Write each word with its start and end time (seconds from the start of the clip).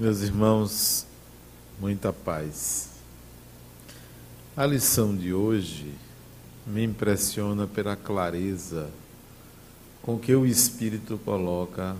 Meus 0.00 0.20
irmãos, 0.20 1.04
muita 1.80 2.12
paz. 2.12 2.90
A 4.56 4.64
lição 4.64 5.16
de 5.16 5.34
hoje 5.34 5.92
me 6.64 6.84
impressiona 6.84 7.66
pela 7.66 7.96
clareza 7.96 8.88
com 10.00 10.16
que 10.16 10.32
o 10.36 10.46
Espírito 10.46 11.18
coloca 11.24 11.96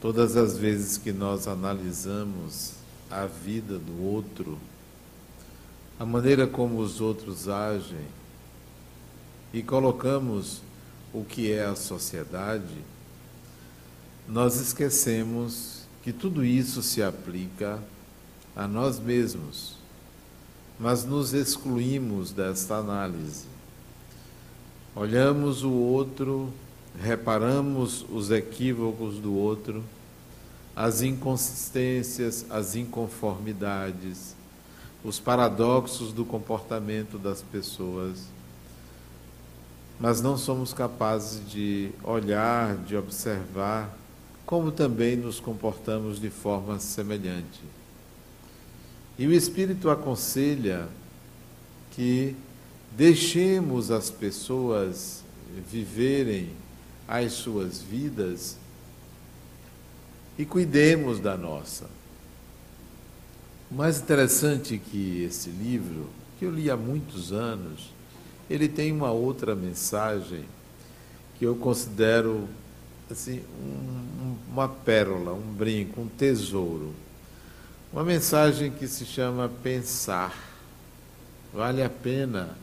todas 0.00 0.36
as 0.36 0.58
vezes 0.58 0.98
que 0.98 1.12
nós 1.12 1.46
analisamos 1.46 2.72
a 3.08 3.24
vida 3.24 3.78
do 3.78 4.02
outro, 4.02 4.58
a 5.96 6.04
maneira 6.04 6.44
como 6.44 6.80
os 6.80 7.00
outros 7.00 7.48
agem 7.48 8.04
e 9.52 9.62
colocamos 9.62 10.60
o 11.14 11.22
que 11.22 11.52
é 11.52 11.66
a 11.66 11.76
sociedade, 11.76 12.84
nós 14.26 14.56
esquecemos 14.56 15.79
que 16.10 16.18
tudo 16.18 16.44
isso 16.44 16.82
se 16.82 17.00
aplica 17.00 17.78
a 18.56 18.66
nós 18.66 18.98
mesmos, 18.98 19.76
mas 20.76 21.04
nos 21.04 21.32
excluímos 21.32 22.32
desta 22.32 22.74
análise. 22.78 23.44
Olhamos 24.92 25.62
o 25.62 25.70
outro, 25.70 26.52
reparamos 27.00 28.04
os 28.10 28.32
equívocos 28.32 29.18
do 29.18 29.32
outro, 29.32 29.84
as 30.74 31.00
inconsistências, 31.00 32.44
as 32.50 32.74
inconformidades, 32.74 34.34
os 35.04 35.20
paradoxos 35.20 36.12
do 36.12 36.24
comportamento 36.24 37.18
das 37.18 37.40
pessoas 37.40 38.18
mas 40.00 40.22
não 40.22 40.38
somos 40.38 40.72
capazes 40.72 41.46
de 41.46 41.90
olhar, 42.02 42.74
de 42.74 42.96
observar 42.96 43.99
como 44.50 44.72
também 44.72 45.14
nos 45.14 45.38
comportamos 45.38 46.20
de 46.20 46.28
forma 46.28 46.80
semelhante. 46.80 47.60
E 49.16 49.24
o 49.24 49.32
Espírito 49.32 49.88
aconselha 49.88 50.88
que 51.92 52.34
deixemos 52.96 53.92
as 53.92 54.10
pessoas 54.10 55.22
viverem 55.70 56.50
as 57.06 57.30
suas 57.34 57.80
vidas 57.80 58.56
e 60.36 60.44
cuidemos 60.44 61.20
da 61.20 61.36
nossa. 61.36 61.88
O 63.70 63.74
mais 63.76 64.00
interessante 64.00 64.78
que 64.78 65.22
esse 65.22 65.48
livro, 65.48 66.10
que 66.40 66.44
eu 66.44 66.50
li 66.50 66.68
há 66.68 66.76
muitos 66.76 67.32
anos, 67.32 67.92
ele 68.50 68.68
tem 68.68 68.90
uma 68.90 69.12
outra 69.12 69.54
mensagem 69.54 70.44
que 71.38 71.46
eu 71.46 71.54
considero 71.54 72.48
assim 73.12 73.42
um, 73.60 73.89
uma 74.50 74.68
pérola, 74.68 75.32
um 75.32 75.54
brinco, 75.54 76.00
um 76.00 76.08
tesouro. 76.08 76.92
Uma 77.92 78.02
mensagem 78.02 78.70
que 78.70 78.88
se 78.88 79.04
chama 79.04 79.48
pensar. 79.62 80.34
Vale 81.52 81.82
a 81.82 81.90
pena 81.90 82.56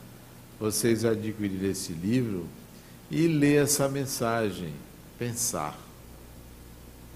vocês 0.60 1.04
adquirirem 1.04 1.70
esse 1.70 1.92
livro 1.92 2.46
e 3.10 3.26
ler 3.26 3.62
essa 3.62 3.88
mensagem, 3.88 4.72
pensar. 5.18 5.78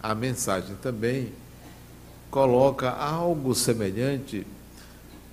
A 0.02 0.14
mensagem 0.14 0.76
também 0.76 1.32
coloca 2.30 2.90
algo 2.90 3.54
semelhante, 3.54 4.46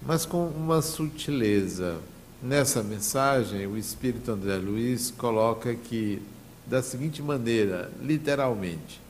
mas 0.01 0.25
com 0.25 0.47
uma 0.47 0.81
sutileza 0.81 1.99
Nessa 2.41 2.81
mensagem, 2.81 3.67
o 3.67 3.77
Espírito 3.77 4.31
André 4.31 4.55
Luiz 4.55 5.11
coloca 5.11 5.75
que, 5.75 6.21
da 6.65 6.81
seguinte 6.81 7.21
maneira, 7.21 7.91
literalmente, 8.01 9.01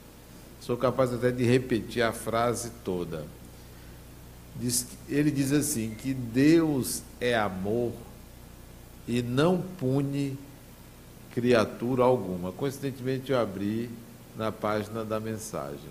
sou 0.59 0.77
capaz 0.77 1.13
até 1.13 1.31
de 1.31 1.43
repetir 1.43 2.03
a 2.03 2.11
frase 2.11 2.71
toda. 2.83 3.25
Diz, 4.55 4.85
ele 5.07 5.31
diz 5.31 5.51
assim: 5.51 5.91
que 5.91 6.13
Deus 6.13 7.01
é 7.19 7.37
amor 7.37 7.93
e 9.07 9.21
não 9.21 9.61
pune 9.61 10.37
criatura 11.33 12.03
alguma. 12.03 12.51
Coincidentemente, 12.51 13.31
eu 13.31 13.39
abri 13.39 13.89
na 14.37 14.51
página 14.51 15.03
da 15.05 15.19
mensagem. 15.19 15.89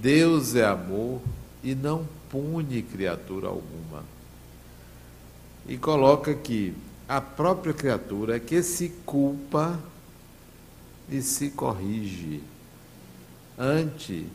Deus 0.00 0.54
é 0.54 0.64
amor 0.64 1.20
e 1.62 1.74
não 1.74 2.06
pune 2.30 2.82
criatura 2.82 3.48
alguma 3.48 4.04
e 5.68 5.76
coloca 5.76 6.34
que 6.34 6.74
a 7.06 7.20
própria 7.20 7.74
criatura 7.74 8.36
é 8.36 8.40
que 8.40 8.62
se 8.62 8.88
culpa 9.04 9.78
e 11.10 11.20
se 11.20 11.50
corrige 11.50 12.42
ante 13.58 14.26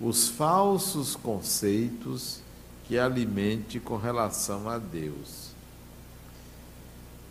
os 0.00 0.28
falsos 0.28 1.16
conceitos 1.16 2.40
que 2.84 2.98
alimente 2.98 3.80
com 3.80 3.96
relação 3.96 4.68
a 4.68 4.78
Deus. 4.78 5.50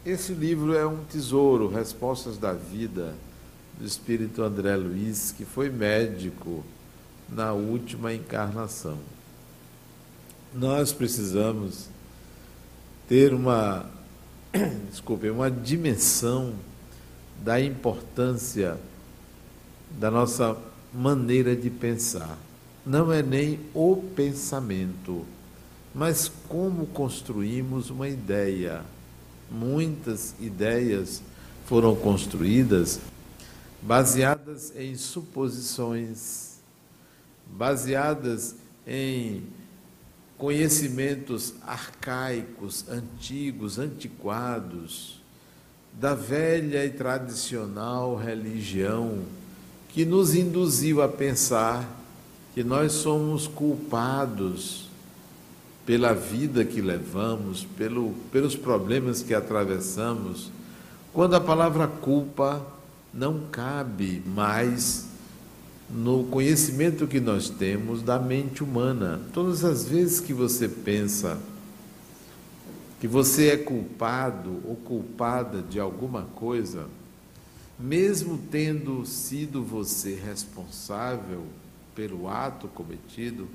Esse 0.05 0.33
livro 0.33 0.75
é 0.75 0.85
um 0.85 1.03
tesouro, 1.05 1.69
Respostas 1.69 2.37
da 2.37 2.53
Vida, 2.53 3.15
do 3.77 3.85
Espírito 3.85 4.41
André 4.41 4.75
Luiz, 4.75 5.31
que 5.31 5.45
foi 5.45 5.69
médico 5.69 6.63
na 7.29 7.53
última 7.53 8.13
encarnação. 8.13 8.97
Nós 10.53 10.91
precisamos 10.91 11.87
ter 13.07 13.33
uma, 13.33 13.85
desculpe, 14.89 15.29
uma 15.29 15.51
dimensão 15.51 16.53
da 17.43 17.61
importância 17.61 18.77
da 19.99 20.09
nossa 20.09 20.57
maneira 20.93 21.55
de 21.55 21.69
pensar. 21.69 22.37
Não 22.85 23.11
é 23.11 23.21
nem 23.21 23.59
o 23.73 23.97
pensamento, 24.15 25.25
mas 25.93 26.31
como 26.47 26.87
construímos 26.87 27.89
uma 27.89 28.09
ideia. 28.09 28.81
Muitas 29.49 30.33
ideias 30.39 31.21
foram 31.65 31.95
construídas 31.95 32.99
baseadas 33.81 34.73
em 34.75 34.95
suposições, 34.95 36.59
baseadas 37.47 38.55
em 38.85 39.43
conhecimentos 40.37 41.53
arcaicos, 41.65 42.85
antigos, 42.89 43.77
antiquados, 43.77 45.21
da 45.93 46.15
velha 46.15 46.85
e 46.85 46.89
tradicional 46.89 48.15
religião 48.15 49.23
que 49.93 50.05
nos 50.05 50.35
induziu 50.35 51.01
a 51.01 51.07
pensar 51.07 51.87
que 52.53 52.63
nós 52.63 52.93
somos 52.93 53.47
culpados 53.47 54.89
pela 55.85 56.13
vida 56.13 56.63
que 56.63 56.81
levamos, 56.81 57.65
pelo, 57.77 58.13
pelos 58.31 58.55
problemas 58.55 59.21
que 59.21 59.33
atravessamos, 59.33 60.51
quando 61.11 61.35
a 61.35 61.41
palavra 61.41 61.87
culpa 61.87 62.65
não 63.13 63.41
cabe 63.51 64.21
mais 64.25 65.07
no 65.89 66.23
conhecimento 66.25 67.07
que 67.07 67.19
nós 67.19 67.49
temos 67.49 68.01
da 68.01 68.17
mente 68.17 68.63
humana. 68.63 69.19
Todas 69.33 69.65
as 69.65 69.83
vezes 69.83 70.21
que 70.21 70.33
você 70.33 70.69
pensa 70.69 71.37
que 73.01 73.07
você 73.07 73.49
é 73.49 73.57
culpado 73.57 74.61
ou 74.63 74.75
culpada 74.75 75.61
de 75.61 75.79
alguma 75.79 76.21
coisa, 76.35 76.85
mesmo 77.81 78.39
tendo 78.51 79.05
sido 79.05 79.63
você 79.63 80.15
responsável 80.15 81.43
pelo 81.95 82.27
ato 82.29 82.67
cometido, 82.67 83.47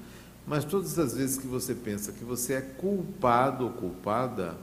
mas 0.46 0.64
todas 0.64 0.98
as 0.98 1.14
vezes 1.14 1.38
que 1.38 1.46
você 1.46 1.74
pensa 1.74 2.12
que 2.12 2.24
você 2.24 2.54
é 2.54 2.60
culpado 2.60 3.64
ou 3.64 3.70
culpada, 3.70 4.56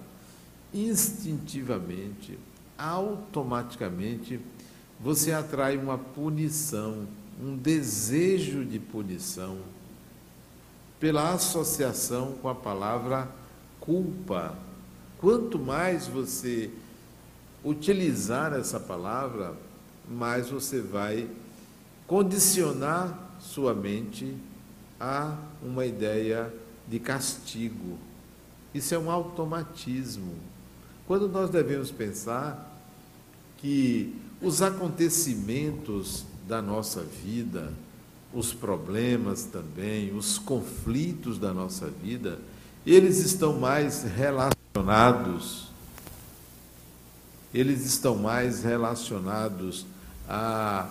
instintivamente, 0.74 2.38
automaticamente, 2.78 4.40
você 5.00 5.32
atrai 5.32 5.78
uma 5.78 5.98
punição 5.98 7.08
um 7.42 7.56
desejo 7.56 8.64
de 8.64 8.80
punição 8.80 9.58
pela 11.00 11.34
associação 11.34 12.34
com 12.42 12.48
a 12.48 12.56
palavra 12.56 13.28
culpa. 13.80 14.58
Quanto 15.18 15.60
mais 15.60 16.08
você 16.08 16.70
utilizar 17.64 18.54
essa 18.54 18.80
palavra, 18.80 19.54
mais 20.10 20.50
você 20.50 20.82
vai 20.82 21.28
condicionar 22.06 23.36
sua 23.40 23.74
mente 23.74 24.36
a 25.00 25.38
uma 25.62 25.86
ideia 25.86 26.54
de 26.88 27.00
castigo. 27.00 27.98
Isso 28.74 28.94
é 28.94 29.00
um 29.00 29.10
automatismo. 29.10 30.34
Quando 31.08 31.28
nós 31.28 31.50
devemos 31.50 31.92
pensar 31.92 32.72
que 33.58 34.16
os 34.42 34.62
acontecimentos 34.62 36.26
da 36.48 36.62
nossa 36.62 37.02
vida, 37.02 37.72
os 38.34 38.54
problemas 38.54 39.44
também, 39.44 40.16
os 40.16 40.38
conflitos 40.38 41.38
da 41.38 41.54
nossa 41.54 41.88
vida, 41.88 42.40
eles 42.86 43.20
estão 43.20 43.60
mais 43.60 44.04
relacionados, 44.04 45.70
eles 47.54 47.86
estão 47.86 48.16
mais 48.16 48.64
relacionados 48.64 49.86
a 50.28 50.90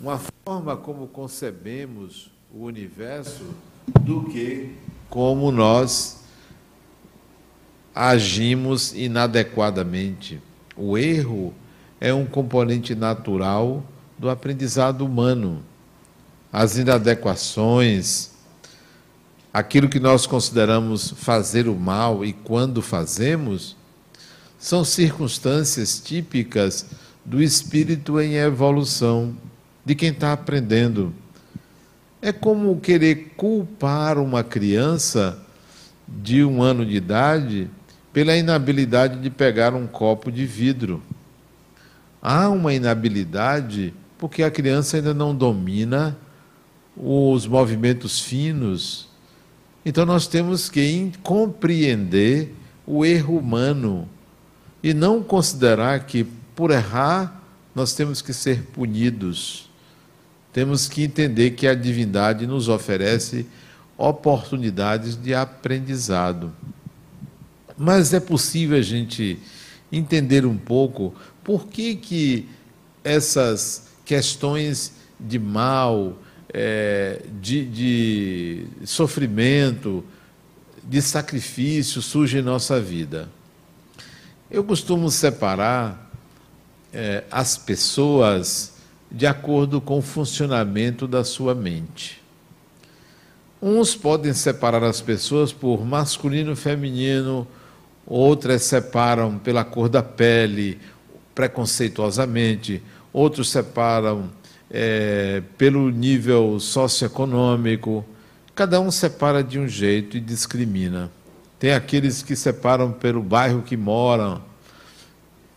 uma 0.00 0.20
forma 0.46 0.76
como 0.76 1.08
concebemos 1.08 2.30
o 2.54 2.64
universo 2.64 3.44
do 4.00 4.24
que 4.24 4.76
como 5.10 5.50
nós 5.50 6.20
agimos 7.94 8.92
inadequadamente. 8.94 10.40
O 10.76 10.96
erro 10.96 11.52
é 12.00 12.14
um 12.14 12.24
componente 12.24 12.94
natural 12.94 13.82
do 14.16 14.30
aprendizado 14.30 15.04
humano. 15.04 15.64
As 16.52 16.76
inadequações, 16.76 18.30
aquilo 19.52 19.88
que 19.88 19.98
nós 19.98 20.26
consideramos 20.26 21.10
fazer 21.10 21.66
o 21.66 21.74
mal 21.74 22.24
e 22.24 22.32
quando 22.32 22.80
fazemos, 22.80 23.76
são 24.58 24.84
circunstâncias 24.84 26.00
típicas 26.00 26.86
do 27.24 27.40
espírito 27.40 28.20
em 28.20 28.34
evolução, 28.34 29.36
de 29.84 29.94
quem 29.94 30.10
está 30.10 30.32
aprendendo. 30.32 31.14
É 32.20 32.32
como 32.32 32.80
querer 32.80 33.34
culpar 33.36 34.18
uma 34.18 34.42
criança 34.42 35.38
de 36.08 36.42
um 36.42 36.60
ano 36.60 36.84
de 36.84 36.96
idade 36.96 37.70
pela 38.12 38.36
inabilidade 38.36 39.20
de 39.20 39.30
pegar 39.30 39.74
um 39.74 39.86
copo 39.86 40.32
de 40.32 40.44
vidro. 40.44 41.00
Há 42.20 42.48
uma 42.48 42.74
inabilidade 42.74 43.94
porque 44.18 44.42
a 44.42 44.50
criança 44.50 44.96
ainda 44.96 45.14
não 45.14 45.32
domina 45.32 46.18
os 46.96 47.46
movimentos 47.46 48.18
finos. 48.18 49.08
Então 49.86 50.04
nós 50.04 50.26
temos 50.26 50.68
que 50.68 51.12
compreender 51.22 52.52
o 52.84 53.04
erro 53.04 53.38
humano 53.38 54.08
e 54.82 54.94
não 54.94 55.22
considerar 55.22 56.06
que 56.06 56.24
por 56.54 56.70
errar 56.70 57.42
nós 57.74 57.94
temos 57.94 58.20
que 58.20 58.32
ser 58.32 58.62
punidos. 58.72 59.68
Temos 60.52 60.88
que 60.88 61.02
entender 61.02 61.52
que 61.52 61.66
a 61.66 61.74
divindade 61.74 62.46
nos 62.46 62.68
oferece 62.68 63.46
oportunidades 63.96 65.16
de 65.16 65.34
aprendizado. 65.34 66.52
Mas 67.76 68.12
é 68.12 68.20
possível 68.20 68.78
a 68.78 68.82
gente 68.82 69.38
entender 69.92 70.44
um 70.44 70.56
pouco 70.56 71.14
por 71.44 71.66
que, 71.66 71.94
que 71.94 72.48
essas 73.04 73.88
questões 74.04 74.92
de 75.18 75.38
mal, 75.38 76.18
é, 76.52 77.22
de, 77.40 77.64
de 77.64 78.66
sofrimento, 78.84 80.04
de 80.82 81.02
sacrifício 81.02 82.00
surgem 82.00 82.40
em 82.40 82.44
nossa 82.44 82.80
vida. 82.80 83.28
Eu 84.50 84.64
costumo 84.64 85.10
separar 85.10 86.10
é, 86.90 87.22
as 87.30 87.58
pessoas 87.58 88.72
de 89.10 89.26
acordo 89.26 89.78
com 89.78 89.98
o 89.98 90.02
funcionamento 90.02 91.06
da 91.06 91.22
sua 91.22 91.54
mente. 91.54 92.22
Uns 93.60 93.94
podem 93.94 94.32
separar 94.32 94.82
as 94.82 95.02
pessoas 95.02 95.52
por 95.52 95.84
masculino 95.84 96.52
e 96.52 96.56
feminino, 96.56 97.46
outras 98.06 98.62
separam 98.62 99.38
pela 99.38 99.64
cor 99.64 99.86
da 99.86 100.02
pele, 100.02 100.78
preconceituosamente, 101.34 102.82
outros 103.12 103.50
separam 103.50 104.30
é, 104.70 105.42
pelo 105.58 105.90
nível 105.90 106.58
socioeconômico. 106.58 108.02
Cada 108.54 108.80
um 108.80 108.90
separa 108.90 109.44
de 109.44 109.58
um 109.58 109.68
jeito 109.68 110.16
e 110.16 110.20
discrimina. 110.20 111.10
Tem 111.58 111.72
aqueles 111.72 112.22
que 112.22 112.36
separam 112.36 112.92
pelo 112.92 113.22
bairro 113.22 113.62
que 113.62 113.76
moram. 113.76 114.42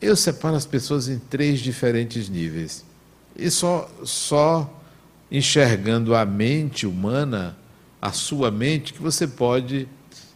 Eu 0.01 0.15
separo 0.15 0.55
as 0.55 0.65
pessoas 0.65 1.07
em 1.07 1.19
três 1.19 1.59
diferentes 1.59 2.27
níveis. 2.27 2.83
E 3.35 3.51
só, 3.51 3.89
só 4.03 4.81
enxergando 5.31 6.15
a 6.15 6.25
mente 6.25 6.87
humana, 6.87 7.55
a 8.01 8.11
sua 8.11 8.49
mente, 8.49 8.93
que 8.93 9.01
você 9.01 9.27
pode 9.27 9.87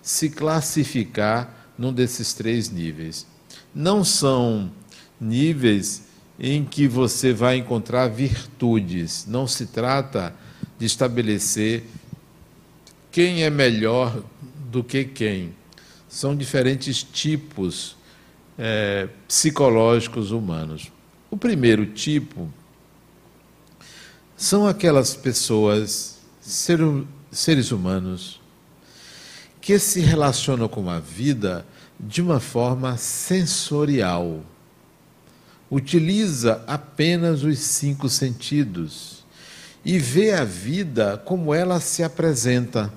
se 0.02 0.30
classificar 0.30 1.74
num 1.78 1.92
desses 1.92 2.34
três 2.34 2.70
níveis. 2.70 3.26
Não 3.74 4.04
são 4.04 4.72
níveis 5.20 6.04
em 6.40 6.64
que 6.64 6.88
você 6.88 7.34
vai 7.34 7.58
encontrar 7.58 8.08
virtudes. 8.08 9.26
Não 9.28 9.48
se 9.48 9.66
trata 9.66 10.34
de 10.78 10.86
estabelecer 10.86 11.84
quem 13.12 13.44
é 13.44 13.50
melhor 13.50 14.24
do 14.76 14.84
que 14.84 15.06
quem. 15.06 15.56
São 16.10 16.36
diferentes 16.36 17.02
tipos 17.02 17.96
é, 18.58 19.08
psicológicos 19.26 20.32
humanos. 20.32 20.92
O 21.32 21.38
primeiro 21.38 21.86
tipo 21.86 22.52
são 24.36 24.68
aquelas 24.68 25.16
pessoas, 25.16 26.18
ser, 26.42 26.80
seres 27.32 27.72
humanos, 27.72 28.42
que 29.62 29.80
se 29.80 30.02
relacionam 30.02 30.68
com 30.68 30.90
a 30.90 31.00
vida 31.00 31.66
de 31.98 32.22
uma 32.22 32.42
forma 32.42 32.98
sensorial. 32.98 34.44
Utiliza 35.72 36.64
apenas 36.68 37.44
os 37.44 37.60
cinco 37.60 38.10
sentidos 38.10 39.24
e 39.86 39.98
vê 39.98 40.34
a 40.34 40.44
vida 40.44 41.18
como 41.24 41.54
ela 41.54 41.80
se 41.80 42.04
apresenta. 42.04 42.92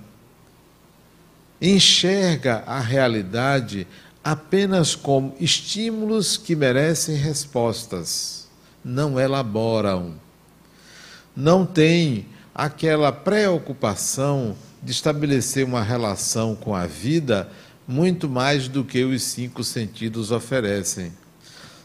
Enxerga 1.60 2.62
a 2.66 2.80
realidade 2.80 3.86
apenas 4.22 4.94
como 4.94 5.34
estímulos 5.40 6.36
que 6.36 6.54
merecem 6.54 7.16
respostas, 7.16 8.48
não 8.84 9.18
elaboram 9.18 10.14
não 11.38 11.64
tem 11.64 12.26
aquela 12.52 13.12
preocupação 13.12 14.56
de 14.82 14.90
estabelecer 14.90 15.64
uma 15.64 15.84
relação 15.84 16.56
com 16.56 16.74
a 16.74 16.84
vida 16.84 17.48
muito 17.86 18.28
mais 18.28 18.66
do 18.66 18.84
que 18.84 19.04
os 19.04 19.22
cinco 19.22 19.62
sentidos 19.62 20.32
oferecem. 20.32 21.12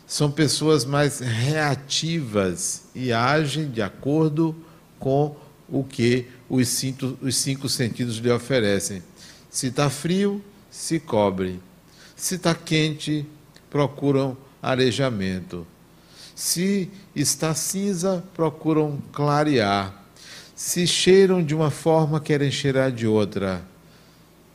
São 0.08 0.32
pessoas 0.32 0.86
mais 0.86 1.20
reativas 1.20 2.86
e 2.96 3.14
agem 3.14 3.70
de 3.70 3.84
acordo 3.84 4.56
com 4.98 5.36
o 5.70 5.84
que 5.84 6.26
os 6.50 6.68
cinco, 6.70 7.16
os 7.22 7.36
cinco 7.36 7.70
sentidos 7.70 8.18
lhe 8.18 8.32
oferecem. 8.32 9.04
Se 9.54 9.68
está 9.68 9.88
frio, 9.88 10.44
se 10.72 11.00
cobre. 11.00 11.62
Se 12.16 12.36
está 12.36 12.56
quente, 12.56 13.24
procuram 13.70 14.36
arejamento. 14.60 15.68
Se 16.34 16.90
está 17.16 17.54
cinza, 17.54 18.24
procuram 18.34 19.00
clarear. 19.12 20.06
Se 20.56 20.88
cheiram 20.88 21.44
de 21.44 21.54
uma 21.54 21.70
forma, 21.70 22.20
querem 22.20 22.50
cheirar 22.50 22.92
de 22.92 23.06
outra. 23.06 23.64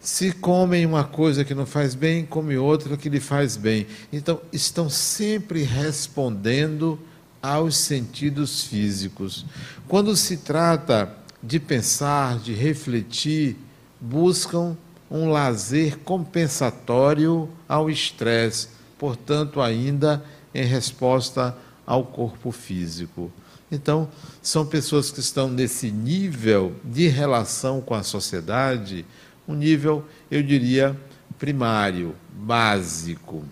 Se 0.00 0.32
comem 0.32 0.84
uma 0.84 1.04
coisa 1.04 1.44
que 1.44 1.54
não 1.54 1.64
faz 1.64 1.94
bem, 1.94 2.26
comem 2.26 2.58
outra 2.58 2.96
que 2.96 3.08
lhe 3.08 3.20
faz 3.20 3.56
bem. 3.56 3.86
Então, 4.12 4.40
estão 4.52 4.90
sempre 4.90 5.62
respondendo 5.62 6.98
aos 7.40 7.76
sentidos 7.76 8.64
físicos. 8.64 9.46
Quando 9.86 10.16
se 10.16 10.38
trata 10.38 11.16
de 11.40 11.60
pensar, 11.60 12.40
de 12.40 12.52
refletir, 12.52 13.56
buscam 14.00 14.76
um 15.10 15.30
lazer 15.30 15.98
compensatório 15.98 17.48
ao 17.68 17.88
estresse, 17.88 18.68
portanto, 18.98 19.60
ainda 19.60 20.22
em 20.54 20.64
resposta 20.64 21.56
ao 21.86 22.04
corpo 22.04 22.50
físico. 22.50 23.32
Então, 23.70 24.08
são 24.42 24.64
pessoas 24.66 25.10
que 25.10 25.20
estão 25.20 25.48
nesse 25.48 25.90
nível 25.90 26.74
de 26.84 27.08
relação 27.08 27.80
com 27.80 27.94
a 27.94 28.02
sociedade, 28.02 29.04
um 29.46 29.54
nível, 29.54 30.04
eu 30.30 30.42
diria, 30.42 30.98
primário, 31.38 32.14
básico. 32.32 33.44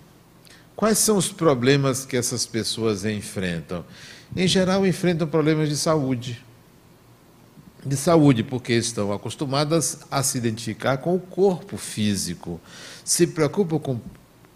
Quais 0.75 0.99
são 0.99 1.17
os 1.17 1.29
problemas 1.29 2.05
que 2.05 2.17
essas 2.17 2.45
pessoas 2.45 3.05
enfrentam? 3.05 3.85
Em 4.35 4.47
geral, 4.47 4.87
enfrentam 4.87 5.27
problemas 5.27 5.69
de 5.69 5.77
saúde. 5.77 6.45
De 7.87 7.97
saúde, 7.97 8.43
porque 8.43 8.73
estão 8.73 9.13
acostumadas 9.13 10.01
a 10.11 10.23
se 10.23 10.39
identificar 10.39 10.97
com 10.97 11.15
o 11.15 11.21
corpo 11.21 11.77
físico, 11.77 12.61
se 13.05 13.29
preocupam 13.29 13.79
com 13.79 14.01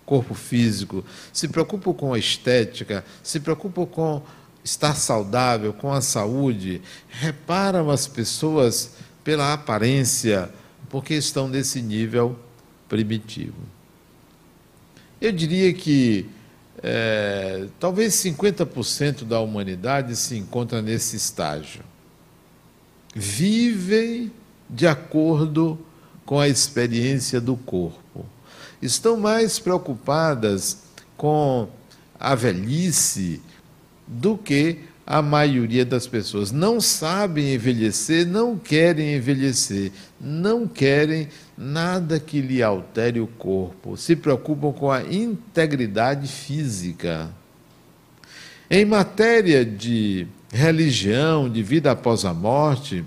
corpo 0.05 0.35
físico, 0.35 1.05
se 1.33 1.47
preocupam 1.47 1.93
com 1.93 2.13
a 2.13 2.19
estética, 2.19 3.05
se 3.23 3.39
preocupam 3.39 3.87
com 3.87 4.23
estar 4.65 4.97
saudável, 4.97 5.73
com 5.73 5.93
a 5.93 6.01
saúde, 6.01 6.83
reparam 7.09 7.89
as 7.91 8.09
pessoas 8.09 8.95
pela 9.23 9.53
aparência, 9.53 10.51
porque 10.89 11.15
estão 11.15 11.47
nesse 11.47 11.81
nível 11.81 12.37
primitivo. 12.89 13.63
Eu 15.21 15.31
diria 15.31 15.73
que 15.73 16.29
é, 16.83 17.67
talvez 17.79 18.15
50% 18.15 19.25
da 19.25 19.39
humanidade 19.39 20.17
se 20.17 20.37
encontra 20.37 20.83
nesse 20.83 21.15
estágio. 21.15 21.85
Vivem 23.15 24.31
de 24.69 24.87
acordo 24.87 25.79
com 26.25 26.39
a 26.39 26.49
experiência 26.49 27.41
do 27.41 27.57
corpo 27.57 28.25
estão 28.81 29.17
mais 29.17 29.59
preocupadas 29.59 30.79
com 31.17 31.69
a 32.19 32.35
velhice 32.35 33.41
do 34.07 34.37
que 34.37 34.79
a 35.07 35.21
maioria 35.21 35.85
das 35.85 36.07
pessoas. 36.07 36.53
Não 36.53 36.81
sabem 36.81 37.55
envelhecer, 37.55 38.27
não 38.27 38.57
querem 38.57 39.17
envelhecer, 39.17 39.93
não 40.21 40.67
querem 40.67 41.29
nada 41.57 42.19
que 42.19 42.41
lhe 42.41 42.63
altere 42.63 43.21
o 43.21 43.27
corpo, 43.27 43.97
se 43.97 44.17
preocupam 44.17 44.73
com 44.73 44.91
a 44.91 45.03
integridade 45.03 46.29
física. 46.29 47.31
Em 48.71 48.85
matéria 48.85 49.65
de 49.65 50.29
religião, 50.53 51.49
de 51.49 51.63
vida 51.63 51.91
após 51.93 52.25
a 52.25 52.35
morte, 52.35 53.05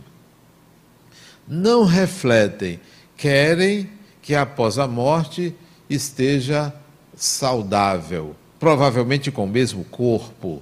não 1.47 1.83
refletem, 1.83 2.79
querem 3.17 3.89
que 4.21 4.33
após 4.33 4.79
a 4.79 4.87
morte 4.87 5.53
esteja 5.89 6.73
saudável, 7.15 8.35
provavelmente 8.59 9.29
com 9.29 9.43
o 9.43 9.49
mesmo 9.49 9.83
corpo 9.85 10.61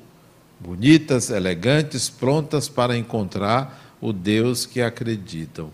bonitas, 0.60 1.32
elegantes, 1.32 2.10
prontas 2.10 2.70
para 2.70 2.96
encontrar 2.96 3.96
o 4.00 4.14
Deus 4.14 4.66
que 4.66 4.82
acreditam. 4.82 5.72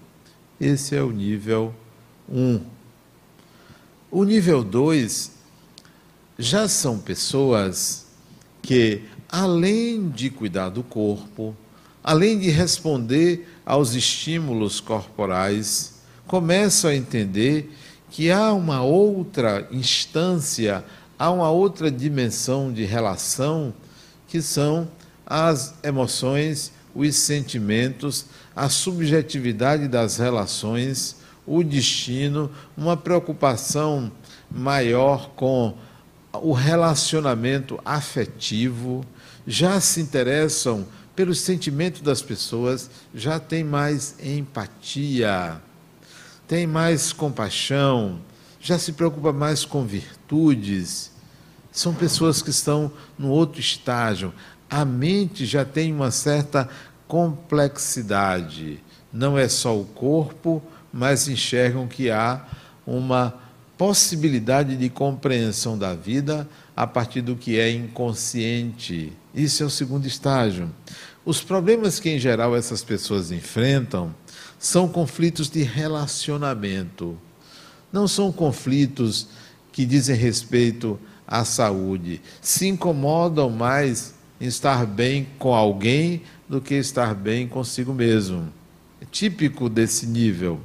Esse 0.59 0.95
é 0.95 1.01
o 1.01 1.11
nível 1.11 1.73
1. 2.29 2.39
Um. 2.39 2.61
O 4.09 4.23
nível 4.23 4.63
2 4.63 5.31
já 6.39 6.67
são 6.67 6.97
pessoas 6.97 8.07
que, 8.61 9.01
além 9.29 10.09
de 10.09 10.29
cuidar 10.29 10.69
do 10.69 10.83
corpo, 10.83 11.55
além 12.03 12.39
de 12.39 12.49
responder 12.49 13.47
aos 13.65 13.93
estímulos 13.93 14.79
corporais, 14.79 15.95
começam 16.25 16.89
a 16.89 16.95
entender 16.95 17.71
que 18.09 18.31
há 18.31 18.53
uma 18.53 18.81
outra 18.81 19.67
instância, 19.71 20.83
há 21.19 21.29
uma 21.29 21.49
outra 21.49 21.91
dimensão 21.91 22.71
de 22.71 22.85
relação 22.85 23.73
que 24.27 24.41
são 24.41 24.87
as 25.25 25.75
emoções, 25.83 26.71
os 26.95 27.15
sentimentos, 27.15 28.25
a 28.55 28.69
subjetividade 28.69 29.87
das 29.87 30.17
relações, 30.17 31.17
o 31.45 31.63
destino, 31.63 32.51
uma 32.75 32.97
preocupação 32.97 34.11
maior 34.49 35.29
com 35.35 35.75
o 36.41 36.51
relacionamento 36.51 37.79
afetivo, 37.83 39.05
já 39.45 39.79
se 39.79 40.01
interessam 40.01 40.85
pelos 41.15 41.41
sentimentos 41.41 42.01
das 42.01 42.21
pessoas, 42.21 42.89
já 43.13 43.39
têm 43.39 43.63
mais 43.63 44.15
empatia, 44.23 45.61
tem 46.47 46.67
mais 46.67 47.11
compaixão, 47.11 48.19
já 48.59 48.77
se 48.77 48.93
preocupa 48.93 49.31
mais 49.33 49.65
com 49.65 49.85
virtudes 49.85 51.11
são 51.77 51.93
pessoas 51.93 52.41
que 52.41 52.49
estão 52.49 52.91
no 53.19 53.29
outro 53.29 53.59
estágio. 53.59 54.33
A 54.67 54.83
mente 54.83 55.45
já 55.45 55.63
tem 55.63 55.93
uma 55.93 56.09
certa 56.09 56.67
complexidade. 57.07 58.83
Não 59.13 59.37
é 59.37 59.47
só 59.47 59.79
o 59.79 59.85
corpo, 59.85 60.61
mas 60.91 61.27
enxergam 61.27 61.87
que 61.87 62.09
há 62.09 62.43
uma 62.85 63.35
possibilidade 63.77 64.75
de 64.75 64.89
compreensão 64.89 65.77
da 65.77 65.93
vida 65.93 66.47
a 66.75 66.87
partir 66.87 67.21
do 67.21 67.35
que 67.35 67.59
é 67.59 67.69
inconsciente. 67.69 69.13
Isso 69.33 69.63
é 69.63 69.65
o 69.65 69.69
segundo 69.69 70.07
estágio. 70.07 70.69
Os 71.23 71.41
problemas 71.41 71.99
que, 71.99 72.09
em 72.09 72.19
geral, 72.19 72.55
essas 72.55 72.83
pessoas 72.83 73.31
enfrentam 73.31 74.13
são 74.57 74.87
conflitos 74.87 75.49
de 75.49 75.61
relacionamento. 75.61 77.17
Não 77.91 78.07
são 78.07 78.31
conflitos 78.31 79.27
que 79.71 79.85
dizem 79.85 80.15
respeito 80.15 80.99
à 81.27 81.43
saúde, 81.43 82.21
se 82.41 82.67
incomodam 82.67 83.49
mais 83.49 84.15
em 84.39 84.45
estar 84.45 84.85
bem 84.85 85.27
com 85.37 85.53
alguém 85.53 86.21
do 86.47 86.61
que 86.61 86.75
estar 86.75 87.13
bem 87.13 87.47
consigo 87.47 87.93
mesmo. 87.93 88.51
É 89.01 89.05
típico 89.05 89.69
desse 89.69 90.07
nível. 90.07 90.59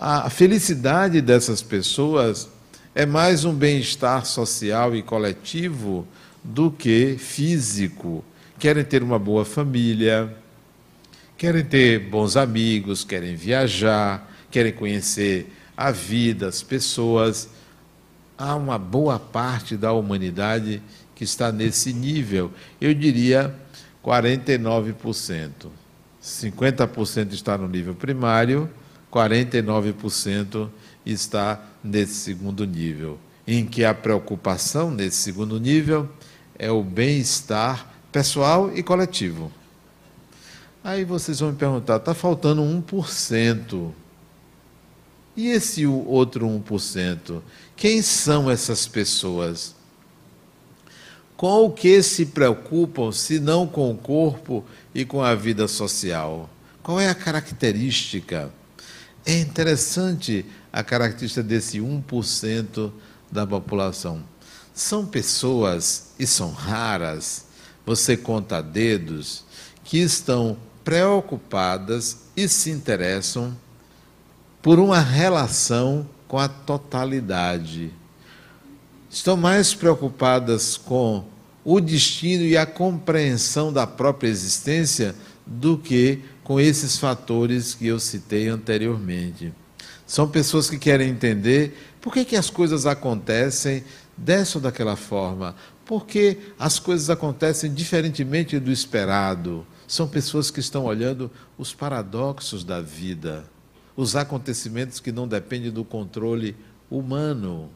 A 0.00 0.30
felicidade 0.30 1.20
dessas 1.20 1.60
pessoas 1.60 2.48
é 2.94 3.04
mais 3.04 3.44
um 3.44 3.52
bem-estar 3.52 4.24
social 4.24 4.94
e 4.94 5.02
coletivo 5.02 6.06
do 6.44 6.70
que 6.70 7.16
físico. 7.18 8.24
Querem 8.60 8.84
ter 8.84 9.02
uma 9.02 9.18
boa 9.18 9.44
família, 9.44 10.32
querem 11.36 11.64
ter 11.64 11.98
bons 11.98 12.36
amigos, 12.36 13.02
querem 13.02 13.34
viajar, 13.34 14.32
querem 14.52 14.72
conhecer 14.72 15.52
a 15.76 15.90
vida, 15.90 16.46
as 16.46 16.62
pessoas 16.62 17.48
há 18.38 18.54
uma 18.54 18.78
boa 18.78 19.18
parte 19.18 19.76
da 19.76 19.92
humanidade 19.92 20.80
que 21.12 21.24
está 21.24 21.50
nesse 21.50 21.92
nível. 21.92 22.52
Eu 22.80 22.94
diria 22.94 23.52
49%. 24.04 25.50
50% 26.22 27.32
está 27.32 27.58
no 27.58 27.66
nível 27.66 27.96
primário, 27.96 28.70
49% 29.12 30.68
está 31.04 31.62
nesse 31.82 32.14
segundo 32.14 32.64
nível, 32.66 33.18
em 33.46 33.64
que 33.64 33.84
a 33.84 33.94
preocupação 33.94 34.90
nesse 34.90 35.18
segundo 35.18 35.58
nível 35.58 36.08
é 36.58 36.70
o 36.70 36.82
bem-estar 36.82 37.92
pessoal 38.12 38.70
e 38.76 38.82
coletivo. 38.82 39.52
Aí 40.82 41.04
vocês 41.04 41.40
vão 41.40 41.50
me 41.50 41.56
perguntar, 41.56 41.96
está 41.96 42.14
faltando 42.14 42.62
1%. 42.62 43.90
E 45.36 45.48
esse 45.48 45.86
outro 45.86 46.46
1%? 46.46 47.40
Quem 47.76 48.02
são 48.02 48.50
essas 48.50 48.88
pessoas? 48.88 49.74
Com 51.36 51.66
o 51.66 51.70
que 51.70 52.02
se 52.02 52.26
preocupam, 52.26 53.12
se 53.12 53.38
não 53.38 53.66
com 53.66 53.90
o 53.92 53.96
corpo 53.96 54.64
e 54.92 55.04
com 55.04 55.22
a 55.22 55.34
vida 55.34 55.68
social? 55.68 56.50
Qual 56.82 56.98
é 56.98 57.08
a 57.08 57.14
característica? 57.14 58.50
É 59.28 59.38
interessante 59.40 60.46
a 60.72 60.82
característica 60.82 61.42
desse 61.42 61.78
1% 61.78 62.90
da 63.30 63.46
população. 63.46 64.24
São 64.72 65.04
pessoas, 65.04 66.12
e 66.18 66.26
são 66.26 66.50
raras, 66.50 67.44
você 67.84 68.16
conta 68.16 68.62
dedos, 68.62 69.44
que 69.84 69.98
estão 69.98 70.56
preocupadas 70.82 72.20
e 72.34 72.48
se 72.48 72.70
interessam 72.70 73.54
por 74.62 74.78
uma 74.78 74.98
relação 74.98 76.08
com 76.26 76.38
a 76.38 76.48
totalidade. 76.48 77.92
Estão 79.10 79.36
mais 79.36 79.74
preocupadas 79.74 80.78
com 80.78 81.26
o 81.62 81.80
destino 81.82 82.44
e 82.44 82.56
a 82.56 82.64
compreensão 82.64 83.70
da 83.70 83.86
própria 83.86 84.30
existência 84.30 85.14
do 85.48 85.78
que 85.78 86.20
com 86.44 86.60
esses 86.60 86.98
fatores 86.98 87.74
que 87.74 87.86
eu 87.86 87.98
citei 87.98 88.48
anteriormente. 88.48 89.52
São 90.06 90.28
pessoas 90.28 90.70
que 90.70 90.78
querem 90.78 91.08
entender 91.08 91.96
por 92.00 92.12
que, 92.12 92.24
que 92.24 92.36
as 92.36 92.50
coisas 92.50 92.86
acontecem 92.86 93.82
dessa 94.16 94.58
ou 94.58 94.62
daquela 94.62 94.96
forma, 94.96 95.56
por 95.84 96.06
que 96.06 96.38
as 96.58 96.78
coisas 96.78 97.10
acontecem 97.10 97.72
diferentemente 97.72 98.58
do 98.58 98.70
esperado. 98.70 99.66
São 99.86 100.06
pessoas 100.06 100.50
que 100.50 100.60
estão 100.60 100.84
olhando 100.84 101.30
os 101.56 101.74
paradoxos 101.74 102.62
da 102.62 102.80
vida 102.80 103.44
os 103.98 104.14
acontecimentos 104.14 105.00
que 105.00 105.10
não 105.10 105.26
dependem 105.26 105.72
do 105.72 105.84
controle 105.84 106.54
humano. 106.88 107.68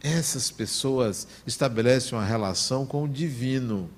Essas 0.00 0.52
pessoas 0.52 1.26
estabelecem 1.44 2.16
uma 2.16 2.24
relação 2.24 2.86
com 2.86 3.02
o 3.02 3.08
divino, 3.08 3.90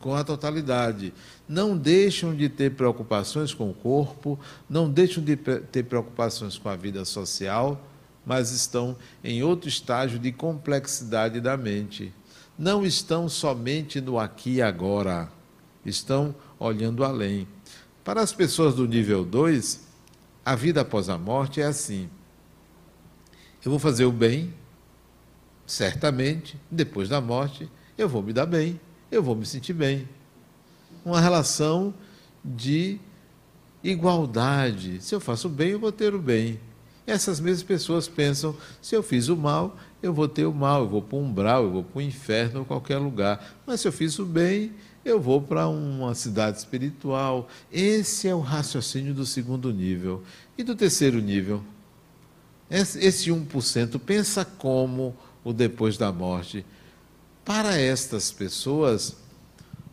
com 0.00 0.14
a 0.14 0.22
totalidade. 0.22 1.14
Não 1.50 1.76
deixam 1.76 2.32
de 2.32 2.48
ter 2.48 2.76
preocupações 2.76 3.52
com 3.52 3.68
o 3.70 3.74
corpo, 3.74 4.38
não 4.68 4.88
deixam 4.88 5.20
de 5.20 5.34
ter 5.34 5.82
preocupações 5.82 6.56
com 6.56 6.68
a 6.68 6.76
vida 6.76 7.04
social, 7.04 7.84
mas 8.24 8.52
estão 8.52 8.96
em 9.24 9.42
outro 9.42 9.68
estágio 9.68 10.16
de 10.16 10.30
complexidade 10.30 11.40
da 11.40 11.56
mente. 11.56 12.14
Não 12.56 12.86
estão 12.86 13.28
somente 13.28 14.00
no 14.00 14.16
aqui 14.16 14.54
e 14.54 14.62
agora, 14.62 15.28
estão 15.84 16.32
olhando 16.56 17.02
além. 17.02 17.48
Para 18.04 18.20
as 18.20 18.32
pessoas 18.32 18.76
do 18.76 18.86
nível 18.86 19.24
2, 19.24 19.80
a 20.44 20.54
vida 20.54 20.82
após 20.82 21.08
a 21.08 21.18
morte 21.18 21.60
é 21.60 21.64
assim. 21.64 22.08
Eu 23.64 23.72
vou 23.72 23.80
fazer 23.80 24.04
o 24.04 24.12
bem, 24.12 24.54
certamente, 25.66 26.56
depois 26.70 27.08
da 27.08 27.20
morte, 27.20 27.68
eu 27.98 28.08
vou 28.08 28.22
me 28.22 28.32
dar 28.32 28.46
bem, 28.46 28.80
eu 29.10 29.20
vou 29.20 29.34
me 29.34 29.44
sentir 29.44 29.72
bem. 29.72 30.08
Uma 31.04 31.20
relação 31.20 31.94
de 32.44 32.98
igualdade. 33.82 35.00
Se 35.00 35.14
eu 35.14 35.20
faço 35.20 35.48
bem, 35.48 35.70
eu 35.70 35.78
vou 35.78 35.92
ter 35.92 36.14
o 36.14 36.18
bem. 36.18 36.60
Essas 37.06 37.40
mesmas 37.40 37.62
pessoas 37.62 38.08
pensam: 38.08 38.54
se 38.80 38.94
eu 38.94 39.02
fiz 39.02 39.28
o 39.28 39.36
mal, 39.36 39.76
eu 40.02 40.12
vou 40.12 40.28
ter 40.28 40.44
o 40.44 40.54
mal, 40.54 40.82
eu 40.82 40.88
vou 40.88 41.02
para 41.02 41.16
o 41.16 41.22
umbral, 41.22 41.64
eu 41.64 41.70
vou 41.70 41.84
para 41.84 41.98
o 41.98 42.02
inferno 42.02 42.60
ou 42.60 42.64
qualquer 42.64 42.98
lugar. 42.98 43.58
Mas 43.66 43.80
se 43.80 43.88
eu 43.88 43.92
fiz 43.92 44.18
o 44.18 44.24
bem, 44.24 44.72
eu 45.04 45.20
vou 45.20 45.40
para 45.40 45.68
uma 45.68 46.14
cidade 46.14 46.58
espiritual. 46.58 47.48
Esse 47.72 48.28
é 48.28 48.34
o 48.34 48.40
raciocínio 48.40 49.14
do 49.14 49.26
segundo 49.26 49.72
nível. 49.72 50.22
E 50.56 50.62
do 50.62 50.76
terceiro 50.76 51.20
nível? 51.20 51.62
Esse 52.70 53.30
1% 53.30 53.98
pensa 53.98 54.44
como 54.44 55.16
o 55.42 55.52
depois 55.52 55.96
da 55.96 56.12
morte. 56.12 56.64
Para 57.44 57.76
estas 57.76 58.30
pessoas, 58.30 59.16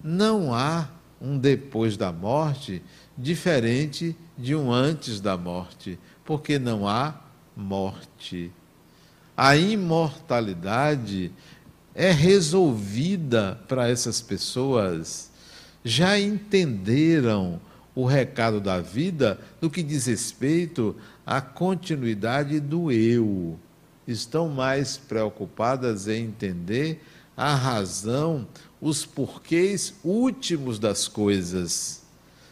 não 0.04 0.54
há 0.54 0.88
um 1.22 1.38
depois 1.38 1.98
da 1.98 2.12
morte 2.12 2.82
diferente 3.18 4.16
de 4.38 4.56
um 4.56 4.72
antes 4.72 5.20
da 5.20 5.36
morte, 5.36 5.98
porque 6.24 6.60
não 6.60 6.88
há 6.88 7.20
morte. 7.56 8.52
A 9.36 9.56
imortalidade 9.56 11.32
é 11.96 12.12
resolvida 12.12 13.60
para 13.68 13.90
essas 13.90 14.22
pessoas. 14.22 15.32
Já 15.84 16.20
entenderam 16.20 17.60
o 17.96 18.06
recado 18.06 18.62
da 18.62 18.80
vida 18.80 19.40
no 19.60 19.70
que 19.70 19.82
diz 19.82 20.06
respeito 20.06 20.96
à 21.26 21.42
continuidade 21.42 22.60
do 22.60 22.92
eu. 22.92 23.58
Estão 24.08 24.48
mais 24.48 24.98
preocupadas 24.98 26.08
em 26.08 26.26
entender 26.26 27.02
a 27.36 27.56
razão, 27.56 28.48
os 28.82 29.06
porquês 29.06 29.94
últimos 30.04 30.80
das 30.80 31.08
coisas. 31.08 32.02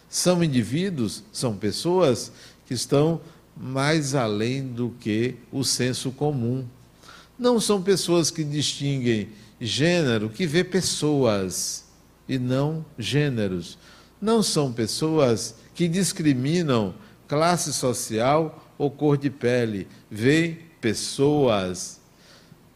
São 0.10 0.44
indivíduos, 0.44 1.24
são 1.32 1.56
pessoas 1.56 2.32
que 2.66 2.74
estão 2.74 3.22
mais 3.56 4.16
além 4.16 4.68
do 4.68 4.90
que 5.00 5.36
o 5.52 5.64
senso 5.64 6.12
comum. 6.12 6.66
Não 7.38 7.60
são 7.60 7.82
pessoas 7.82 8.32
que 8.32 8.44
distinguem 8.44 9.30
gênero, 9.60 10.30
que 10.30 10.46
vê 10.46 10.64
pessoas 10.64 11.86
e 12.28 12.38
não 12.38 12.86
gêneros. 12.98 13.78
Não 14.22 14.42
são 14.42 14.72
pessoas 14.72 15.56
que 15.74 15.88
discriminam 15.88 16.96
classe 17.28 17.74
social 17.74 18.64
ou 18.78 18.90
cor 18.90 19.18
de 19.18 19.30
pele, 19.30 19.88
vê 20.10 20.58
pessoas. 20.82 22.00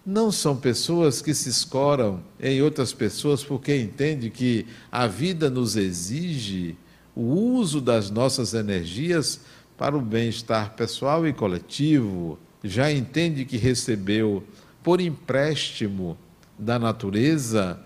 Não 0.10 0.32
são 0.32 0.58
pessoas 0.58 1.22
que 1.22 1.36
se 1.36 1.50
escoram 1.50 2.20
em 2.40 2.64
outras 2.64 2.92
pessoas 2.92 3.44
porque 3.44 3.76
entendem 3.76 4.32
que 4.32 4.66
a 4.92 5.06
vida 5.06 5.52
nos 5.52 5.76
exige 5.76 6.76
o 7.16 7.22
uso 7.22 7.80
das 7.80 8.10
nossas 8.10 8.56
energias 8.56 9.42
para 9.78 9.96
o 9.96 10.02
bem-estar 10.02 10.74
pessoal 10.74 11.28
e 11.28 11.32
coletivo, 11.32 12.40
já 12.64 12.92
entende 12.92 13.46
que 13.46 13.56
recebeu 13.56 14.44
por 14.82 15.00
empréstimo 15.00 16.18
da 16.58 16.80
natureza 16.80 17.80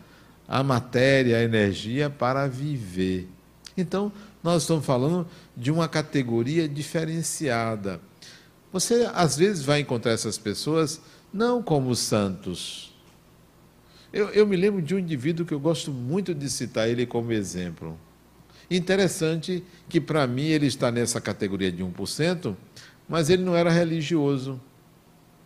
a 0.48 0.64
matéria, 0.64 1.40
a 1.40 1.44
energia 1.44 2.10
para 2.10 2.48
viver. 2.48 3.28
Então, 3.76 4.10
nós 4.42 4.62
estamos 4.62 4.86
falando 4.86 5.28
de 5.58 5.70
uma 5.70 5.90
categoria 5.90 6.70
diferenciada. 6.70 8.00
Você 8.72 9.10
às 9.14 9.36
vezes 9.36 9.62
vai 9.62 9.82
encontrar 9.82 10.14
essas 10.14 10.38
pessoas 10.38 11.02
não 11.34 11.64
como 11.64 11.96
santos. 11.96 12.94
Eu, 14.14 14.30
eu 14.30 14.46
me 14.46 14.56
lembro 14.56 14.82
de 14.82 14.94
um 14.94 15.00
indivíduo 15.00 15.46
que 15.46 15.54
eu 15.54 15.60
gosto 15.60 15.92
muito 15.92 16.36
de 16.36 16.48
citar 16.48 16.88
ele 16.88 17.06
como 17.08 17.32
exemplo. 17.32 17.98
Interessante 18.70 19.64
que, 19.90 20.00
para 20.00 20.28
mim, 20.28 20.46
ele 20.46 20.68
está 20.68 20.92
nessa 20.92 21.20
categoria 21.20 21.72
de 21.72 21.84
1%, 21.84 22.56
mas 23.10 23.32
ele 23.32 23.44
não 23.44 23.56
era 23.56 23.72
religioso. 23.72 24.62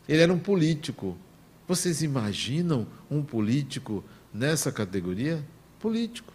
Ele 0.07 0.21
era 0.21 0.33
um 0.33 0.39
político. 0.39 1.17
Vocês 1.65 2.01
imaginam 2.01 2.85
um 3.09 3.23
político 3.23 4.03
nessa 4.33 4.71
categoria? 4.71 5.43
Político. 5.79 6.33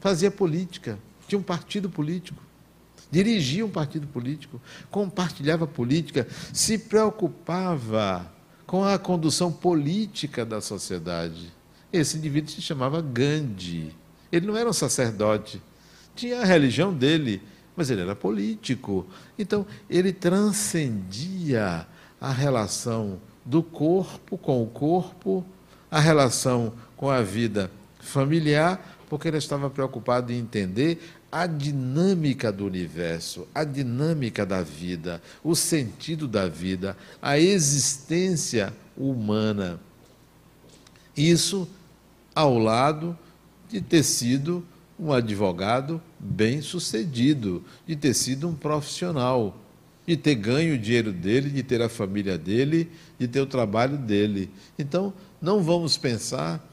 Fazia 0.00 0.30
política. 0.30 0.98
Tinha 1.26 1.38
um 1.38 1.42
partido 1.42 1.90
político. 1.90 2.42
Dirigia 3.10 3.64
um 3.64 3.70
partido 3.70 4.06
político. 4.06 4.60
Compartilhava 4.90 5.66
política. 5.66 6.26
Se 6.52 6.78
preocupava 6.78 8.37
com 8.68 8.84
a 8.84 8.96
condução 9.00 9.50
política 9.50 10.46
da 10.46 10.60
sociedade. 10.60 11.52
Esse 11.92 12.16
indivíduo 12.16 12.52
se 12.52 12.62
chamava 12.62 13.02
Gandhi. 13.02 13.92
Ele 14.30 14.46
não 14.46 14.56
era 14.56 14.70
um 14.70 14.72
sacerdote 14.72 15.60
tinha 16.18 16.40
a 16.40 16.44
religião 16.44 16.92
dele, 16.92 17.40
mas 17.76 17.90
ele 17.90 18.00
era 18.02 18.16
político. 18.16 19.06
Então, 19.38 19.64
ele 19.88 20.12
transcendia 20.12 21.86
a 22.20 22.32
relação 22.32 23.20
do 23.44 23.62
corpo 23.62 24.36
com 24.36 24.60
o 24.60 24.66
corpo, 24.66 25.46
a 25.88 26.00
relação 26.00 26.72
com 26.96 27.08
a 27.08 27.22
vida 27.22 27.70
familiar, 28.00 28.98
porque 29.08 29.28
ele 29.28 29.38
estava 29.38 29.70
preocupado 29.70 30.32
em 30.32 30.38
entender 30.38 31.00
a 31.30 31.46
dinâmica 31.46 32.50
do 32.50 32.64
universo, 32.64 33.46
a 33.54 33.62
dinâmica 33.64 34.46
da 34.46 34.62
vida, 34.62 35.20
o 35.44 35.54
sentido 35.54 36.26
da 36.26 36.48
vida, 36.48 36.96
a 37.20 37.38
existência 37.38 38.72
humana. 38.96 39.78
Isso 41.16 41.68
ao 42.34 42.58
lado 42.58 43.18
de 43.68 43.80
ter 43.80 44.02
sido 44.02 44.64
um 44.98 45.12
advogado 45.12 46.00
bem 46.18 46.62
sucedido, 46.62 47.62
de 47.86 47.94
ter 47.94 48.14
sido 48.14 48.48
um 48.48 48.54
profissional, 48.54 49.56
de 50.06 50.16
ter 50.16 50.34
ganho 50.34 50.74
o 50.74 50.78
dinheiro 50.78 51.12
dele, 51.12 51.50
de 51.50 51.62
ter 51.62 51.82
a 51.82 51.88
família 51.88 52.38
dele, 52.38 52.90
de 53.18 53.28
ter 53.28 53.40
o 53.40 53.46
trabalho 53.46 53.98
dele. 53.98 54.50
Então, 54.78 55.12
não 55.40 55.62
vamos 55.62 55.96
pensar 55.96 56.66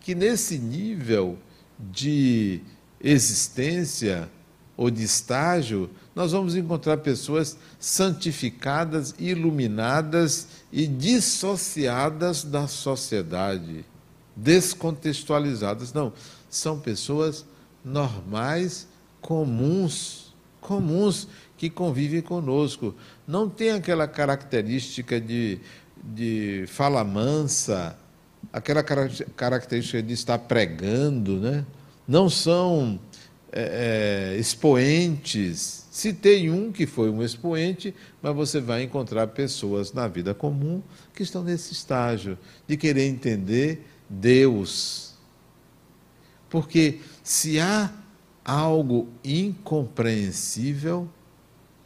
que 0.00 0.14
nesse 0.14 0.58
nível 0.58 1.38
de 1.78 2.60
existência 3.04 4.30
ou 4.76 4.90
de 4.90 5.04
estágio, 5.04 5.90
nós 6.14 6.32
vamos 6.32 6.56
encontrar 6.56 6.96
pessoas 6.96 7.56
santificadas, 7.78 9.14
iluminadas 9.18 10.48
e 10.72 10.86
dissociadas 10.86 12.42
da 12.42 12.66
sociedade, 12.66 13.84
descontextualizadas. 14.34 15.92
Não, 15.92 16.12
são 16.48 16.80
pessoas 16.80 17.44
normais, 17.84 18.88
comuns, 19.20 20.34
comuns 20.60 21.28
que 21.58 21.68
convivem 21.68 22.22
conosco. 22.22 22.94
Não 23.28 23.48
tem 23.48 23.70
aquela 23.72 24.08
característica 24.08 25.20
de, 25.20 25.60
de 26.02 26.64
fala 26.68 27.04
mansa, 27.04 27.96
aquela 28.52 28.82
característica 28.82 30.02
de 30.02 30.14
estar 30.14 30.38
pregando, 30.38 31.38
né? 31.38 31.64
Não 32.06 32.28
são 32.28 32.98
é, 33.52 34.32
é, 34.34 34.38
expoentes. 34.38 35.86
Citei 35.90 36.50
um 36.50 36.72
que 36.72 36.86
foi 36.86 37.08
um 37.08 37.22
expoente, 37.22 37.94
mas 38.20 38.34
você 38.34 38.60
vai 38.60 38.82
encontrar 38.82 39.28
pessoas 39.28 39.92
na 39.92 40.08
vida 40.08 40.34
comum 40.34 40.82
que 41.14 41.22
estão 41.22 41.44
nesse 41.44 41.72
estágio 41.72 42.36
de 42.66 42.76
querer 42.76 43.06
entender 43.06 43.86
Deus. 44.10 45.14
Porque 46.50 47.00
se 47.22 47.60
há 47.60 47.92
algo 48.44 49.08
incompreensível, 49.22 51.08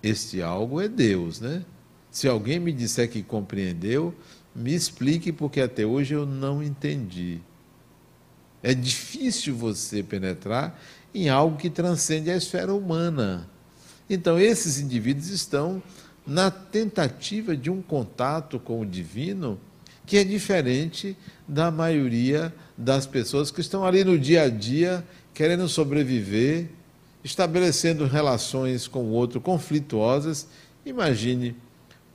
este 0.03 0.43
algo 0.43 0.81
é 0.81 0.89
Deus, 0.89 1.41
né? 1.41 1.65
Se 2.11 2.27
alguém 2.27 2.59
me 2.59 2.73
disser 2.73 3.11
que 3.11 3.23
compreendeu, 3.23 4.15
me 4.55 4.75
explique, 4.75 5.31
porque 5.33 5.61
até 5.61 5.85
hoje 5.87 6.15
eu 6.15 6.27
não 6.27 6.63
entendi. 6.63 7.41
É 8.63 8.75
difícil 8.75 9.55
você 9.55 10.03
penetrar 10.03 10.79
em 11.15 11.29
algo 11.29 11.57
que 11.57 11.71
transcende 11.71 12.31
a 12.31 12.37
esfera 12.37 12.75
humana. 12.75 13.49
Então, 14.11 14.39
esses 14.39 14.79
indivíduos 14.79 15.29
estão 15.29 15.83
na 16.27 16.51
tentativa 16.51 17.57
de 17.57 17.71
um 17.71 17.81
contato 17.81 18.59
com 18.59 18.81
o 18.81 18.87
divino 18.87 19.59
que 20.05 20.17
é 20.17 20.25
diferente 20.25 21.17
da 21.47 21.71
maioria 21.71 22.55
das 22.77 23.07
pessoas 23.07 23.51
que 23.51 23.61
estão 23.61 23.85
ali 23.85 24.03
no 24.05 24.19
dia 24.19 24.45
a 24.45 24.49
dia 24.49 25.05
querendo 25.35 25.69
sobreviver, 25.69 26.69
estabelecendo 27.23 28.07
relações 28.07 28.89
com 28.89 29.05
o 29.05 29.11
outro 29.11 29.41
conflituosas. 29.41 30.49
Imagine 30.85 31.55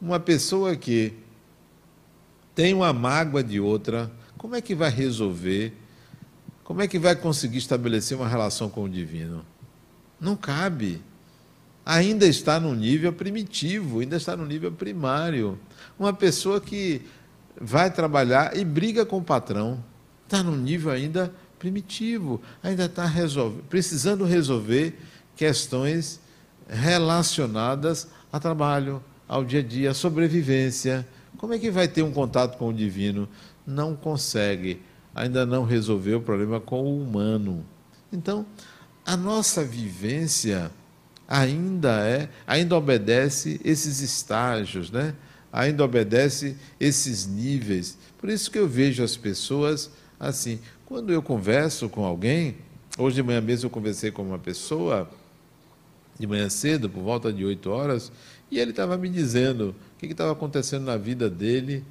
uma 0.02 0.20
pessoa 0.20 0.76
que 0.76 1.14
tem 2.56 2.74
uma 2.74 2.92
mágoa 2.92 3.44
de 3.44 3.60
outra, 3.60 4.12
como 4.38 4.56
é 4.56 4.62
que 4.62 4.74
vai 4.74 4.90
resolver? 4.90 5.74
Como 6.64 6.82
é 6.82 6.88
que 6.88 6.98
vai 6.98 7.16
conseguir 7.16 7.58
estabelecer 7.58 8.18
uma 8.18 8.28
relação 8.28 8.70
com 8.70 8.84
o 8.84 8.90
divino? 8.90 9.46
Não 10.20 10.36
cabe. 10.36 11.02
Ainda 11.86 12.26
está 12.26 12.60
no 12.60 12.74
nível 12.74 13.12
primitivo, 13.12 14.00
ainda 14.00 14.16
está 14.16 14.38
no 14.38 14.46
nível 14.46 14.72
primário. 14.72 15.60
Uma 16.00 16.14
pessoa 16.14 16.62
que 16.62 17.02
vai 17.60 17.92
trabalhar 17.92 18.56
e 18.56 18.64
briga 18.64 19.06
com 19.06 19.18
o 19.18 19.24
patrão, 19.24 19.84
está 20.26 20.42
no 20.42 20.56
nível 20.56 20.92
ainda 20.92 21.34
primitivo, 21.60 22.42
ainda 22.62 22.86
está 22.86 23.12
precisando 23.70 24.26
resolver 24.26 24.98
questões 25.36 26.20
relacionadas 26.68 28.08
a 28.32 28.40
trabalho, 28.40 29.04
ao 29.28 29.44
dia 29.44 29.60
a 29.60 29.64
dia, 29.64 29.92
à 29.92 29.94
sobrevivência. 29.94 31.08
Como 31.38 31.54
é 31.54 31.60
que 31.60 31.70
vai 31.70 31.88
ter 31.88 32.04
um 32.04 32.12
contato 32.12 32.58
com 32.58 32.70
o 32.70 32.74
divino? 32.74 33.28
Não 33.66 33.96
consegue, 33.96 34.82
ainda 35.14 35.46
não 35.46 35.64
resolveu 35.64 36.20
o 36.20 36.22
problema 36.22 36.60
com 36.60 36.82
o 36.82 37.02
humano. 37.02 37.66
Então, 38.12 38.46
a 39.06 39.18
nossa 39.18 39.64
vivência 39.64 40.72
ainda 41.28 42.06
é, 42.08 42.30
ainda 42.46 42.76
obedece 42.76 43.60
esses 43.64 44.00
estágios, 44.00 44.92
né? 44.92 45.16
Ainda 45.52 45.84
obedece 45.84 46.58
esses 46.80 47.28
níveis. 47.28 47.98
Por 48.18 48.30
isso 48.30 48.50
que 48.50 48.58
eu 48.58 48.68
vejo 48.68 49.04
as 49.04 49.16
pessoas 49.16 49.92
assim, 50.20 50.60
quando 50.86 51.12
eu 51.12 51.22
converso 51.22 51.90
com 51.90 52.06
alguém, 52.06 52.56
Hoje 52.96 53.16
de 53.16 53.24
manhã 53.24 53.42
mesmo 53.42 53.66
eu 53.66 53.72
conversei 53.72 54.12
com 54.12 54.22
uma 54.22 54.38
pessoa, 54.38 55.10
de 56.20 56.28
manhã 56.28 56.48
cedo, 56.48 56.88
por 56.88 57.02
volta 57.02 57.34
de 57.34 57.44
8 57.44 57.68
horas, 57.72 58.12
e 58.52 58.60
ele 58.60 58.70
estava 58.70 58.96
me 58.98 59.10
dizendo 59.10 59.74
o 59.96 59.98
que 59.98 60.06
estava 60.06 60.32
acontecendo 60.32 60.84
na 60.84 60.96
vida 60.96 61.28
dele. 61.28 61.84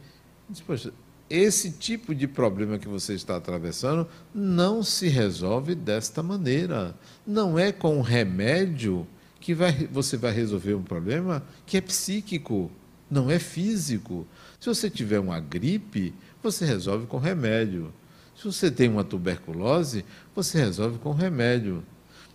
Eu 0.49 0.53
disse, 0.53 0.63
Poxa, 0.63 0.93
esse 1.33 1.71
tipo 1.71 2.15
de 2.15 2.29
problema 2.29 2.79
que 2.79 2.87
você 2.87 3.15
está 3.15 3.37
atravessando 3.37 4.07
não 4.35 4.83
se 4.83 5.09
resolve 5.09 5.75
desta 5.75 6.23
maneira. 6.23 6.95
Não 7.27 7.59
é 7.59 7.73
com 7.73 7.97
um 7.97 8.03
remédio 8.03 9.07
que 9.41 9.55
vai, 9.55 9.89
você 9.91 10.19
vai 10.19 10.31
resolver 10.31 10.75
um 10.75 10.83
problema 10.83 11.43
que 11.65 11.79
é 11.79 11.81
psíquico, 11.81 12.71
não 13.11 13.31
é 13.31 13.39
físico. 13.39 14.27
Se 14.61 14.69
você 14.69 14.91
tiver 14.91 15.19
uma 15.21 15.41
gripe, 15.41 16.13
você 16.43 16.67
resolve 16.67 17.07
com 17.07 17.17
remédio. 17.17 17.91
Se 18.37 18.45
você 18.45 18.71
tem 18.71 18.91
uma 18.91 19.03
tuberculose, 19.03 20.05
você 20.35 20.59
resolve 20.59 20.99
com 20.99 21.13
remédio. 21.13 21.83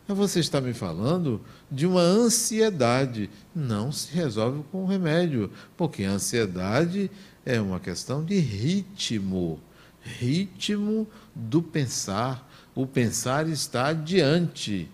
Mas 0.08 0.18
você 0.18 0.40
está 0.40 0.60
me 0.60 0.74
falando 0.74 1.40
de 1.70 1.86
uma 1.86 2.02
ansiedade. 2.02 3.30
Não 3.54 3.92
se 3.92 4.12
resolve 4.12 4.64
com 4.72 4.86
remédio, 4.86 5.52
porque 5.76 6.04
a 6.04 6.12
ansiedade 6.12 7.12
é 7.48 7.62
uma 7.62 7.80
questão 7.80 8.24
de 8.24 8.38
ritmo 8.38 9.60
ritmo 10.08 11.08
do 11.36 11.62
pensar. 11.62 12.48
O 12.74 12.86
pensar 12.88 13.48
está 13.48 13.88
adiante. 13.88 14.90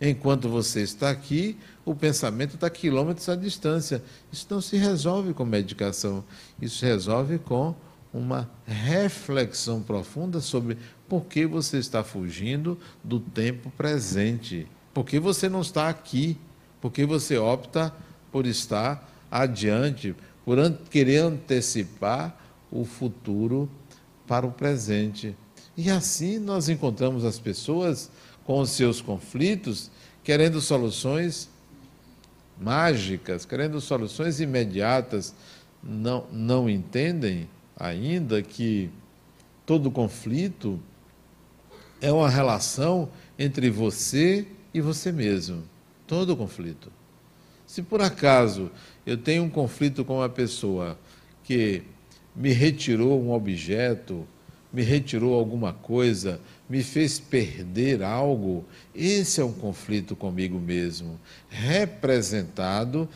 Enquanto 0.00 0.48
você 0.48 0.82
está 0.82 1.10
aqui, 1.10 1.56
o 1.84 1.94
pensamento 1.94 2.54
está 2.54 2.68
quilômetros 2.68 3.28
à 3.28 3.36
distância. 3.36 4.02
Isso 4.32 4.46
não 4.50 4.60
se 4.60 4.76
resolve 4.76 5.32
com 5.32 5.44
medicação. 5.44 6.24
Isso 6.60 6.78
se 6.78 6.86
resolve 6.86 7.38
com 7.38 7.74
uma 8.12 8.48
reflexão 8.66 9.82
profunda 9.82 10.40
sobre 10.40 10.78
por 11.08 11.24
que 11.24 11.46
você 11.46 11.78
está 11.78 12.02
fugindo 12.02 12.78
do 13.02 13.20
tempo 13.20 13.70
presente. 13.70 14.66
Por 14.92 15.04
que 15.04 15.18
você 15.18 15.48
não 15.48 15.60
está 15.60 15.88
aqui? 15.88 16.38
Por 16.80 16.90
que 16.92 17.04
você 17.04 17.36
opta 17.36 17.92
por 18.30 18.46
estar 18.46 19.10
adiante, 19.30 20.14
por 20.46 20.56
querer 20.88 21.18
antecipar 21.18 22.34
o 22.70 22.84
futuro 22.84 23.68
para 24.28 24.46
o 24.46 24.52
presente? 24.52 25.36
E 25.76 25.90
assim 25.90 26.38
nós 26.38 26.68
encontramos 26.68 27.24
as 27.24 27.36
pessoas 27.38 28.08
com 28.44 28.60
os 28.60 28.70
seus 28.70 29.00
conflitos, 29.00 29.90
querendo 30.22 30.60
soluções 30.60 31.50
mágicas, 32.58 33.44
querendo 33.44 33.80
soluções 33.80 34.40
imediatas, 34.40 35.34
não, 35.82 36.24
não 36.30 36.70
entendem 36.70 37.48
ainda 37.76 38.40
que 38.40 38.88
todo 39.66 39.90
conflito 39.90 40.80
é 42.00 42.12
uma 42.12 42.30
relação 42.30 43.08
entre 43.36 43.68
você 43.68 44.46
e 44.72 44.80
você 44.80 45.10
mesmo. 45.10 45.64
Todo 46.06 46.36
conflito. 46.36 46.92
Se 47.66 47.82
por 47.82 48.00
acaso 48.00 48.70
eu 49.04 49.16
tenho 49.16 49.42
um 49.42 49.50
conflito 49.50 50.04
com 50.04 50.18
uma 50.18 50.28
pessoa 50.28 50.98
que 51.42 51.82
me 52.34 52.52
retirou 52.52 53.20
um 53.20 53.32
objeto, 53.32 54.26
me 54.72 54.82
retirou 54.82 55.34
alguma 55.34 55.72
coisa, 55.72 56.40
me 56.68 56.82
fez 56.82 57.18
perder 57.18 58.02
algo, 58.02 58.64
esse 58.94 59.40
é 59.40 59.44
um 59.44 59.52
conflito 59.52 60.14
comigo 60.14 60.58
mesmo, 60.58 61.18
representado 61.48 63.08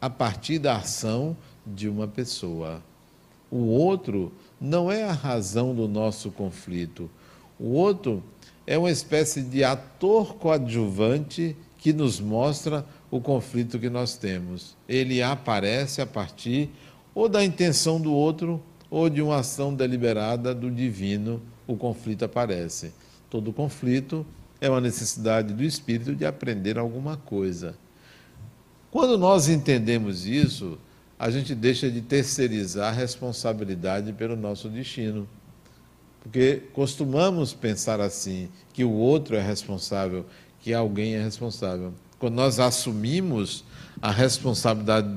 a 0.00 0.10
partir 0.10 0.58
da 0.58 0.76
ação 0.76 1.36
de 1.66 1.88
uma 1.88 2.06
pessoa. 2.06 2.82
O 3.50 3.64
outro 3.64 4.32
não 4.60 4.92
é 4.92 5.04
a 5.04 5.12
razão 5.12 5.74
do 5.74 5.88
nosso 5.88 6.30
conflito. 6.30 7.10
O 7.58 7.70
outro 7.70 8.22
é 8.66 8.76
uma 8.76 8.90
espécie 8.90 9.42
de 9.42 9.64
ator 9.64 10.34
coadjuvante 10.34 11.56
que 11.78 11.92
nos 11.92 12.20
mostra 12.20 12.84
o 13.10 13.20
conflito 13.20 13.78
que 13.78 13.88
nós 13.88 14.16
temos. 14.16 14.76
Ele 14.88 15.22
aparece 15.22 16.00
a 16.00 16.06
partir 16.06 16.70
ou 17.14 17.28
da 17.28 17.44
intenção 17.44 18.00
do 18.00 18.12
outro 18.12 18.62
ou 18.90 19.08
de 19.08 19.20
uma 19.20 19.38
ação 19.38 19.74
deliberada 19.74 20.54
do 20.54 20.70
divino, 20.70 21.42
o 21.66 21.76
conflito 21.76 22.24
aparece. 22.24 22.92
Todo 23.28 23.52
conflito 23.52 24.24
é 24.60 24.68
uma 24.68 24.80
necessidade 24.80 25.52
do 25.52 25.62
espírito 25.62 26.14
de 26.14 26.24
aprender 26.24 26.78
alguma 26.78 27.16
coisa. 27.16 27.74
Quando 28.90 29.18
nós 29.18 29.48
entendemos 29.48 30.26
isso, 30.26 30.78
a 31.18 31.30
gente 31.30 31.54
deixa 31.54 31.90
de 31.90 32.00
terceirizar 32.00 32.88
a 32.88 32.96
responsabilidade 32.96 34.12
pelo 34.12 34.36
nosso 34.36 34.68
destino. 34.68 35.28
Porque 36.22 36.62
costumamos 36.72 37.52
pensar 37.52 38.00
assim, 38.00 38.48
que 38.72 38.84
o 38.84 38.92
outro 38.92 39.36
é 39.36 39.42
responsável, 39.42 40.24
que 40.60 40.72
alguém 40.72 41.14
é 41.14 41.22
responsável. 41.22 41.92
Quando 42.18 42.34
nós 42.34 42.58
assumimos 42.58 43.64
a 44.02 44.10
responsabilidade 44.10 45.08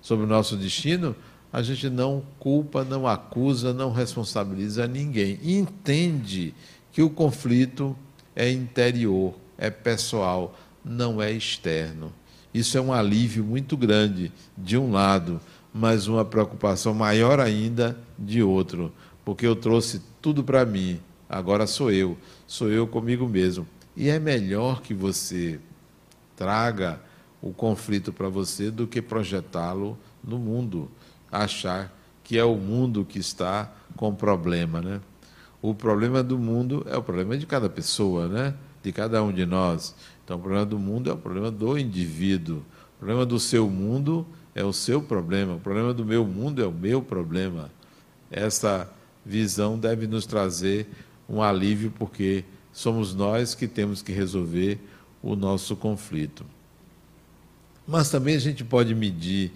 sobre 0.00 0.24
o 0.24 0.28
nosso 0.28 0.56
destino, 0.56 1.16
a 1.52 1.62
gente 1.62 1.88
não 1.88 2.22
culpa, 2.38 2.84
não 2.84 3.06
acusa, 3.06 3.72
não 3.72 3.92
responsabiliza 3.92 4.86
ninguém. 4.86 5.38
entende 5.42 6.54
que 6.92 7.02
o 7.02 7.10
conflito 7.10 7.96
é 8.34 8.50
interior, 8.50 9.34
é 9.56 9.70
pessoal, 9.70 10.56
não 10.84 11.22
é 11.22 11.32
externo. 11.32 12.12
Isso 12.52 12.76
é 12.78 12.80
um 12.80 12.92
alívio 12.92 13.42
muito 13.42 13.76
grande 13.76 14.32
de 14.56 14.76
um 14.76 14.92
lado, 14.92 15.40
mas 15.72 16.06
uma 16.06 16.24
preocupação 16.24 16.94
maior 16.94 17.40
ainda 17.40 17.98
de 18.16 18.42
outro, 18.42 18.92
porque 19.24 19.46
eu 19.46 19.56
trouxe 19.56 20.00
tudo 20.22 20.44
para 20.44 20.64
mim, 20.64 21.00
agora 21.28 21.66
sou 21.66 21.90
eu, 21.90 22.16
sou 22.46 22.70
eu 22.70 22.86
comigo 22.86 23.28
mesmo. 23.28 23.66
E 23.96 24.08
é 24.08 24.18
melhor 24.20 24.82
que 24.82 24.94
você 24.94 25.58
traga 26.36 27.00
o 27.40 27.52
conflito 27.52 28.12
para 28.12 28.28
você 28.28 28.70
do 28.70 28.86
que 28.86 29.02
projetá-lo 29.02 29.98
no 30.22 30.38
mundo, 30.38 30.90
achar 31.30 31.94
que 32.22 32.38
é 32.38 32.44
o 32.44 32.56
mundo 32.56 33.04
que 33.04 33.18
está 33.18 33.70
com 33.96 34.14
problema, 34.14 34.80
né? 34.80 35.00
O 35.60 35.74
problema 35.74 36.22
do 36.22 36.38
mundo 36.38 36.86
é 36.88 36.96
o 36.96 37.02
problema 37.02 37.36
de 37.36 37.46
cada 37.46 37.68
pessoa, 37.68 38.28
né? 38.28 38.54
De 38.82 38.92
cada 38.92 39.22
um 39.22 39.32
de 39.32 39.46
nós. 39.46 39.94
Então, 40.24 40.36
o 40.36 40.40
problema 40.40 40.66
do 40.66 40.78
mundo 40.78 41.10
é 41.10 41.12
o 41.12 41.16
problema 41.16 41.50
do 41.50 41.78
indivíduo. 41.78 42.58
O 42.96 42.98
problema 42.98 43.26
do 43.26 43.38
seu 43.38 43.68
mundo 43.68 44.26
é 44.54 44.64
o 44.64 44.72
seu 44.72 45.02
problema. 45.02 45.54
O 45.54 45.60
problema 45.60 45.92
do 45.92 46.04
meu 46.04 46.24
mundo 46.26 46.62
é 46.62 46.66
o 46.66 46.72
meu 46.72 47.02
problema. 47.02 47.70
Essa 48.30 48.90
visão 49.24 49.78
deve 49.78 50.06
nos 50.06 50.26
trazer 50.26 50.86
um 51.28 51.42
alívio, 51.42 51.92
porque 51.98 52.44
somos 52.72 53.14
nós 53.14 53.54
que 53.54 53.66
temos 53.66 54.02
que 54.02 54.12
resolver 54.12 54.78
o 55.24 55.34
nosso 55.34 55.74
conflito. 55.74 56.44
Mas 57.88 58.10
também 58.10 58.36
a 58.36 58.38
gente 58.38 58.62
pode 58.62 58.94
medir 58.94 59.50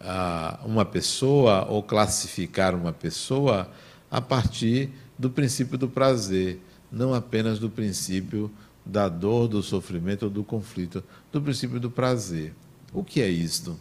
ah, 0.00 0.58
uma 0.64 0.84
pessoa 0.84 1.66
ou 1.66 1.82
classificar 1.82 2.74
uma 2.74 2.92
pessoa 2.92 3.70
a 4.10 4.20
partir 4.20 4.90
do 5.16 5.30
princípio 5.30 5.78
do 5.78 5.88
prazer, 5.88 6.60
não 6.90 7.14
apenas 7.14 7.60
do 7.60 7.70
princípio 7.70 8.50
da 8.84 9.08
dor, 9.08 9.46
do 9.46 9.62
sofrimento 9.62 10.24
ou 10.24 10.30
do 10.30 10.42
conflito, 10.42 11.02
do 11.32 11.40
princípio 11.40 11.78
do 11.78 11.90
prazer. 11.90 12.52
O 12.92 13.04
que 13.04 13.20
é 13.22 13.28
isto? 13.28 13.78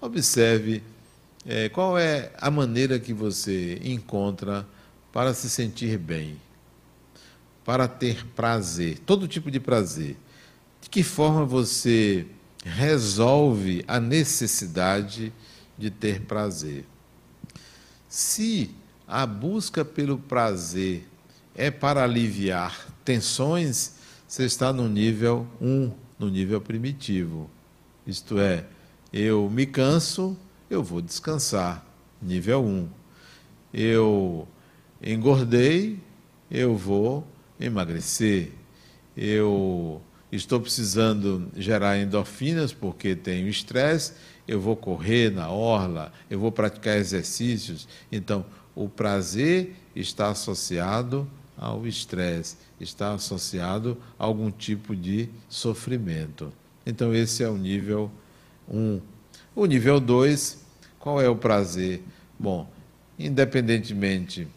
Observe 0.00 0.82
é, 1.46 1.68
qual 1.68 1.98
é 1.98 2.32
a 2.38 2.50
maneira 2.50 2.98
que 2.98 3.12
você 3.12 3.78
encontra 3.84 4.66
para 5.12 5.34
se 5.34 5.48
sentir 5.50 5.98
bem, 5.98 6.36
para 7.64 7.86
ter 7.86 8.26
prazer, 8.28 8.98
todo 9.00 9.28
tipo 9.28 9.50
de 9.50 9.60
prazer. 9.60 10.16
Que 10.94 11.02
forma 11.02 11.44
você 11.44 12.24
resolve 12.64 13.84
a 13.88 13.98
necessidade 13.98 15.32
de 15.76 15.90
ter 15.90 16.20
prazer? 16.20 16.84
Se 18.08 18.70
a 19.04 19.26
busca 19.26 19.84
pelo 19.84 20.16
prazer 20.16 21.04
é 21.52 21.68
para 21.68 22.04
aliviar 22.04 22.86
tensões, 23.04 23.94
você 24.28 24.44
está 24.44 24.72
no 24.72 24.88
nível 24.88 25.48
1, 25.60 25.66
um, 25.68 25.92
no 26.16 26.30
nível 26.30 26.60
primitivo. 26.60 27.50
Isto 28.06 28.38
é, 28.38 28.64
eu 29.12 29.50
me 29.50 29.66
canso, 29.66 30.38
eu 30.70 30.80
vou 30.80 31.02
descansar. 31.02 31.84
Nível 32.22 32.62
1. 32.62 32.68
Um. 32.68 32.88
Eu 33.72 34.46
engordei, 35.02 35.98
eu 36.48 36.76
vou 36.76 37.26
emagrecer. 37.58 38.52
Eu 39.16 40.00
estou 40.34 40.60
precisando 40.60 41.48
gerar 41.56 41.98
endorfinas 41.98 42.72
porque 42.72 43.14
tenho 43.14 43.48
estresse, 43.48 44.12
eu 44.46 44.60
vou 44.60 44.76
correr 44.76 45.30
na 45.30 45.50
orla, 45.50 46.12
eu 46.28 46.38
vou 46.38 46.50
praticar 46.50 46.96
exercícios. 46.96 47.88
Então, 48.10 48.44
o 48.74 48.88
prazer 48.88 49.76
está 49.94 50.30
associado 50.30 51.28
ao 51.56 51.86
estresse, 51.86 52.56
está 52.80 53.14
associado 53.14 53.96
a 54.18 54.24
algum 54.24 54.50
tipo 54.50 54.94
de 54.96 55.28
sofrimento. 55.48 56.52
Então, 56.84 57.14
esse 57.14 57.42
é 57.42 57.48
o 57.48 57.56
nível 57.56 58.10
1. 58.68 58.78
Um. 58.78 59.00
O 59.54 59.66
nível 59.66 60.00
2, 60.00 60.64
qual 60.98 61.22
é 61.22 61.28
o 61.28 61.36
prazer? 61.36 62.02
Bom, 62.38 62.68
independentemente 63.16 64.48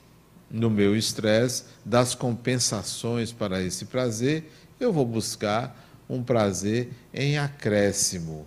no 0.49 0.69
meu 0.69 0.95
estresse, 0.95 1.65
das 1.85 2.15
compensações 2.15 3.31
para 3.31 3.61
esse 3.61 3.85
prazer, 3.85 4.49
eu 4.79 4.91
vou 4.93 5.05
buscar 5.05 5.85
um 6.09 6.23
prazer 6.23 6.89
em 7.13 7.37
acréscimo, 7.37 8.45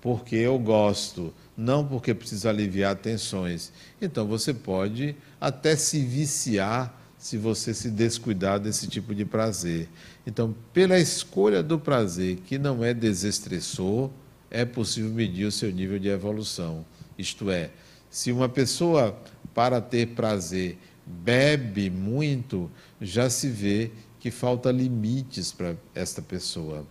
porque 0.00 0.36
eu 0.36 0.58
gosto, 0.58 1.32
não 1.56 1.86
porque 1.86 2.14
preciso 2.14 2.48
aliviar 2.48 2.96
tensões. 2.96 3.72
Então 4.00 4.26
você 4.26 4.52
pode 4.54 5.16
até 5.40 5.76
se 5.76 6.00
viciar 6.00 7.00
se 7.24 7.38
você 7.38 7.72
se 7.72 7.90
descuidar 7.90 8.60
desse 8.60 8.86
tipo 8.86 9.14
de 9.14 9.24
prazer. 9.24 9.88
Então, 10.26 10.54
pela 10.74 10.98
escolha 10.98 11.62
do 11.62 11.78
prazer 11.78 12.36
que 12.44 12.58
não 12.58 12.84
é 12.84 12.92
desestressor, 12.92 14.10
é 14.50 14.62
possível 14.66 15.10
medir 15.10 15.46
o 15.46 15.50
seu 15.50 15.72
nível 15.72 15.98
de 15.98 16.08
evolução. 16.08 16.84
Isto 17.18 17.50
é, 17.50 17.70
se 18.10 18.30
uma 18.30 18.46
pessoa, 18.46 19.18
para 19.54 19.80
ter 19.80 20.08
prazer, 20.08 20.76
bebe 21.06 21.88
muito, 21.88 22.70
já 23.00 23.30
se 23.30 23.48
vê 23.48 23.90
que 24.24 24.30
falta 24.30 24.70
limites 24.70 25.52
para 25.52 25.76
esta 25.94 26.22
pessoa. 26.22 26.86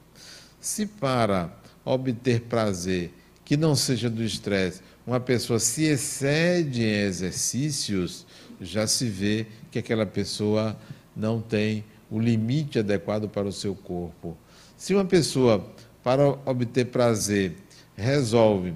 Se 0.61 0.85
para 0.85 1.51
obter 1.83 2.41
prazer 2.41 3.11
que 3.43 3.57
não 3.57 3.75
seja 3.75 4.07
do 4.07 4.23
estresse, 4.23 4.81
uma 5.03 5.19
pessoa 5.19 5.57
se 5.57 5.83
excede 5.85 6.83
em 6.83 7.01
exercícios, 7.07 8.23
já 8.61 8.85
se 8.85 9.09
vê 9.09 9.47
que 9.71 9.79
aquela 9.79 10.05
pessoa 10.05 10.77
não 11.15 11.41
tem 11.41 11.83
o 12.07 12.19
limite 12.19 12.77
adequado 12.77 13.27
para 13.27 13.47
o 13.47 13.51
seu 13.51 13.73
corpo. 13.73 14.37
Se 14.77 14.93
uma 14.93 15.03
pessoa, 15.03 15.67
para 16.03 16.37
obter 16.45 16.85
prazer, 16.85 17.55
resolve 17.97 18.75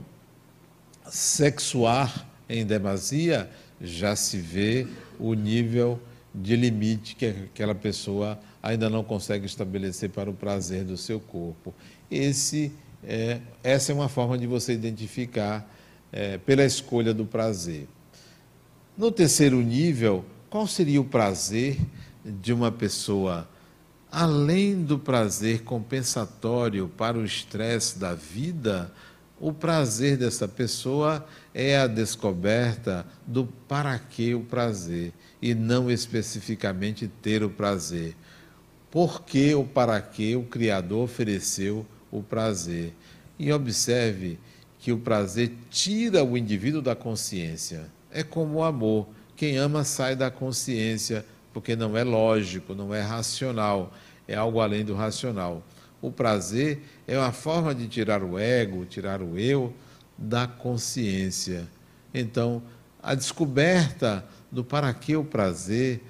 sexuar 1.08 2.28
em 2.50 2.66
demasia, 2.66 3.48
já 3.80 4.16
se 4.16 4.40
vê 4.40 4.88
o 5.20 5.36
nível 5.36 6.00
de 6.34 6.56
limite 6.56 7.16
que 7.16 7.26
aquela 7.26 7.76
pessoa 7.76 8.40
ainda 8.62 8.90
não 8.90 9.04
consegue 9.04 9.46
estabelecer 9.46 10.10
para 10.10 10.30
o 10.30 10.34
prazer 10.34 10.84
do 10.84 10.98
seu 10.98 11.20
corpo. 11.20 11.74
Esse 12.10 12.72
é, 13.04 13.40
essa 13.64 13.92
é 13.92 13.96
uma 13.96 14.10
forma 14.10 14.38
de 14.38 14.48
você 14.48 14.74
identificar 14.74 15.70
é, 16.12 16.38
pela 16.38 16.64
escolha 16.64 17.14
do 17.14 17.26
prazer. 17.26 17.88
No 18.98 19.12
terceiro 19.12 19.62
nível, 19.62 20.26
qual 20.50 20.66
seria 20.66 21.00
o 21.00 21.06
prazer 21.06 21.78
de 22.26 22.52
uma 22.52 22.72
pessoa, 22.72 23.48
além 24.12 24.84
do 24.84 24.98
prazer 24.98 25.64
compensatório 25.64 26.88
para 26.98 27.18
o 27.18 27.26
estresse 27.26 28.00
da 28.00 28.14
vida? 28.16 28.92
O 29.40 29.54
prazer 29.54 30.18
dessa 30.18 30.48
pessoa 30.48 31.26
é 31.54 31.78
a 31.78 31.86
descoberta 31.86 33.06
do 33.26 33.46
para 33.68 33.98
que 34.00 34.34
o 34.34 34.42
prazer 34.42 35.14
e 35.42 35.54
não 35.54 35.90
especificamente 35.90 37.08
ter 37.08 37.44
o 37.44 37.50
prazer. 37.50 38.16
Por 38.90 39.22
que 39.24 39.54
ou 39.54 39.66
para 39.66 40.02
que 40.02 40.36
o 40.36 40.44
Criador 40.44 41.04
ofereceu 41.04 41.86
o 42.12 42.24
prazer? 42.24 42.94
E 43.38 43.52
observe 43.52 44.40
que 44.80 44.92
o 44.92 44.98
prazer 44.98 45.52
tira 45.70 46.24
o 46.24 46.38
indivíduo 46.38 46.82
da 46.82 46.96
consciência. 46.96 47.90
É 48.12 48.24
como 48.24 48.60
o 48.60 48.64
amor. 48.64 49.08
Quem 49.36 49.58
ama 49.58 49.84
sai 49.84 50.16
da 50.16 50.32
consciência, 50.32 51.26
porque 51.54 51.76
não 51.76 51.96
é 51.96 52.04
lógico, 52.04 52.74
não 52.74 52.94
é 52.94 53.02
racional, 53.02 53.94
é 54.28 54.36
algo 54.36 54.60
além 54.60 54.84
do 54.84 54.96
racional. 54.96 55.64
O 56.02 56.12
prazer 56.12 56.82
é 57.08 57.18
uma 57.18 57.32
forma 57.32 57.76
de 57.76 57.88
tirar 57.88 58.24
o 58.24 58.40
ego, 58.40 58.86
tirar 58.86 59.22
o 59.22 59.38
eu 59.38 59.74
da 60.18 60.48
consciência. 60.48 61.68
Então, 62.14 62.64
a 63.02 63.14
descoberta 63.14 64.26
do 64.52 64.64
para 64.64 64.94
que 64.94 65.16
o 65.16 65.24
prazer, 65.24 66.04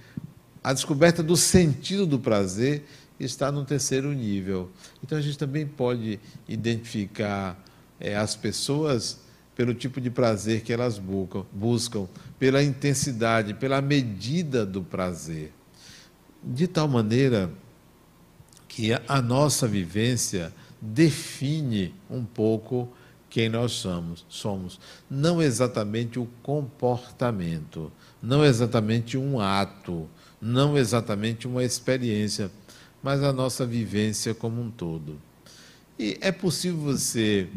a 0.64 0.74
descoberta 0.74 1.24
do 1.24 1.36
sentido 1.36 2.06
do 2.06 2.20
prazer 2.20 2.86
está 3.20 3.52
no 3.52 3.66
terceiro 3.66 4.14
nível. 4.14 4.70
Então, 5.04 5.18
a 5.18 5.22
gente 5.22 5.38
também 5.38 5.66
pode 5.66 6.20
identificar 6.48 7.64
é, 8.00 8.16
as 8.16 8.36
pessoas 8.36 9.20
pelo 9.56 9.74
tipo 9.74 10.00
de 10.00 10.12
prazer 10.12 10.62
que 10.62 10.72
elas 10.72 11.00
buscam, 11.00 11.44
buscam, 11.52 12.08
pela 12.38 12.62
intensidade, 12.62 13.56
pela 13.56 13.82
medida 13.82 14.64
do 14.64 14.84
prazer. 14.84 15.52
De 16.44 16.68
tal 16.68 16.88
maneira 16.88 17.50
que 18.68 18.92
a 19.08 19.22
nossa 19.22 19.68
vivência 19.68 20.54
define 20.80 21.96
um 22.08 22.24
pouco 22.24 22.88
quem 23.38 23.50
nós 23.50 23.74
somos, 23.74 24.26
somos. 24.28 24.80
Não 25.08 25.40
exatamente 25.40 26.18
o 26.18 26.28
comportamento, 26.42 27.92
não 28.20 28.44
exatamente 28.44 29.16
um 29.16 29.40
ato, 29.40 30.10
não 30.42 30.76
exatamente 30.76 31.46
uma 31.46 31.64
experiência, 31.64 32.50
mas 33.04 33.22
a 33.22 33.32
nossa 33.32 33.64
vivência 33.64 34.34
como 34.34 34.60
um 34.60 34.72
todo. 34.72 35.22
E 36.00 36.18
é 36.20 36.32
possível 36.32 36.80
você 36.80 37.48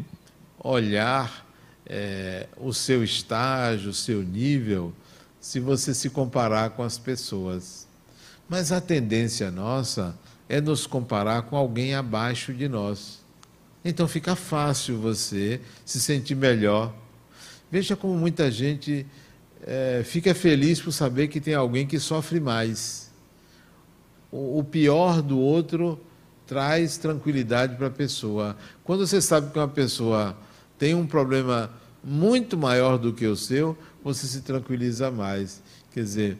olhar 0.63 1.47
é, 1.87 2.45
o 2.57 2.71
seu 2.71 3.03
estágio, 3.03 3.89
o 3.89 3.93
seu 3.93 4.21
nível, 4.21 4.93
se 5.39 5.59
você 5.59 5.95
se 5.95 6.11
comparar 6.11 6.69
com 6.69 6.83
as 6.83 6.99
pessoas. 6.99 7.87
Mas 8.47 8.71
a 8.71 8.79
tendência 8.79 9.49
nossa 9.49 10.15
é 10.47 10.61
nos 10.61 10.85
comparar 10.85 11.41
com 11.41 11.57
alguém 11.57 11.95
abaixo 11.95 12.53
de 12.53 12.69
nós. 12.69 13.20
Então 13.83 14.07
fica 14.07 14.35
fácil 14.35 14.99
você 14.99 15.59
se 15.85 15.99
sentir 15.99 16.35
melhor. 16.35 16.93
Veja 17.71 17.95
como 17.95 18.15
muita 18.15 18.51
gente 18.51 19.05
é, 19.63 20.03
fica 20.05 20.35
feliz 20.35 20.79
por 20.79 20.91
saber 20.91 21.27
que 21.27 21.39
tem 21.39 21.53
alguém 21.53 21.87
que 21.87 21.99
sofre 21.99 22.39
mais. 22.39 23.11
O, 24.31 24.59
o 24.59 24.63
pior 24.63 25.21
do 25.21 25.39
outro 25.39 25.99
traz 26.45 26.97
tranquilidade 26.97 27.75
para 27.75 27.87
a 27.87 27.91
pessoa. 27.91 28.57
Quando 28.83 29.07
você 29.07 29.21
sabe 29.21 29.51
que 29.51 29.57
uma 29.57 29.67
pessoa 29.67 30.37
tem 30.77 30.93
um 30.93 31.07
problema 31.07 31.71
muito 32.03 32.57
maior 32.57 32.97
do 32.97 33.13
que 33.13 33.25
o 33.25 33.35
seu, 33.35 33.77
você 34.03 34.27
se 34.27 34.41
tranquiliza 34.41 35.09
mais. 35.09 35.61
Quer 35.91 36.03
dizer, 36.03 36.37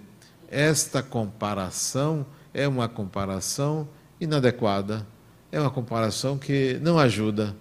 esta 0.50 1.02
comparação 1.02 2.26
é 2.54 2.68
uma 2.68 2.90
comparação 2.90 3.88
inadequada, 4.20 5.08
é 5.52 5.60
uma 5.60 5.70
comparação 5.70 6.38
que 6.38 6.80
não 6.82 6.98
ajuda. 6.98 7.56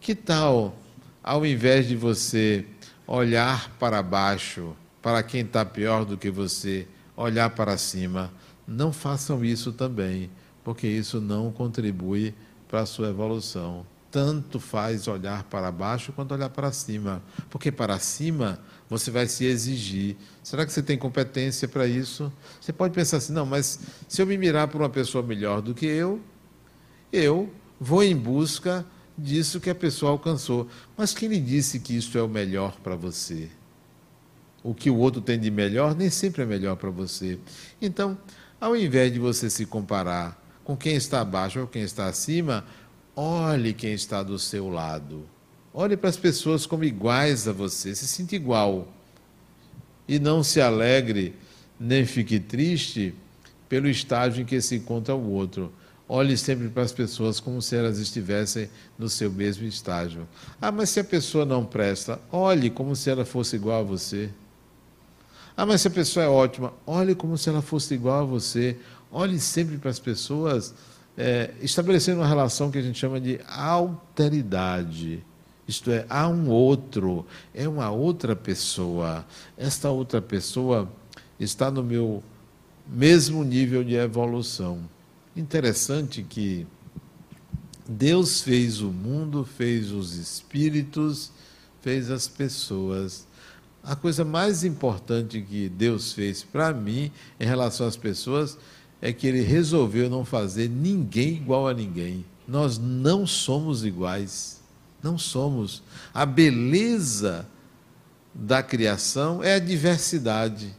Que 0.00 0.14
tal, 0.14 0.76
ao 1.22 1.46
invés 1.46 1.88
de 1.88 1.96
você 1.96 2.66
olhar 3.06 3.70
para 3.78 4.02
baixo, 4.02 4.76
para 5.00 5.22
quem 5.22 5.40
está 5.40 5.64
pior 5.64 6.04
do 6.04 6.18
que 6.18 6.30
você, 6.30 6.86
olhar 7.16 7.50
para 7.50 7.78
cima, 7.78 8.30
não 8.66 8.92
façam 8.92 9.44
isso 9.44 9.72
também, 9.72 10.30
porque 10.62 10.86
isso 10.86 11.20
não 11.20 11.50
contribui 11.50 12.34
para 12.68 12.80
a 12.80 12.86
sua 12.86 13.08
evolução. 13.08 13.86
Tanto 14.10 14.60
faz 14.60 15.08
olhar 15.08 15.44
para 15.44 15.70
baixo 15.70 16.12
quanto 16.12 16.32
olhar 16.32 16.48
para 16.50 16.72
cima, 16.72 17.22
porque 17.50 17.72
para 17.72 17.98
cima 17.98 18.58
você 18.88 19.10
vai 19.10 19.26
se 19.26 19.44
exigir. 19.44 20.16
Será 20.42 20.64
que 20.64 20.72
você 20.72 20.82
tem 20.82 20.96
competência 20.96 21.66
para 21.68 21.86
isso? 21.86 22.32
Você 22.60 22.72
pode 22.72 22.94
pensar 22.94 23.18
assim: 23.18 23.32
não, 23.32 23.44
mas 23.44 23.78
se 24.08 24.22
eu 24.22 24.26
me 24.26 24.38
mirar 24.38 24.68
por 24.68 24.80
uma 24.80 24.88
pessoa 24.88 25.22
melhor 25.22 25.60
do 25.60 25.74
que 25.74 25.86
eu, 25.86 26.20
eu 27.12 27.50
vou 27.80 28.02
em 28.02 28.16
busca 28.16 28.84
disso 29.16 29.60
que 29.60 29.70
a 29.70 29.74
pessoa 29.74 30.12
alcançou. 30.12 30.68
Mas 30.96 31.14
quem 31.14 31.28
lhe 31.28 31.40
disse 31.40 31.80
que 31.80 31.96
isso 31.96 32.16
é 32.18 32.22
o 32.22 32.28
melhor 32.28 32.76
para 32.82 32.94
você? 32.94 33.48
O 34.62 34.74
que 34.74 34.90
o 34.90 34.96
outro 34.96 35.20
tem 35.20 35.38
de 35.38 35.50
melhor 35.50 35.94
nem 35.94 36.10
sempre 36.10 36.42
é 36.42 36.46
melhor 36.46 36.76
para 36.76 36.90
você. 36.90 37.38
Então, 37.80 38.18
ao 38.60 38.76
invés 38.76 39.12
de 39.12 39.18
você 39.18 39.48
se 39.48 39.64
comparar 39.64 40.42
com 40.64 40.76
quem 40.76 40.96
está 40.96 41.20
abaixo 41.20 41.60
ou 41.60 41.66
quem 41.66 41.82
está 41.82 42.06
acima, 42.06 42.64
olhe 43.14 43.72
quem 43.72 43.92
está 43.92 44.22
do 44.22 44.38
seu 44.38 44.68
lado. 44.68 45.24
Olhe 45.72 45.96
para 45.96 46.10
as 46.10 46.16
pessoas 46.16 46.66
como 46.66 46.84
iguais 46.84 47.46
a 47.46 47.52
você, 47.52 47.94
se 47.94 48.06
sinta 48.06 48.34
igual. 48.34 48.88
E 50.08 50.18
não 50.18 50.42
se 50.42 50.60
alegre, 50.60 51.34
nem 51.78 52.04
fique 52.06 52.40
triste 52.40 53.14
pelo 53.68 53.88
estágio 53.88 54.42
em 54.42 54.44
que 54.44 54.60
se 54.60 54.76
encontra 54.76 55.14
o 55.14 55.30
outro. 55.30 55.72
Olhe 56.08 56.36
sempre 56.36 56.68
para 56.68 56.84
as 56.84 56.92
pessoas 56.92 57.40
como 57.40 57.60
se 57.60 57.74
elas 57.74 57.98
estivessem 57.98 58.70
no 58.96 59.08
seu 59.08 59.30
mesmo 59.30 59.66
estágio. 59.66 60.28
Ah, 60.60 60.70
mas 60.70 60.90
se 60.90 61.00
a 61.00 61.04
pessoa 61.04 61.44
não 61.44 61.64
presta, 61.64 62.20
olhe 62.30 62.70
como 62.70 62.94
se 62.94 63.10
ela 63.10 63.24
fosse 63.24 63.56
igual 63.56 63.80
a 63.80 63.84
você. 63.84 64.30
Ah, 65.56 65.66
mas 65.66 65.80
se 65.80 65.88
a 65.88 65.90
pessoa 65.90 66.24
é 66.24 66.28
ótima, 66.28 66.72
olhe 66.86 67.14
como 67.14 67.36
se 67.36 67.48
ela 67.48 67.60
fosse 67.60 67.94
igual 67.94 68.22
a 68.22 68.24
você. 68.24 68.76
Olhe 69.10 69.40
sempre 69.40 69.78
para 69.78 69.90
as 69.90 69.98
pessoas, 69.98 70.74
é, 71.18 71.52
estabelecendo 71.60 72.20
uma 72.20 72.28
relação 72.28 72.70
que 72.70 72.78
a 72.78 72.82
gente 72.82 72.98
chama 72.98 73.20
de 73.20 73.40
alteridade. 73.48 75.24
Isto 75.66 75.90
é, 75.90 76.06
há 76.08 76.28
um 76.28 76.48
outro, 76.48 77.26
é 77.52 77.66
uma 77.66 77.90
outra 77.90 78.36
pessoa. 78.36 79.26
Esta 79.56 79.90
outra 79.90 80.22
pessoa 80.22 80.88
está 81.40 81.68
no 81.68 81.82
meu 81.82 82.22
mesmo 82.86 83.42
nível 83.42 83.82
de 83.82 83.96
evolução. 83.96 84.94
Interessante 85.36 86.22
que 86.22 86.66
Deus 87.86 88.40
fez 88.40 88.80
o 88.80 88.88
mundo, 88.88 89.44
fez 89.44 89.92
os 89.92 90.14
espíritos, 90.14 91.30
fez 91.82 92.10
as 92.10 92.26
pessoas. 92.26 93.26
a 93.84 93.94
coisa 93.94 94.24
mais 94.24 94.64
importante 94.64 95.40
que 95.40 95.68
Deus 95.68 96.12
fez 96.12 96.42
para 96.42 96.72
mim 96.72 97.12
em 97.38 97.44
relação 97.44 97.86
às 97.86 97.96
pessoas 97.96 98.58
é 99.00 99.12
que 99.12 99.26
Ele 99.26 99.42
resolveu 99.42 100.08
não 100.08 100.24
fazer 100.24 100.68
ninguém 100.68 101.34
igual 101.34 101.68
a 101.68 101.74
ninguém. 101.74 102.24
Nós 102.48 102.78
não 102.78 103.26
somos 103.26 103.84
iguais. 103.84 104.60
Não 105.02 105.18
somos. 105.18 105.82
A 106.14 106.24
beleza 106.24 107.46
da 108.34 108.62
criação 108.62 109.44
é 109.44 109.54
a 109.54 109.58
diversidade. 109.58 110.74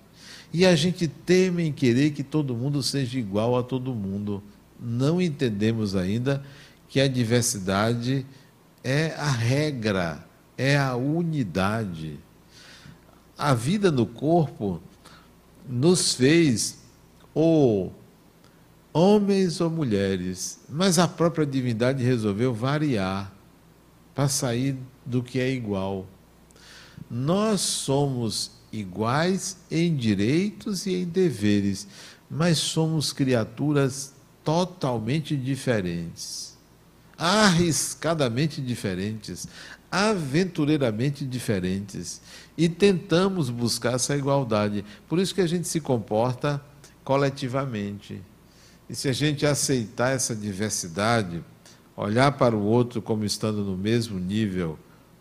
E 0.57 0.65
a 0.65 0.75
gente 0.75 1.07
teme 1.07 1.67
em 1.67 1.71
querer 1.71 2.09
que 2.09 2.23
todo 2.23 2.55
mundo 2.55 2.81
seja 2.81 3.19
igual 3.19 3.55
a 3.55 3.61
todo 3.61 3.93
mundo. 3.93 4.41
Não 4.79 5.21
entendemos 5.21 5.95
ainda 5.95 6.43
que 6.89 6.99
a 6.99 7.07
diversidade 7.07 8.25
é 8.83 9.13
a 9.19 9.29
regra, 9.29 10.25
é 10.57 10.75
a 10.75 10.95
unidade. 10.95 12.17
A 13.37 13.53
vida 13.53 13.91
no 13.91 14.07
corpo 14.07 14.81
nos 15.69 16.15
fez 16.15 16.79
ou 17.35 17.93
homens 18.91 19.61
ou 19.61 19.69
mulheres, 19.69 20.59
mas 20.67 20.97
a 20.97 21.07
própria 21.07 21.45
divindade 21.45 22.03
resolveu 22.03 22.51
variar 22.51 23.31
para 24.15 24.27
sair 24.27 24.75
do 25.05 25.21
que 25.21 25.39
é 25.39 25.51
igual. 25.51 26.07
Nós 27.11 27.61
somos 27.61 28.56
iguais 28.79 29.57
em 29.69 29.95
direitos 29.95 30.85
e 30.85 30.95
em 30.95 31.05
deveres, 31.05 31.87
mas 32.29 32.57
somos 32.57 33.11
criaturas 33.11 34.13
totalmente 34.43 35.35
diferentes, 35.35 36.57
arriscadamente 37.17 38.61
diferentes, 38.61 39.47
aventureiramente 39.91 41.25
diferentes 41.25 42.21
e 42.57 42.67
tentamos 42.67 43.49
buscar 43.49 43.95
essa 43.95 44.15
igualdade. 44.15 44.83
Por 45.07 45.19
isso 45.19 45.33
que 45.33 45.41
a 45.41 45.47
gente 45.47 45.67
se 45.67 45.79
comporta 45.79 46.61
coletivamente. 47.03 48.21
E 48.89 48.95
se 48.95 49.09
a 49.09 49.13
gente 49.13 49.45
aceitar 49.45 50.11
essa 50.11 50.35
diversidade, 50.35 51.43
olhar 51.95 52.31
para 52.33 52.55
o 52.55 52.63
outro 52.63 53.01
como 53.01 53.25
estando 53.25 53.63
no 53.63 53.77
mesmo 53.77 54.19
nível, 54.19 54.77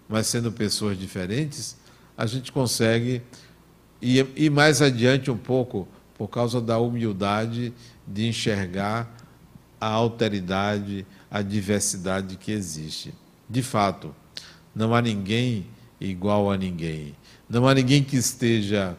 mas 0.09 0.27
sendo 0.27 0.53
pessoas 0.53 0.99
diferentes, 0.99 1.77
a 2.17 2.27
gente 2.27 2.53
consegue 2.53 3.23
ir, 4.01 4.27
ir 4.37 4.51
mais 4.51 4.83
adiante 4.83 5.31
um 5.31 5.37
pouco 5.37 5.87
por 6.17 6.29
causa 6.29 6.61
da 6.61 6.79
humildade 6.79 7.73
de 8.07 8.27
enxergar 8.27 9.15
a 9.81 9.89
alteridade, 9.89 11.07
a 11.31 11.43
diversidade 11.43 12.37
que 12.37 12.53
existe. 12.53 13.13
De 13.49 13.63
fato, 13.63 14.15
não 14.75 14.95
há 14.95 15.03
ninguém 15.03 15.67
igual 16.01 16.51
a 16.51 16.57
ninguém. 16.57 17.15
Não 17.49 17.67
há 17.69 17.75
ninguém 17.75 18.03
que 18.03 18.17
esteja 18.17 18.97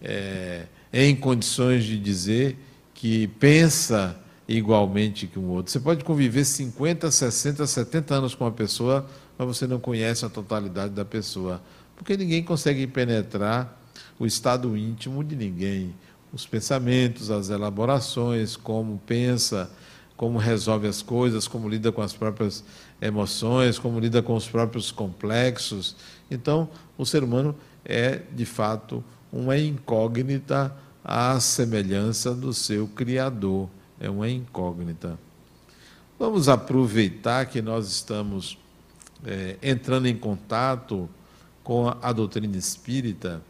é, 0.00 0.66
em 0.92 1.14
condições 1.14 1.84
de 1.84 1.98
dizer 1.98 2.56
que 2.94 3.26
pensa 3.26 4.16
igualmente 4.46 5.26
que 5.26 5.38
um 5.38 5.48
outro. 5.48 5.72
Você 5.72 5.80
pode 5.80 6.04
conviver 6.04 6.44
50, 6.44 7.10
60, 7.10 7.66
70 7.66 8.14
anos 8.14 8.34
com 8.34 8.44
uma 8.44 8.52
pessoa, 8.52 9.08
mas 9.36 9.46
você 9.46 9.66
não 9.66 9.80
conhece 9.80 10.24
a 10.24 10.28
totalidade 10.28 10.92
da 10.92 11.04
pessoa, 11.04 11.62
porque 11.96 12.16
ninguém 12.16 12.42
consegue 12.42 12.86
penetrar 12.86 13.81
o 14.18 14.26
estado 14.26 14.76
íntimo 14.76 15.22
de 15.22 15.36
ninguém, 15.36 15.94
os 16.32 16.46
pensamentos, 16.46 17.30
as 17.30 17.50
elaborações, 17.50 18.56
como 18.56 19.00
pensa, 19.06 19.70
como 20.16 20.38
resolve 20.38 20.86
as 20.86 21.02
coisas, 21.02 21.48
como 21.48 21.68
lida 21.68 21.90
com 21.90 22.00
as 22.00 22.12
próprias 22.12 22.64
emoções, 23.00 23.78
como 23.78 23.98
lida 23.98 24.22
com 24.22 24.34
os 24.34 24.48
próprios 24.48 24.90
complexos. 24.90 25.96
Então, 26.30 26.68
o 26.96 27.04
ser 27.04 27.24
humano 27.24 27.54
é, 27.84 28.22
de 28.32 28.44
fato, 28.44 29.02
uma 29.32 29.58
incógnita 29.58 30.74
à 31.04 31.38
semelhança 31.40 32.34
do 32.34 32.52
seu 32.52 32.86
Criador. 32.88 33.68
É 33.98 34.08
uma 34.08 34.28
incógnita. 34.28 35.18
Vamos 36.18 36.48
aproveitar 36.48 37.46
que 37.46 37.60
nós 37.60 37.88
estamos 37.90 38.56
é, 39.24 39.56
entrando 39.62 40.06
em 40.06 40.16
contato 40.16 41.08
com 41.64 41.88
a, 41.88 41.96
a 42.00 42.12
doutrina 42.12 42.56
espírita, 42.56 43.42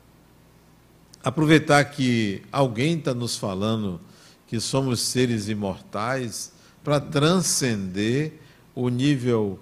aproveitar 1.22 1.84
que 1.84 2.42
alguém 2.50 2.98
está 2.98 3.14
nos 3.14 3.36
falando 3.36 4.00
que 4.46 4.60
somos 4.60 5.00
seres 5.00 5.48
imortais 5.48 6.52
para 6.84 7.00
transcender 7.00 8.40
o 8.74 8.88
nível 8.88 9.58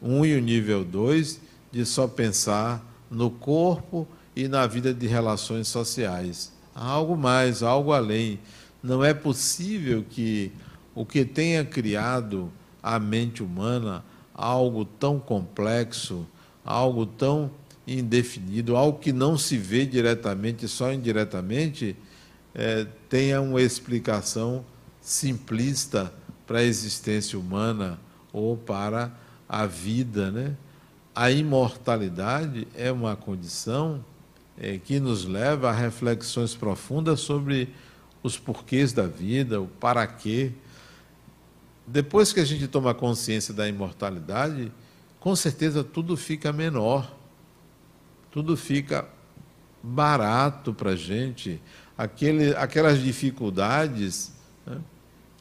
1 0.00 0.26
e 0.26 0.36
o 0.36 0.40
nível 0.40 0.84
2 0.84 1.40
de 1.72 1.84
só 1.84 2.06
pensar 2.06 2.84
no 3.10 3.30
corpo 3.30 4.06
e 4.36 4.46
na 4.48 4.66
vida 4.66 4.92
de 4.94 5.06
relações 5.06 5.68
sociais 5.68 6.58
algo 6.78 7.16
mais, 7.16 7.62
algo 7.62 7.92
além. 7.92 8.38
Não 8.82 9.02
é 9.02 9.12
possível 9.12 10.04
que 10.08 10.52
o 10.94 11.04
que 11.04 11.24
tenha 11.24 11.64
criado 11.64 12.50
a 12.82 12.98
mente 12.98 13.42
humana, 13.42 14.04
algo 14.32 14.84
tão 14.84 15.18
complexo, 15.18 16.26
algo 16.64 17.04
tão 17.04 17.50
indefinido, 17.88 18.76
algo 18.76 18.98
que 18.98 19.12
não 19.12 19.38
se 19.38 19.56
vê 19.56 19.86
diretamente, 19.86 20.68
só 20.68 20.92
indiretamente, 20.92 21.96
é, 22.54 22.86
tenha 23.08 23.40
uma 23.40 23.62
explicação 23.62 24.64
simplista 25.00 26.12
para 26.46 26.58
a 26.58 26.64
existência 26.64 27.38
humana 27.38 27.98
ou 28.32 28.56
para 28.56 29.12
a 29.48 29.64
vida, 29.64 30.30
né? 30.30 30.56
A 31.14 31.30
imortalidade 31.30 32.68
é 32.76 32.92
uma 32.92 33.16
condição 33.16 34.04
é, 34.56 34.78
que 34.78 35.00
nos 35.00 35.24
leva 35.24 35.70
a 35.70 35.72
reflexões 35.72 36.54
profundas 36.54 37.20
sobre 37.20 37.68
os 38.22 38.38
porquês 38.38 38.92
da 38.92 39.06
vida, 39.06 39.60
o 39.60 39.66
para 39.66 40.06
quê. 40.06 40.52
Depois 41.86 42.32
que 42.32 42.40
a 42.40 42.44
gente 42.44 42.68
toma 42.68 42.94
consciência 42.94 43.54
da 43.54 43.68
imortalidade, 43.68 44.70
com 45.18 45.34
certeza 45.34 45.82
tudo 45.82 46.16
fica 46.16 46.52
menor, 46.52 47.17
tudo 48.38 48.56
fica 48.56 49.04
barato 49.82 50.72
para 50.72 50.90
a 50.90 50.96
gente. 50.96 51.60
Aquele, 51.96 52.54
aquelas 52.54 53.02
dificuldades, 53.02 54.32
né, 54.64 54.78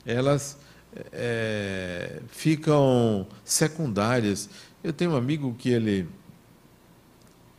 elas 0.04 0.58
é, 1.12 2.22
ficam 2.30 3.28
secundárias. 3.46 4.50
Eu 4.84 4.92
tenho 4.92 5.12
um 5.12 5.16
amigo 5.16 5.56
que 5.60 5.70
ele 5.70 6.10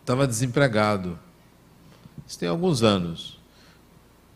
estava 0.03 0.27
desempregado 0.27 1.17
isso 2.27 2.39
tem 2.39 2.49
alguns 2.49 2.83
anos. 2.83 3.39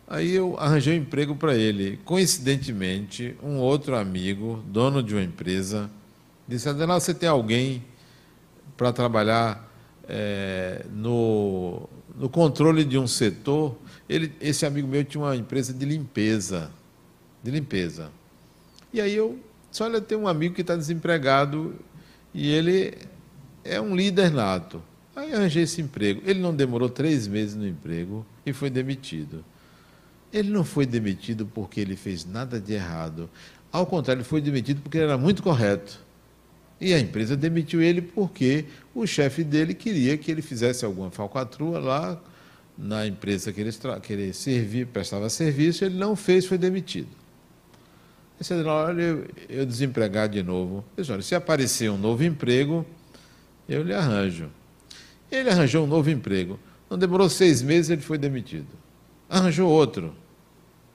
Aí 0.06 0.32
eu 0.32 0.56
arranjei 0.58 0.98
um 0.98 1.02
emprego 1.02 1.34
para 1.34 1.54
ele. 1.56 1.98
Coincidentemente, 2.04 3.36
um 3.42 3.58
outro 3.58 3.96
amigo, 3.96 4.62
dono 4.66 5.02
de 5.02 5.14
uma 5.14 5.22
empresa, 5.22 5.90
disse: 6.46 6.68
Adenal, 6.68 7.00
você 7.00 7.12
tem 7.12 7.28
alguém 7.28 7.84
para 8.76 8.92
trabalhar 8.92 9.71
é, 10.08 10.84
no, 10.92 11.88
no 12.16 12.28
controle 12.28 12.84
de 12.84 12.98
um 12.98 13.06
setor? 13.06 13.76
Ele, 14.08 14.32
esse 14.40 14.66
amigo 14.66 14.86
meu 14.88 15.04
tinha 15.04 15.22
uma 15.22 15.36
empresa 15.36 15.72
de 15.72 15.84
limpeza. 15.84 16.70
De 17.42 17.50
limpeza. 17.50 18.10
E 18.92 19.00
aí 19.00 19.14
eu 19.14 19.38
disse: 19.70 19.82
Olha, 19.82 20.00
tem 20.00 20.18
um 20.18 20.28
amigo 20.28 20.54
que 20.54 20.60
está 20.60 20.76
desempregado 20.76 21.74
e 22.34 22.50
ele 22.50 22.94
é 23.64 23.80
um 23.80 23.94
líder 23.94 24.30
nato. 24.30 24.82
Aí 25.14 25.32
arranjei 25.32 25.64
esse 25.64 25.80
emprego. 25.80 26.22
Ele 26.24 26.40
não 26.40 26.54
demorou 26.54 26.88
três 26.88 27.26
meses 27.28 27.54
no 27.54 27.66
emprego 27.66 28.24
e 28.44 28.52
foi 28.52 28.70
demitido. 28.70 29.44
Ele 30.32 30.50
não 30.50 30.64
foi 30.64 30.86
demitido 30.86 31.46
porque 31.46 31.80
ele 31.80 31.96
fez 31.96 32.24
nada 32.24 32.58
de 32.58 32.72
errado. 32.72 33.28
Ao 33.70 33.86
contrário, 33.86 34.20
ele 34.20 34.28
foi 34.28 34.40
demitido 34.40 34.80
porque 34.80 34.98
ele 34.98 35.04
era 35.04 35.18
muito 35.18 35.42
correto. 35.42 36.00
E 36.82 36.92
a 36.92 36.98
empresa 36.98 37.36
demitiu 37.36 37.80
ele 37.80 38.02
porque 38.02 38.64
o 38.92 39.06
chefe 39.06 39.44
dele 39.44 39.72
queria 39.72 40.18
que 40.18 40.28
ele 40.32 40.42
fizesse 40.42 40.84
alguma 40.84 41.12
falcatrua 41.12 41.78
lá 41.78 42.20
na 42.76 43.06
empresa 43.06 43.52
que 43.52 43.60
ele, 43.60 43.70
que 44.02 44.12
ele 44.12 44.32
servia, 44.32 44.84
prestava 44.84 45.30
serviço, 45.30 45.84
ele 45.84 45.96
não 45.96 46.16
fez, 46.16 46.44
foi 46.44 46.58
demitido. 46.58 47.06
Esse 48.40 48.52
olha, 48.52 49.00
eu, 49.00 49.28
eu 49.48 49.64
desempregar 49.64 50.28
de 50.28 50.42
novo. 50.42 50.84
Disse, 50.96 51.12
olha, 51.12 51.22
se 51.22 51.36
aparecer 51.36 51.88
um 51.88 51.96
novo 51.96 52.24
emprego, 52.24 52.84
eu 53.68 53.84
lhe 53.84 53.94
arranjo. 53.94 54.50
Ele 55.30 55.50
arranjou 55.50 55.84
um 55.84 55.86
novo 55.86 56.10
emprego. 56.10 56.58
Não 56.90 56.98
demorou 56.98 57.28
seis 57.30 57.62
meses, 57.62 57.90
ele 57.90 58.02
foi 58.02 58.18
demitido. 58.18 58.66
Arranjou 59.30 59.70
outro, 59.70 60.16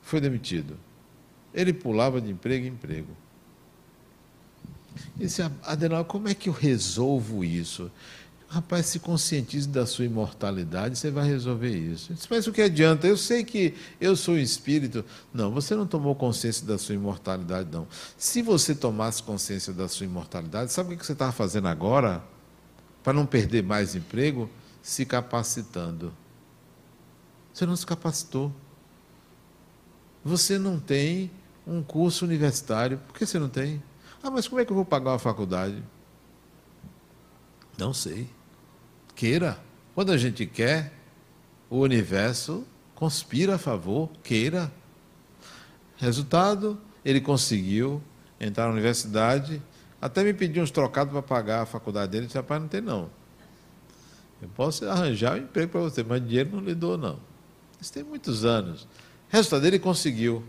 foi 0.01 0.19
demitido. 0.19 0.77
Ele 1.53 1.71
pulava 1.71 2.19
de 2.19 2.29
emprego 2.29 2.65
em 2.65 2.71
emprego. 2.71 3.15
E 5.17 5.25
disse, 5.25 5.41
Adenal, 5.63 6.05
como 6.05 6.27
é 6.27 6.33
que 6.33 6.49
eu 6.49 6.53
resolvo 6.53 7.43
isso? 7.43 7.91
Rapaz, 8.49 8.85
se 8.85 8.99
conscientize 8.99 9.67
da 9.67 9.85
sua 9.85 10.05
imortalidade, 10.05 10.97
você 10.97 11.11
vai 11.11 11.27
resolver 11.27 11.75
isso. 11.75 12.13
Disse, 12.13 12.27
mas 12.29 12.47
o 12.47 12.51
que 12.53 12.61
adianta? 12.61 13.05
Eu 13.05 13.17
sei 13.17 13.43
que 13.43 13.73
eu 13.99 14.15
sou 14.15 14.35
um 14.35 14.37
espírito. 14.37 15.03
Não, 15.33 15.51
você 15.51 15.75
não 15.75 15.85
tomou 15.85 16.15
consciência 16.15 16.65
da 16.65 16.77
sua 16.77 16.95
imortalidade, 16.95 17.69
não. 17.71 17.85
Se 18.17 18.41
você 18.41 18.73
tomasse 18.73 19.21
consciência 19.21 19.73
da 19.73 19.87
sua 19.89 20.05
imortalidade, 20.05 20.71
sabe 20.71 20.93
o 20.93 20.97
que 20.97 21.05
você 21.05 21.11
estava 21.11 21.33
fazendo 21.33 21.67
agora? 21.67 22.23
para 23.07 23.13
não 23.13 23.25
perder 23.25 23.63
mais 23.63 23.95
emprego, 23.95 24.49
se 24.81 25.05
capacitando. 25.05 26.13
Você 27.53 27.65
não 27.65 27.73
se 27.73 27.85
capacitou. 27.85 28.53
Você 30.25 30.59
não 30.59 30.77
tem 30.77 31.31
um 31.65 31.81
curso 31.81 32.25
universitário. 32.25 32.97
Por 32.97 33.17
que 33.17 33.25
você 33.25 33.39
não 33.39 33.47
tem? 33.47 33.81
Ah, 34.27 34.29
mas 34.29 34.45
como 34.45 34.59
é 34.59 34.65
que 34.65 34.71
eu 34.73 34.75
vou 34.75 34.83
pagar 34.83 35.11
uma 35.11 35.19
faculdade? 35.19 35.81
Não 37.77 37.93
sei. 37.93 38.27
Queira. 39.15 39.57
Quando 39.95 40.11
a 40.11 40.17
gente 40.17 40.45
quer, 40.45 40.91
o 41.69 41.77
universo 41.77 42.67
conspira 42.93 43.55
a 43.55 43.57
favor, 43.57 44.09
queira. 44.21 44.69
Resultado, 45.95 46.77
ele 47.05 47.21
conseguiu 47.21 48.03
entrar 48.37 48.65
na 48.65 48.73
universidade, 48.73 49.61
até 50.01 50.25
me 50.25 50.33
pediu 50.33 50.61
uns 50.61 50.71
trocados 50.71 51.13
para 51.13 51.21
pagar 51.21 51.61
a 51.61 51.65
faculdade 51.65 52.11
dele. 52.11 52.25
Disse, 52.25 52.37
rapaz, 52.37 52.61
não 52.61 52.67
tem 52.67 52.81
não. 52.81 53.09
Eu 54.41 54.49
posso 54.49 54.83
arranjar 54.89 55.35
um 55.35 55.37
emprego 55.37 55.71
para 55.71 55.81
você, 55.81 56.03
mas 56.03 56.21
dinheiro 56.21 56.49
não 56.51 56.59
lhe 56.59 56.75
dou, 56.75 56.97
não. 56.97 57.17
Isso 57.79 57.93
tem 57.93 58.03
muitos 58.03 58.43
anos. 58.43 58.89
Resultado, 59.29 59.65
ele 59.65 59.79
conseguiu 59.79 60.43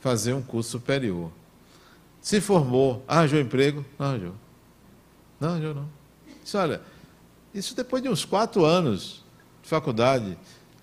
fazer 0.00 0.32
um 0.32 0.42
curso 0.42 0.70
superior. 0.70 1.30
Se 2.22 2.40
formou, 2.40 3.04
arranjou 3.06 3.40
emprego? 3.40 3.84
Não 3.98 4.06
arranjou. 4.06 4.34
Não 5.40 5.48
arranjou, 5.50 5.74
não. 5.74 5.88
Disse, 6.42 6.56
olha, 6.56 6.80
isso 7.52 7.74
depois 7.74 8.00
de 8.00 8.08
uns 8.08 8.24
quatro 8.24 8.64
anos 8.64 9.24
de 9.60 9.68
faculdade. 9.68 10.38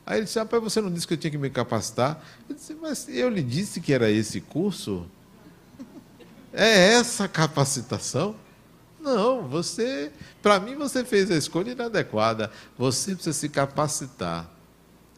Aí 0.06 0.18
ele 0.18 0.26
disse, 0.26 0.38
rapaz, 0.38 0.62
você 0.62 0.82
não 0.82 0.92
disse 0.92 1.08
que 1.08 1.14
eu 1.14 1.18
tinha 1.18 1.32
que 1.32 1.38
me 1.38 1.50
capacitar? 1.50 2.22
Eu 2.48 2.56
disse, 2.56 2.76
mas 2.76 3.08
eu 3.08 3.30
lhe 3.30 3.42
disse 3.42 3.80
que 3.80 3.94
era 3.94 4.12
esse 4.12 4.42
curso? 4.42 5.06
É 6.52 6.94
essa 6.94 7.28
capacitação? 7.28 8.36
Não, 9.00 9.48
você, 9.48 10.12
para 10.42 10.60
mim 10.60 10.76
você 10.76 11.06
fez 11.06 11.32
a 11.32 11.38
escolha 11.38 11.72
inadequada. 11.72 12.52
Você 12.78 13.14
precisa 13.14 13.34
se 13.34 13.48
capacitar. 13.48 14.50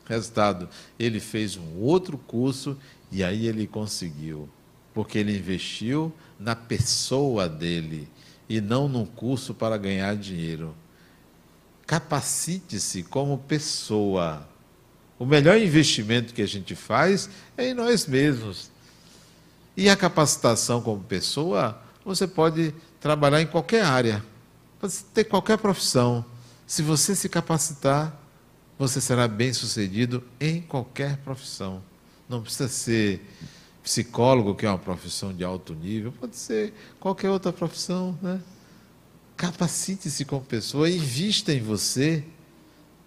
Resultado, 0.05 0.69
ele 0.99 1.19
fez 1.19 1.57
um 1.57 1.79
outro 1.79 2.17
curso 2.17 2.77
e 3.11 3.23
aí 3.23 3.47
ele 3.47 3.65
conseguiu, 3.65 4.47
porque 4.93 5.17
ele 5.17 5.37
investiu 5.37 6.13
na 6.39 6.55
pessoa 6.55 7.47
dele 7.47 8.07
e 8.49 8.59
não 8.59 8.87
num 8.87 9.05
curso 9.05 9.53
para 9.53 9.77
ganhar 9.77 10.15
dinheiro. 10.15 10.75
Capacite-se 11.85 13.03
como 13.03 13.37
pessoa. 13.37 14.47
O 15.17 15.25
melhor 15.25 15.57
investimento 15.57 16.33
que 16.33 16.41
a 16.41 16.47
gente 16.47 16.75
faz 16.75 17.29
é 17.57 17.69
em 17.69 17.73
nós 17.73 18.05
mesmos. 18.05 18.71
E 19.75 19.89
a 19.89 19.95
capacitação 19.95 20.81
como 20.81 21.01
pessoa, 21.03 21.81
você 22.03 22.27
pode 22.27 22.73
trabalhar 22.99 23.41
em 23.41 23.47
qualquer 23.47 23.85
área, 23.85 24.23
pode 24.79 24.95
ter 25.13 25.23
qualquer 25.23 25.57
profissão. 25.57 26.25
Se 26.67 26.81
você 26.81 27.15
se 27.15 27.29
capacitar, 27.29 28.19
você 28.77 28.99
será 28.99 29.27
bem 29.27 29.53
sucedido 29.53 30.23
em 30.39 30.61
qualquer 30.61 31.17
profissão. 31.17 31.83
Não 32.27 32.41
precisa 32.41 32.67
ser 32.67 33.21
psicólogo, 33.83 34.55
que 34.55 34.65
é 34.65 34.69
uma 34.69 34.77
profissão 34.77 35.33
de 35.33 35.43
alto 35.43 35.73
nível, 35.73 36.11
pode 36.19 36.35
ser 36.35 36.73
qualquer 36.99 37.29
outra 37.29 37.51
profissão. 37.51 38.17
Né? 38.21 38.39
Capacite-se 39.35 40.25
como 40.25 40.41
pessoa, 40.41 40.89
invista 40.89 41.51
em 41.51 41.61
você. 41.61 42.23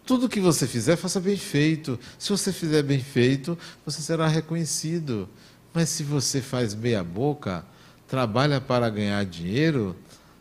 Tudo 0.04 0.28
que 0.28 0.40
você 0.40 0.66
fizer, 0.66 0.96
faça 0.96 1.20
bem 1.20 1.36
feito. 1.36 1.98
Se 2.18 2.30
você 2.30 2.52
fizer 2.52 2.82
bem 2.82 3.00
feito, 3.00 3.56
você 3.84 4.02
será 4.02 4.26
reconhecido. 4.26 5.28
Mas 5.72 5.88
se 5.88 6.02
você 6.02 6.40
faz 6.40 6.74
meia 6.74 7.02
boca, 7.02 7.64
trabalha 8.06 8.60
para 8.60 8.88
ganhar 8.90 9.24
dinheiro, 9.24 9.96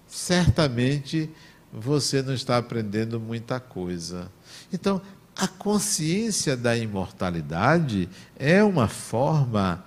certamente 0.07 1.29
você 1.71 2.21
não 2.21 2.33
está 2.33 2.57
aprendendo 2.57 3.19
muita 3.19 3.59
coisa. 3.59 4.31
Então, 4.71 5.01
a 5.35 5.47
consciência 5.47 6.55
da 6.55 6.77
imortalidade 6.77 8.07
é 8.37 8.63
uma 8.63 8.87
forma 8.87 9.83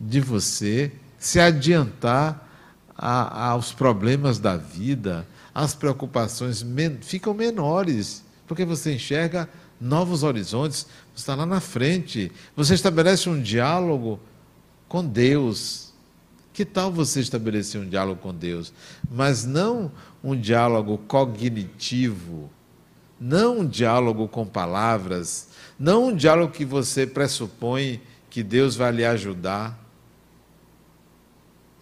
de 0.00 0.20
você 0.20 0.90
se 1.18 1.38
adiantar 1.38 2.48
a, 2.96 3.50
aos 3.50 3.72
problemas 3.72 4.38
da 4.38 4.56
vida, 4.56 5.26
as 5.54 5.74
preocupações 5.74 6.62
men 6.62 6.98
ficam 7.02 7.34
menores, 7.34 8.24
porque 8.46 8.64
você 8.64 8.94
enxerga 8.94 9.48
novos 9.80 10.22
horizontes, 10.22 10.86
você 11.14 11.20
está 11.20 11.34
lá 11.34 11.44
na 11.44 11.60
frente, 11.60 12.32
você 12.56 12.74
estabelece 12.74 13.28
um 13.28 13.40
diálogo 13.40 14.18
com 14.88 15.04
Deus. 15.04 15.90
Que 16.52 16.64
tal 16.64 16.90
você 16.90 17.20
estabelecer 17.20 17.80
um 17.80 17.88
diálogo 17.88 18.20
com 18.20 18.34
Deus? 18.34 18.72
Mas 19.10 19.44
não 19.44 19.92
um 20.22 20.38
diálogo 20.38 20.98
cognitivo, 21.06 22.50
não 23.20 23.60
um 23.60 23.66
diálogo 23.66 24.28
com 24.28 24.44
palavras, 24.44 25.48
não 25.78 26.08
um 26.08 26.16
diálogo 26.16 26.52
que 26.52 26.64
você 26.64 27.06
pressupõe 27.06 28.00
que 28.28 28.42
Deus 28.42 28.76
vai 28.76 28.92
lhe 28.92 29.04
ajudar. 29.04 29.79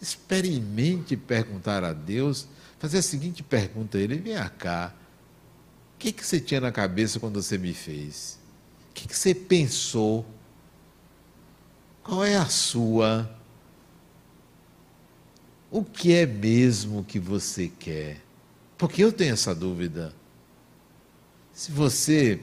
Experimente 0.01 1.17
perguntar 1.17 1.83
a 1.83 1.93
Deus, 1.93 2.49
fazer 2.79 2.99
a 2.99 3.03
seguinte 3.03 3.43
pergunta 3.43 3.99
a 3.99 4.01
Ele: 4.01 4.17
vem 4.17 4.35
cá, 4.59 4.95
o 5.95 5.99
que, 5.99 6.13
que 6.13 6.25
você 6.25 6.39
tinha 6.39 6.61
na 6.61 6.71
cabeça 6.71 7.19
quando 7.19 7.43
você 7.43 7.59
me 7.59 7.75
fez? 7.75 8.39
O 8.91 8.95
que, 8.95 9.09
que 9.09 9.17
você 9.17 9.35
pensou? 9.35 10.25
Qual 12.03 12.25
é 12.25 12.37
a 12.37 12.47
sua? 12.47 13.29
O 15.71 15.85
que 15.85 16.15
é 16.15 16.25
mesmo 16.25 17.05
que 17.05 17.19
você 17.19 17.69
quer? 17.69 18.23
Porque 18.79 19.03
eu 19.03 19.13
tenho 19.13 19.35
essa 19.35 19.55
dúvida. 19.55 20.15
Se 21.53 21.73
você 21.73 22.41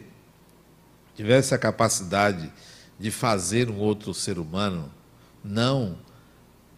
tivesse 1.16 1.56
a 1.56 1.58
capacidade 1.58 2.52
de 3.00 3.10
fazer 3.10 3.70
um 3.70 3.78
outro 3.78 4.14
ser 4.14 4.38
humano, 4.38 4.92
não 5.44 5.98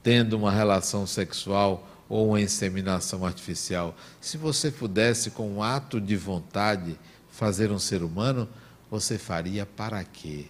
tendo 0.08 0.38
uma 0.38 0.54
relação 0.54 1.06
sexual 1.06 1.86
ou 2.08 2.30
uma 2.30 2.40
inseminação 2.40 3.26
artificial, 3.26 3.94
se 4.22 4.38
você 4.38 4.72
pudesse, 4.72 5.32
com 5.32 5.52
um 5.52 5.62
ato 5.62 6.00
de 6.00 6.16
vontade, 6.16 6.98
fazer 7.30 7.74
um 7.74 7.78
ser 7.78 8.02
humano, 8.02 8.48
você 8.90 9.18
faria 9.18 9.66
para 9.66 10.02
quê? 10.06 10.46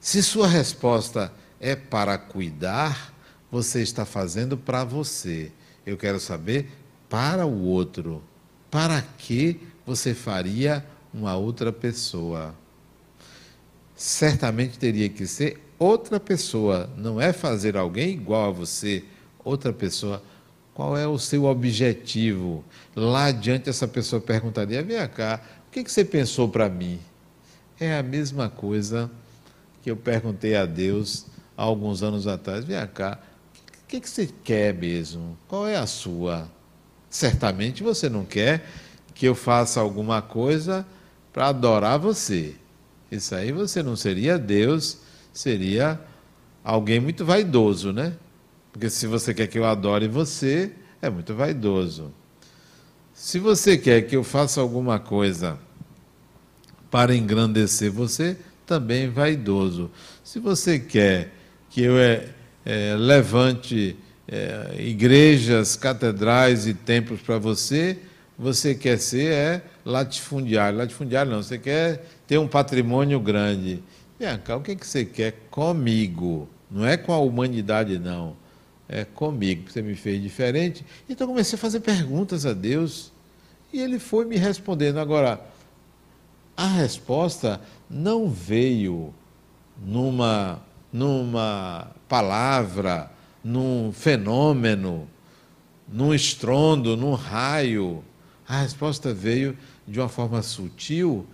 Se 0.00 0.24
sua 0.24 0.48
resposta 0.48 1.32
é 1.60 1.76
para 1.76 2.18
cuidar, 2.18 3.14
você 3.48 3.80
está 3.80 4.04
fazendo 4.04 4.58
para 4.58 4.82
você. 4.82 5.52
Eu 5.86 5.96
quero 5.96 6.18
saber 6.18 6.68
para 7.08 7.46
o 7.46 7.62
outro. 7.62 8.20
Para 8.72 9.00
que 9.02 9.68
você 9.86 10.14
faria 10.14 10.84
uma 11.14 11.36
outra 11.36 11.72
pessoa? 11.72 12.56
Certamente 13.94 14.80
teria 14.80 15.08
que 15.08 15.28
ser 15.28 15.67
outra 15.78 16.18
pessoa, 16.18 16.90
não 16.96 17.20
é 17.20 17.32
fazer 17.32 17.76
alguém 17.76 18.10
igual 18.10 18.48
a 18.48 18.52
você, 18.52 19.04
outra 19.44 19.72
pessoa. 19.72 20.22
Qual 20.74 20.96
é 20.96 21.06
o 21.06 21.18
seu 21.18 21.44
objetivo? 21.44 22.64
Lá 22.94 23.26
adiante, 23.26 23.68
essa 23.68 23.88
pessoa 23.88 24.20
perguntaria: 24.20 24.82
vem 24.82 25.06
cá, 25.08 25.40
o 25.66 25.70
que 25.70 25.88
você 25.88 26.04
pensou 26.04 26.48
para 26.48 26.68
mim? 26.68 26.98
É 27.80 27.98
a 27.98 28.02
mesma 28.02 28.48
coisa 28.48 29.10
que 29.82 29.90
eu 29.90 29.96
perguntei 29.96 30.56
a 30.56 30.66
Deus 30.66 31.26
há 31.56 31.62
alguns 31.62 32.02
anos 32.02 32.26
atrás: 32.26 32.64
vem 32.64 32.86
cá, 32.88 33.18
o 33.82 33.88
que, 33.88 34.00
você 34.06 34.28
quer 34.44 34.74
mesmo? 34.74 35.36
Qual 35.48 35.66
é 35.66 35.76
a 35.76 35.86
sua? 35.86 36.48
Certamente 37.08 37.82
você 37.82 38.08
não 38.08 38.24
quer 38.24 38.66
que 39.14 39.26
eu 39.26 39.34
faça 39.34 39.80
alguma 39.80 40.20
coisa 40.22 40.86
para 41.32 41.48
adorar 41.48 41.98
você. 41.98 42.54
Isso 43.10 43.34
aí 43.34 43.50
você 43.50 43.82
não 43.82 43.96
seria 43.96 44.38
Deus, 44.38 44.98
seria 45.32 46.00
alguém 46.64 47.00
muito 47.00 47.24
vaidoso, 47.24 47.92
né? 47.92 48.14
Porque 48.72 48.90
se 48.90 49.06
você 49.06 49.32
quer 49.32 49.46
que 49.46 49.58
eu 49.58 49.64
adore 49.64 50.06
você, 50.08 50.72
é 51.00 51.08
muito 51.08 51.34
vaidoso. 51.34 52.12
Se 53.12 53.38
você 53.38 53.76
quer 53.76 54.02
que 54.02 54.16
eu 54.16 54.22
faça 54.22 54.60
alguma 54.60 54.98
coisa 54.98 55.58
para 56.90 57.14
engrandecer 57.14 57.90
você, 57.90 58.36
também 58.66 59.08
vaidoso. 59.08 59.90
Se 60.22 60.38
você 60.38 60.78
quer 60.78 61.32
que 61.70 61.82
eu 61.82 61.98
é, 61.98 62.28
é, 62.64 62.94
levante 62.96 63.96
é, 64.28 64.76
igrejas, 64.78 65.74
catedrais 65.74 66.66
e 66.66 66.74
templos 66.74 67.20
para 67.20 67.38
você, 67.38 67.98
você 68.38 68.74
quer 68.74 68.98
ser 68.98 69.32
é 69.32 69.62
latifundiário. 69.84 70.78
Latifundiário 70.78 71.32
não, 71.32 71.42
você 71.42 71.58
quer 71.58 72.06
ter 72.26 72.38
um 72.38 72.46
patrimônio 72.46 73.18
grande. 73.18 73.82
Cá, 74.44 74.56
o 74.56 74.60
que, 74.60 74.72
é 74.72 74.74
que 74.74 74.86
você 74.86 75.04
quer 75.04 75.32
comigo? 75.48 76.48
Não 76.68 76.84
é 76.84 76.96
com 76.96 77.12
a 77.12 77.18
humanidade, 77.18 77.98
não. 77.98 78.36
É 78.88 79.04
comigo. 79.04 79.70
Você 79.70 79.80
me 79.80 79.94
fez 79.94 80.20
diferente. 80.20 80.84
Então 81.08 81.28
comecei 81.28 81.56
a 81.56 81.60
fazer 81.60 81.80
perguntas 81.80 82.44
a 82.44 82.52
Deus. 82.52 83.12
E 83.72 83.80
ele 83.80 84.00
foi 84.00 84.24
me 84.24 84.36
respondendo. 84.36 84.98
Agora, 84.98 85.40
a 86.56 86.66
resposta 86.66 87.60
não 87.88 88.28
veio 88.28 89.14
numa, 89.80 90.60
numa 90.92 91.88
palavra, 92.08 93.12
num 93.44 93.92
fenômeno, 93.92 95.08
num 95.86 96.12
estrondo, 96.12 96.96
num 96.96 97.14
raio. 97.14 98.02
A 98.48 98.62
resposta 98.62 99.14
veio 99.14 99.56
de 99.86 100.00
uma 100.00 100.08
forma 100.08 100.42
sutil 100.42 101.24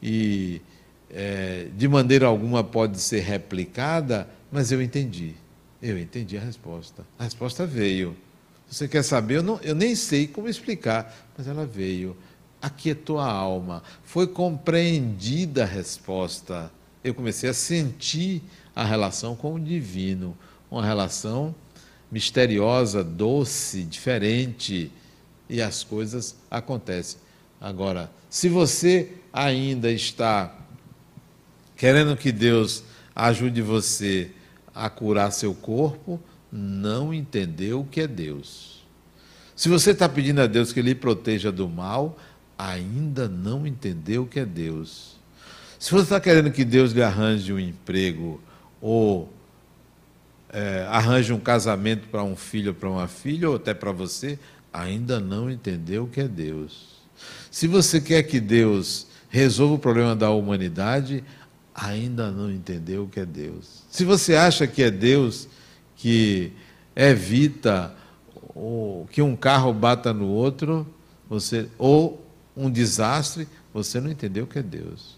e 0.00 0.62
é, 1.10 1.68
de 1.76 1.88
maneira 1.88 2.26
alguma 2.26 2.62
pode 2.62 3.00
ser 3.00 3.20
replicada, 3.20 4.28
mas 4.50 4.70
eu 4.72 4.82
entendi. 4.82 5.34
Eu 5.82 5.98
entendi 5.98 6.36
a 6.36 6.40
resposta. 6.40 7.04
A 7.18 7.24
resposta 7.24 7.64
veio. 7.64 8.16
Você 8.68 8.86
quer 8.86 9.02
saber? 9.02 9.36
Eu, 9.36 9.42
não, 9.42 9.60
eu 9.62 9.74
nem 9.74 9.94
sei 9.94 10.26
como 10.26 10.48
explicar, 10.48 11.14
mas 11.36 11.46
ela 11.46 11.64
veio. 11.64 12.16
Aquietou 12.60 13.18
a 13.18 13.30
alma. 13.30 13.82
Foi 14.02 14.26
compreendida 14.26 15.62
a 15.62 15.66
resposta. 15.66 16.70
Eu 17.02 17.14
comecei 17.14 17.48
a 17.48 17.54
sentir 17.54 18.42
a 18.74 18.84
relação 18.84 19.36
com 19.36 19.54
o 19.54 19.60
divino. 19.60 20.36
Uma 20.70 20.84
relação 20.84 21.54
misteriosa, 22.10 23.02
doce, 23.04 23.84
diferente. 23.84 24.90
E 25.48 25.62
as 25.62 25.84
coisas 25.84 26.36
acontecem. 26.50 27.20
Agora, 27.60 28.10
se 28.28 28.48
você 28.48 29.12
ainda 29.32 29.90
está 29.90 30.57
querendo 31.78 32.16
que 32.16 32.32
Deus 32.32 32.84
ajude 33.14 33.62
você 33.62 34.30
a 34.74 34.90
curar 34.90 35.30
seu 35.30 35.54
corpo, 35.54 36.20
não 36.52 37.14
entendeu 37.14 37.80
o 37.80 37.86
que 37.86 38.02
é 38.02 38.06
Deus. 38.06 38.84
Se 39.56 39.68
você 39.68 39.92
está 39.92 40.08
pedindo 40.08 40.40
a 40.40 40.46
Deus 40.46 40.72
que 40.72 40.82
lhe 40.82 40.94
proteja 40.94 41.50
do 41.50 41.68
mal, 41.68 42.18
ainda 42.58 43.28
não 43.28 43.66
entendeu 43.66 44.24
o 44.24 44.26
que 44.26 44.40
é 44.40 44.44
Deus. 44.44 45.16
Se 45.78 45.92
você 45.92 46.02
está 46.02 46.20
querendo 46.20 46.50
que 46.50 46.64
Deus 46.64 46.90
lhe 46.92 47.02
arranje 47.02 47.52
um 47.52 47.58
emprego 47.58 48.40
ou 48.80 49.32
é, 50.48 50.84
arranje 50.88 51.32
um 51.32 51.38
casamento 51.38 52.08
para 52.08 52.24
um 52.24 52.34
filho 52.34 52.70
ou 52.70 52.74
para 52.74 52.90
uma 52.90 53.06
filha, 53.06 53.48
ou 53.48 53.56
até 53.56 53.72
para 53.72 53.92
você, 53.92 54.38
ainda 54.72 55.20
não 55.20 55.48
entendeu 55.48 56.04
o 56.04 56.08
que 56.08 56.20
é 56.20 56.28
Deus. 56.28 56.98
Se 57.50 57.68
você 57.68 58.00
quer 58.00 58.24
que 58.24 58.40
Deus 58.40 59.06
resolva 59.28 59.74
o 59.74 59.78
problema 59.78 60.16
da 60.16 60.30
humanidade, 60.30 61.22
ainda 61.78 62.30
não 62.30 62.50
entendeu 62.50 63.04
o 63.04 63.08
que 63.08 63.20
é 63.20 63.26
Deus. 63.26 63.84
Se 63.88 64.04
você 64.04 64.34
acha 64.34 64.66
que 64.66 64.82
é 64.82 64.90
Deus 64.90 65.48
que 65.96 66.52
evita 66.94 67.94
que 69.10 69.22
um 69.22 69.36
carro 69.36 69.72
bata 69.72 70.12
no 70.12 70.26
outro, 70.26 70.86
você 71.28 71.68
ou 71.78 72.26
um 72.56 72.68
desastre, 72.68 73.46
você 73.72 74.00
não 74.00 74.10
entendeu 74.10 74.44
o 74.44 74.46
que 74.46 74.58
é 74.58 74.62
Deus. 74.62 75.16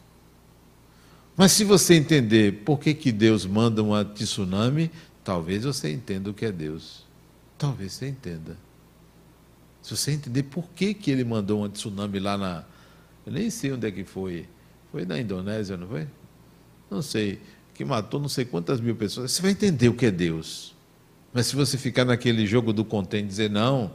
Mas 1.34 1.52
se 1.52 1.64
você 1.64 1.94
entender 1.94 2.64
por 2.64 2.78
que, 2.78 2.92
que 2.92 3.10
Deus 3.10 3.46
manda 3.46 3.82
uma 3.82 4.04
tsunami, 4.04 4.90
talvez 5.24 5.64
você 5.64 5.90
entenda 5.90 6.28
o 6.28 6.34
que 6.34 6.44
é 6.44 6.52
Deus. 6.52 7.06
Talvez 7.56 7.92
você 7.92 8.08
entenda. 8.08 8.58
Se 9.80 9.96
você 9.96 10.12
entender 10.12 10.42
por 10.42 10.68
que, 10.70 10.92
que 10.92 11.10
ele 11.10 11.24
mandou 11.24 11.60
uma 11.60 11.68
tsunami 11.70 12.18
lá 12.18 12.36
na. 12.36 12.64
Eu 13.24 13.32
nem 13.32 13.48
sei 13.48 13.72
onde 13.72 13.86
é 13.86 13.90
que 13.90 14.04
foi. 14.04 14.46
Foi 14.92 15.06
na 15.06 15.18
Indonésia, 15.18 15.78
não 15.78 15.88
foi? 15.88 16.06
Não 16.90 17.02
sei. 17.02 17.40
Que 17.74 17.84
matou 17.84 18.20
não 18.20 18.28
sei 18.28 18.44
quantas 18.44 18.80
mil 18.80 18.96
pessoas. 18.96 19.32
Você 19.32 19.40
vai 19.40 19.52
entender 19.52 19.88
o 19.88 19.94
que 19.94 20.06
é 20.06 20.10
Deus. 20.10 20.74
Mas 21.32 21.46
se 21.46 21.56
você 21.56 21.78
ficar 21.78 22.04
naquele 22.04 22.46
jogo 22.46 22.72
do 22.72 22.84
contente 22.84 23.24
e 23.24 23.28
dizer, 23.28 23.50
não, 23.50 23.92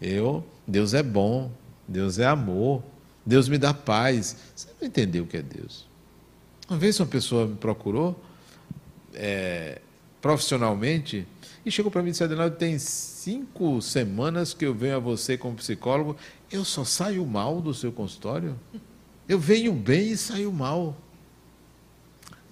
eu, 0.00 0.44
Deus 0.66 0.94
é 0.94 1.02
bom, 1.02 1.50
Deus 1.86 2.18
é 2.18 2.26
amor, 2.26 2.82
Deus 3.26 3.48
me 3.48 3.58
dá 3.58 3.74
paz, 3.74 4.36
você 4.54 4.68
não 4.80 4.86
entendeu 4.86 5.24
o 5.24 5.26
que 5.26 5.36
é 5.36 5.42
Deus. 5.42 5.86
Uma 6.68 6.78
vez 6.78 7.00
uma 7.00 7.06
pessoa 7.06 7.46
me 7.46 7.56
procurou 7.56 8.18
é, 9.12 9.80
profissionalmente 10.20 11.26
e 11.64 11.70
chegou 11.70 11.90
para 11.90 12.02
mim 12.02 12.08
e 12.08 12.10
disse, 12.12 12.24
Adenaldo, 12.24 12.56
tem 12.56 12.78
cinco 12.78 13.82
semanas 13.82 14.54
que 14.54 14.64
eu 14.64 14.72
venho 14.72 14.96
a 14.96 14.98
você 14.98 15.36
como 15.36 15.56
psicólogo, 15.56 16.16
eu 16.50 16.64
só 16.64 16.84
saio 16.84 17.26
mal 17.26 17.60
do 17.60 17.74
seu 17.74 17.92
consultório. 17.92 18.58
Eu 19.28 19.38
venho 19.38 19.72
bem 19.72 20.12
e 20.12 20.16
saio 20.16 20.50
mal. 20.52 20.96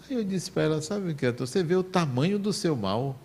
Aí 0.08 0.16
eu 0.16 0.24
disse 0.24 0.50
para 0.50 0.64
ela, 0.64 0.82
sabe 0.82 1.12
o 1.12 1.14
que 1.14 1.26
é? 1.26 1.32
Você 1.32 1.62
vê 1.62 1.74
o 1.74 1.82
tamanho 1.82 2.38
do 2.38 2.52
seu 2.52 2.76
mal. 2.76 3.16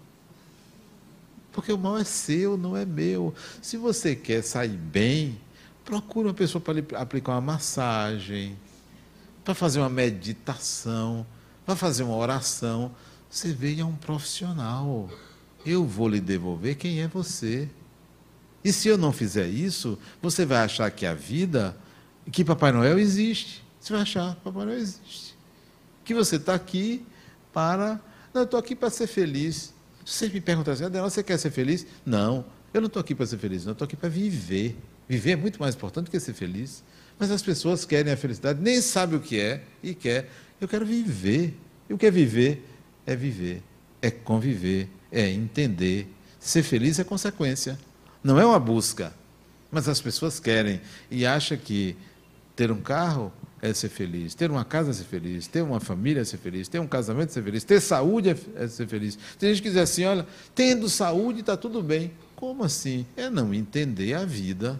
Porque 1.51 1.71
o 1.71 1.77
mal 1.77 1.97
é 1.97 2.03
seu, 2.03 2.57
não 2.57 2.75
é 2.75 2.85
meu. 2.85 3.33
Se 3.61 3.77
você 3.77 4.15
quer 4.15 4.41
sair 4.41 4.77
bem, 4.77 5.39
procure 5.83 6.27
uma 6.27 6.33
pessoa 6.33 6.61
para 6.61 6.75
lhe 6.75 6.85
aplicar 6.95 7.33
uma 7.33 7.41
massagem, 7.41 8.57
para 9.43 9.53
fazer 9.53 9.79
uma 9.79 9.89
meditação, 9.89 11.25
para 11.65 11.75
fazer 11.75 12.03
uma 12.03 12.15
oração. 12.15 12.91
Você 13.29 13.51
veja 13.51 13.85
um 13.85 13.95
profissional 13.95 15.09
eu 15.65 15.85
vou 15.85 16.07
lhe 16.07 16.19
devolver 16.19 16.75
quem 16.75 17.01
é 17.01 17.07
você. 17.07 17.69
E 18.63 18.71
se 18.71 18.87
eu 18.87 18.97
não 18.97 19.11
fizer 19.11 19.47
isso, 19.47 19.97
você 20.21 20.45
vai 20.45 20.59
achar 20.59 20.89
que 20.91 21.05
a 21.05 21.13
vida, 21.13 21.75
que 22.31 22.43
Papai 22.43 22.71
Noel 22.71 22.99
existe. 22.99 23.63
Você 23.79 23.93
vai 23.93 24.03
achar 24.03 24.35
que 24.35 24.41
Papai 24.41 24.65
Noel 24.65 24.77
existe. 24.77 25.30
Que 26.03 26.13
você 26.13 26.35
está 26.35 26.55
aqui 26.55 27.05
para. 27.53 27.99
Não, 28.33 28.41
eu 28.41 28.45
estou 28.45 28.59
aqui 28.59 28.75
para 28.75 28.89
ser 28.89 29.07
feliz. 29.07 29.73
Você 30.05 30.27
me 30.29 30.41
perguntar 30.41 30.73
assim, 30.73 30.85
Adela, 30.85 31.09
você 31.09 31.21
quer 31.21 31.37
ser 31.37 31.51
feliz? 31.51 31.85
Não, 32.05 32.45
eu 32.73 32.81
não 32.81 32.87
estou 32.87 32.99
aqui 32.99 33.13
para 33.13 33.25
ser 33.25 33.37
feliz, 33.37 33.63
não, 33.63 33.71
eu 33.71 33.73
estou 33.73 33.85
aqui 33.85 33.95
para 33.95 34.09
viver. 34.09 34.77
Viver 35.07 35.31
é 35.31 35.35
muito 35.35 35.59
mais 35.59 35.75
importante 35.75 36.05
do 36.05 36.11
que 36.11 36.19
ser 36.19 36.33
feliz. 36.33 36.83
Mas 37.19 37.29
as 37.29 37.41
pessoas 37.41 37.85
querem 37.85 38.11
a 38.11 38.17
felicidade, 38.17 38.59
nem 38.61 38.81
sabem 38.81 39.17
o 39.17 39.21
que 39.21 39.39
é 39.39 39.63
e 39.83 39.93
quer. 39.93 40.29
Eu 40.59 40.67
quero 40.67 40.85
viver. 40.85 41.57
E 41.89 41.93
o 41.93 41.97
que 41.97 42.05
é 42.05 42.11
viver? 42.11 42.65
É 43.05 43.15
viver, 43.15 43.61
é 44.01 44.09
conviver, 44.09 44.87
é 45.11 45.29
entender. 45.29 46.07
Ser 46.39 46.63
feliz 46.63 46.97
é 46.99 47.03
consequência, 47.03 47.77
não 48.23 48.39
é 48.39 48.45
uma 48.45 48.59
busca. 48.59 49.13
Mas 49.69 49.87
as 49.87 49.99
pessoas 49.99 50.39
querem 50.39 50.81
e 51.09 51.25
acham 51.25 51.57
que 51.57 51.95
ter 52.55 52.71
um 52.71 52.81
carro 52.81 53.31
é 53.61 53.73
ser 53.73 53.89
feliz, 53.89 54.33
ter 54.33 54.49
uma 54.49 54.65
casa 54.65 54.89
é 54.89 54.93
ser 54.93 55.03
feliz, 55.03 55.47
ter 55.47 55.61
uma 55.61 55.79
família 55.79 56.21
é 56.21 56.23
ser 56.23 56.37
feliz, 56.37 56.67
ter 56.67 56.79
um 56.79 56.87
casamento 56.87 57.29
é 57.29 57.33
ser 57.33 57.43
feliz, 57.43 57.63
ter 57.63 57.79
saúde 57.79 58.29
é, 58.29 58.35
é 58.55 58.67
ser 58.67 58.87
feliz. 58.87 59.17
Tem 59.37 59.49
gente 59.49 59.61
que 59.61 59.69
diz 59.69 59.77
assim: 59.77 60.05
olha, 60.05 60.25
tendo 60.55 60.89
saúde 60.89 61.41
está 61.41 61.55
tudo 61.55 61.83
bem. 61.83 62.11
Como 62.35 62.63
assim? 62.63 63.05
É 63.15 63.29
não 63.29 63.53
entender 63.53 64.15
a 64.15 64.25
vida, 64.25 64.79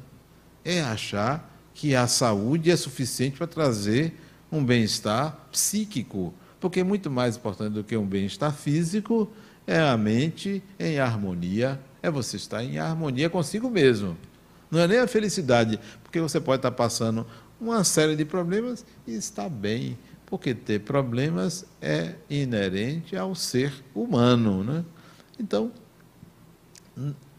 é 0.66 0.82
achar 0.82 1.48
que 1.74 1.96
a 1.96 2.08
saúde 2.08 2.72
é 2.72 2.76
suficiente 2.76 3.38
para 3.38 3.48
trazer 3.48 4.14
um 4.52 4.66
bem-estar 4.66 5.48
psíquico, 5.52 6.34
porque 6.60 6.80
é 6.80 6.84
muito 6.84 7.10
mais 7.10 7.38
importante 7.38 7.74
do 7.74 7.84
que 7.84 7.96
um 7.96 8.06
bem-estar 8.06 8.52
físico 8.54 9.32
é 9.66 9.80
a 9.80 9.96
mente 9.96 10.64
em 10.80 11.00
harmonia, 11.00 11.80
é 12.02 12.10
você 12.10 12.38
estar 12.38 12.64
em 12.64 12.80
harmonia 12.80 13.30
consigo 13.30 13.70
mesmo. 13.70 14.18
Não 14.70 14.80
é 14.80 14.88
nem 14.88 15.00
a 15.00 15.08
felicidade, 15.08 15.80
porque 16.02 16.20
você 16.20 16.40
pode 16.40 16.60
estar 16.60 16.72
passando 16.72 17.28
uma 17.62 17.84
série 17.84 18.16
de 18.16 18.26
problemas 18.26 18.84
e 19.06 19.14
está 19.14 19.48
bem, 19.48 19.98
porque 20.26 20.56
ter 20.56 20.80
problemas 20.80 21.66
é 21.80 22.16
inerente 22.28 23.16
ao 23.16 23.36
ser 23.36 23.72
humano. 23.94 24.64
Né? 24.64 24.84
Então, 25.40 25.72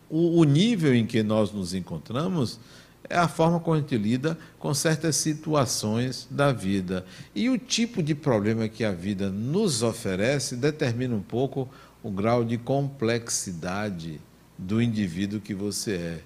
o 0.08 0.44
nível 0.44 0.94
em 0.94 1.04
que 1.04 1.22
nós 1.22 1.52
nos 1.52 1.74
encontramos 1.74 2.60
é 3.08 3.16
a 3.16 3.26
forma 3.26 3.58
como 3.58 3.76
a 3.76 3.80
gente 3.80 3.98
lida 3.98 4.38
com 4.58 4.72
certas 4.72 5.16
situações 5.16 6.28
da 6.30 6.52
vida. 6.52 7.04
E 7.34 7.50
o 7.50 7.58
tipo 7.58 8.02
de 8.02 8.14
problema 8.14 8.68
que 8.68 8.84
a 8.84 8.92
vida 8.92 9.28
nos 9.28 9.82
oferece 9.82 10.54
determina 10.54 11.14
um 11.14 11.22
pouco 11.22 11.68
o 12.02 12.10
grau 12.10 12.44
de 12.44 12.56
complexidade 12.56 14.20
do 14.56 14.80
indivíduo 14.80 15.40
que 15.40 15.54
você 15.54 15.92
é. 15.92 16.20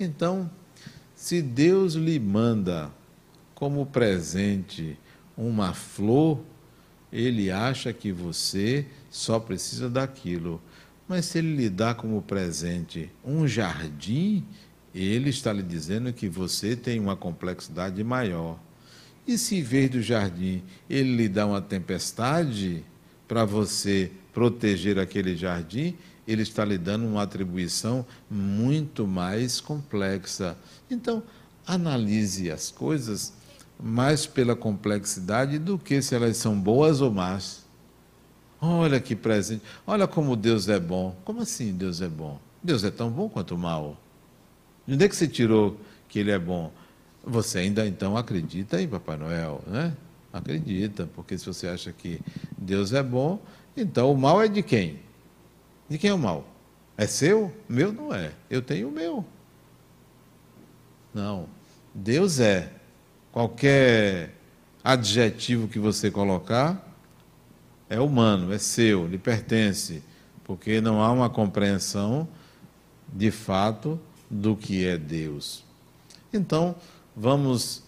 Então, 0.00 0.50
se 1.14 1.40
Deus 1.40 1.94
lhe 1.94 2.18
manda 2.18 2.90
como 3.56 3.86
presente 3.86 4.98
uma 5.34 5.72
flor, 5.72 6.38
ele 7.10 7.50
acha 7.50 7.90
que 7.90 8.12
você 8.12 8.84
só 9.10 9.40
precisa 9.40 9.88
daquilo. 9.88 10.60
Mas 11.08 11.24
se 11.24 11.38
ele 11.38 11.56
lhe 11.56 11.70
dá 11.70 11.94
como 11.94 12.20
presente 12.20 13.10
um 13.24 13.48
jardim, 13.48 14.44
ele 14.94 15.30
está 15.30 15.54
lhe 15.54 15.62
dizendo 15.62 16.12
que 16.12 16.28
você 16.28 16.76
tem 16.76 17.00
uma 17.00 17.16
complexidade 17.16 18.04
maior. 18.04 18.60
E 19.26 19.38
se 19.38 19.56
em 19.56 19.62
vez 19.62 19.88
do 19.88 20.02
jardim 20.02 20.62
ele 20.88 21.16
lhe 21.16 21.28
dá 21.28 21.46
uma 21.46 21.62
tempestade 21.62 22.84
para 23.26 23.46
você 23.46 24.12
proteger 24.34 24.98
aquele 24.98 25.34
jardim, 25.34 25.96
ele 26.28 26.42
está 26.42 26.62
lhe 26.62 26.76
dando 26.76 27.06
uma 27.06 27.22
atribuição 27.22 28.04
muito 28.30 29.06
mais 29.06 29.62
complexa. 29.62 30.58
Então, 30.90 31.22
analise 31.66 32.50
as 32.50 32.70
coisas 32.70 33.32
mais 33.78 34.26
pela 34.26 34.56
complexidade 34.56 35.58
do 35.58 35.78
que 35.78 36.00
se 36.00 36.14
elas 36.14 36.36
são 36.36 36.58
boas 36.58 37.00
ou 37.00 37.10
más. 37.10 37.64
Olha 38.60 38.98
que 39.00 39.14
presente, 39.14 39.62
olha 39.86 40.06
como 40.06 40.34
Deus 40.34 40.68
é 40.68 40.80
bom. 40.80 41.16
Como 41.24 41.42
assim 41.42 41.74
Deus 41.74 42.00
é 42.00 42.08
bom? 42.08 42.40
Deus 42.62 42.84
é 42.84 42.90
tão 42.90 43.10
bom 43.10 43.28
quanto 43.28 43.56
mal. 43.56 43.96
De 44.86 44.94
onde 44.94 45.04
é 45.04 45.08
que 45.08 45.16
você 45.16 45.28
tirou 45.28 45.78
que 46.08 46.18
ele 46.18 46.30
é 46.30 46.38
bom? 46.38 46.72
Você 47.24 47.58
ainda 47.58 47.86
então 47.86 48.16
acredita 48.16 48.80
em 48.80 48.88
Papai 48.88 49.16
Noel, 49.16 49.62
né? 49.66 49.96
Acredita, 50.32 51.08
porque 51.14 51.36
se 51.36 51.46
você 51.46 51.66
acha 51.66 51.92
que 51.92 52.20
Deus 52.56 52.92
é 52.92 53.02
bom, 53.02 53.40
então 53.76 54.12
o 54.12 54.16
mal 54.16 54.42
é 54.42 54.48
de 54.48 54.62
quem? 54.62 55.00
De 55.88 55.98
quem 55.98 56.10
é 56.10 56.14
o 56.14 56.18
mal? 56.18 56.46
É 56.96 57.06
seu? 57.06 57.52
Meu 57.68 57.92
não 57.92 58.14
é. 58.14 58.32
Eu 58.48 58.62
tenho 58.62 58.88
o 58.88 58.92
meu. 58.92 59.24
Não. 61.12 61.48
Deus 61.94 62.40
é. 62.40 62.72
Qualquer 63.36 64.32
adjetivo 64.82 65.68
que 65.68 65.78
você 65.78 66.10
colocar 66.10 66.82
é 67.86 68.00
humano, 68.00 68.50
é 68.50 68.56
seu, 68.56 69.06
lhe 69.06 69.18
pertence, 69.18 70.02
porque 70.42 70.80
não 70.80 71.02
há 71.02 71.12
uma 71.12 71.28
compreensão 71.28 72.26
de 73.12 73.30
fato 73.30 74.00
do 74.30 74.56
que 74.56 74.86
é 74.86 74.96
Deus. 74.96 75.62
Então, 76.32 76.76
vamos 77.14 77.82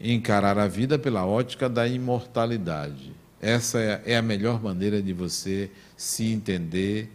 encarar 0.00 0.56
a 0.56 0.68
vida 0.68 0.96
pela 0.96 1.26
ótica 1.26 1.68
da 1.68 1.88
imortalidade. 1.88 3.12
Essa 3.40 3.80
é, 3.80 4.02
é 4.06 4.16
a 4.16 4.22
melhor 4.22 4.62
maneira 4.62 5.02
de 5.02 5.12
você 5.12 5.68
se 5.96 6.32
entender, 6.32 7.10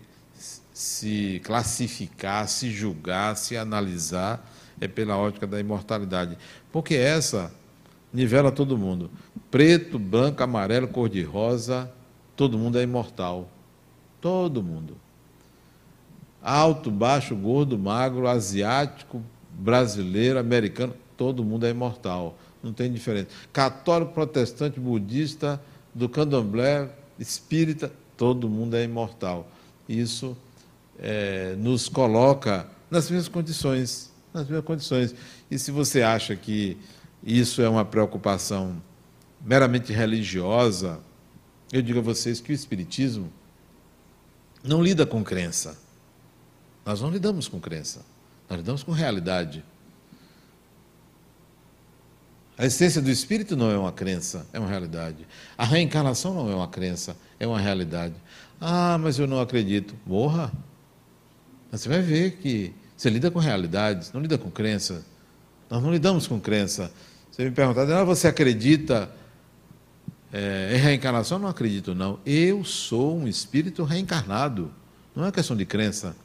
se 0.74 1.42
classificar, 1.42 2.50
se 2.50 2.70
julgar, 2.70 3.38
se 3.38 3.56
analisar, 3.56 4.46
é 4.82 4.90
pela 4.90 5.16
ótica 5.16 5.48
da 5.48 5.58
imortalidade. 5.58 6.38
Porque 6.70 6.94
essa 6.94 7.50
nivela 8.14 8.52
todo 8.52 8.78
mundo. 8.78 9.10
Preto, 9.52 9.98
branco, 10.00 10.44
amarelo, 10.44 10.88
cor-de-rosa, 10.88 11.92
todo 12.36 12.58
mundo 12.58 12.78
é 12.78 12.84
imortal. 12.84 13.50
Todo 14.22 14.64
mundo. 14.64 14.96
Alto, 16.42 16.90
baixo, 16.90 17.36
gordo, 17.36 17.78
magro, 17.78 18.28
asiático, 18.28 19.22
brasileiro, 19.52 20.40
americano, 20.40 20.94
todo 21.16 21.44
mundo 21.44 21.66
é 21.66 21.70
imortal. 21.70 22.38
Não 22.64 22.74
tem 22.74 22.92
diferença. 22.92 23.28
Católico, 23.52 24.14
protestante, 24.14 24.80
budista, 24.80 25.62
do 25.94 26.08
candomblé, 26.08 26.90
espírita, 27.20 27.92
todo 28.16 28.50
mundo 28.50 28.76
é 28.76 28.84
imortal. 28.84 29.48
Isso 29.88 30.38
é, 31.00 31.56
nos 31.58 31.90
coloca 31.90 32.68
nas 32.90 33.10
mesmas 33.10 33.28
condições. 33.28 34.12
Nas 34.34 34.48
mesmas 34.48 34.66
condições. 34.66 35.16
E 35.50 35.58
se 35.58 35.72
você 35.72 36.02
acha 36.02 36.36
que 36.36 36.78
isso 37.24 37.62
é 37.62 37.70
uma 37.70 37.86
preocupação 37.86 38.82
meramente 39.42 39.94
religiosa, 39.94 41.00
eu 41.72 41.82
digo 41.82 42.00
a 42.00 42.02
vocês 42.02 42.40
que 42.40 42.52
o 42.52 42.56
Espiritismo 42.56 43.32
não 44.64 44.82
lida 44.82 45.06
com 45.06 45.24
crença. 45.24 45.78
Nós 46.86 47.02
não 47.02 47.10
lidamos 47.10 47.48
com 47.48 47.60
crença, 47.60 48.06
nós 48.50 48.60
lidamos 48.60 48.84
com 48.84 48.92
realidade. 48.92 49.64
A 52.58 52.66
essência 52.66 53.02
do 53.02 53.12
espírito 53.12 53.56
não 53.56 53.70
é 53.70 53.78
uma 53.78 53.92
crença, 53.92 54.48
é 54.52 54.60
uma 54.60 54.68
realidade. 54.68 55.28
A 55.56 55.64
reencarnação 55.64 56.34
não 56.34 56.50
é 56.52 56.56
uma 56.56 56.68
crença, 56.68 57.16
é 57.40 57.46
uma 57.46 57.60
realidade. 57.60 58.16
Ah, 58.60 58.98
mas 58.98 59.20
eu 59.20 59.28
não 59.28 59.40
acredito. 59.40 59.94
Morra. 60.06 60.52
Você 61.72 61.88
vai 61.88 62.02
ver 62.02 62.38
que 62.38 62.74
você 62.96 63.12
lida 63.12 63.30
com 63.30 63.38
realidades, 63.38 64.12
não 64.12 64.20
lida 64.20 64.40
com 64.40 64.50
crença. 64.50 65.06
Nós 65.70 65.82
não 65.84 65.92
lidamos 65.92 66.28
com 66.28 66.40
crença. 66.40 66.92
Você 67.32 67.44
me 67.44 67.52
perguntar, 67.52 68.04
você 68.04 68.28
acredita 68.28 69.12
é, 70.32 70.72
em 70.76 70.78
reencarnação? 70.78 71.38
Não 71.40 71.48
acredito, 71.48 71.94
não. 71.94 72.20
Eu 72.26 72.64
sou 72.64 73.18
um 73.18 73.28
espírito 73.28 73.84
reencarnado. 73.84 74.72
Não 75.16 75.26
é 75.26 75.32
questão 75.32 75.56
de 75.56 75.66
crença. 75.66 76.16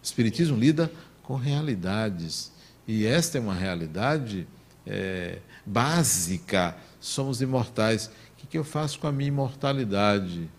O 0.00 0.04
Espiritismo 0.04 0.56
lida 0.56 0.90
com 1.22 1.36
realidades. 1.36 2.52
E 2.86 3.06
esta 3.06 3.38
é 3.38 3.40
uma 3.40 3.54
realidade 3.54 4.46
é, 4.86 5.38
básica. 5.64 6.76
Somos 7.00 7.40
imortais. 7.40 8.06
O 8.06 8.10
que, 8.38 8.46
que, 8.46 8.58
eu 8.58 8.64
faço 8.64 8.98
com 8.98 9.06
a 9.06 9.12
minha 9.12 9.28
imortalidade? 9.28 10.50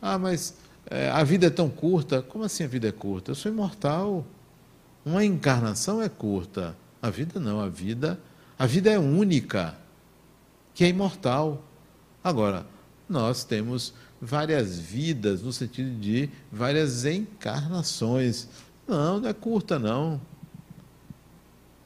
Ah, 0.00 0.18
mas 0.18 0.54
é, 0.88 1.10
a 1.10 1.22
vida 1.24 1.48
é 1.48 1.50
tão 1.50 1.68
curta. 1.68 2.22
Como 2.22 2.44
assim 2.44 2.64
a 2.64 2.68
vida 2.68 2.88
é 2.88 2.92
curta? 2.92 3.32
Eu 3.32 3.34
sou 3.34 3.50
imortal. 3.50 4.24
Uma 5.04 5.24
encarnação 5.24 6.02
é 6.02 6.08
curta. 6.08 6.76
A 7.00 7.08
vida 7.08 7.40
não, 7.40 7.60
a 7.60 7.68
vida, 7.68 8.20
a 8.58 8.66
vida 8.66 8.90
é 8.90 8.98
única, 8.98 9.74
que 10.74 10.84
é 10.84 10.88
imortal. 10.88 11.64
Agora, 12.22 12.66
nós 13.08 13.42
temos 13.42 13.94
várias 14.20 14.78
vidas 14.78 15.42
no 15.42 15.52
sentido 15.52 15.98
de 15.98 16.28
várias 16.52 17.04
encarnações. 17.04 18.48
Não, 18.86 19.20
não 19.20 19.28
é 19.28 19.32
curta 19.32 19.78
não. 19.78 20.20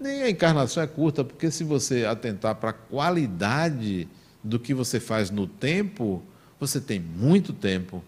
Nem 0.00 0.22
a 0.22 0.30
encarnação 0.30 0.82
é 0.82 0.86
curta, 0.86 1.22
porque 1.22 1.50
se 1.50 1.62
você 1.62 2.04
atentar 2.04 2.56
para 2.56 2.70
a 2.70 2.74
qualidade 2.74 4.08
do 4.42 4.58
que 4.58 4.74
você 4.74 4.98
faz 4.98 5.30
no 5.30 5.46
tempo, 5.46 6.22
você 6.58 6.80
tem 6.80 6.98
muito 6.98 7.52
tempo, 7.52 8.02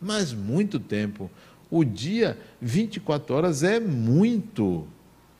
mas 0.00 0.32
muito 0.32 0.80
tempo. 0.80 1.30
O 1.70 1.84
dia, 1.84 2.38
24 2.60 3.34
horas, 3.34 3.62
é 3.62 3.80
muito. 3.80 4.86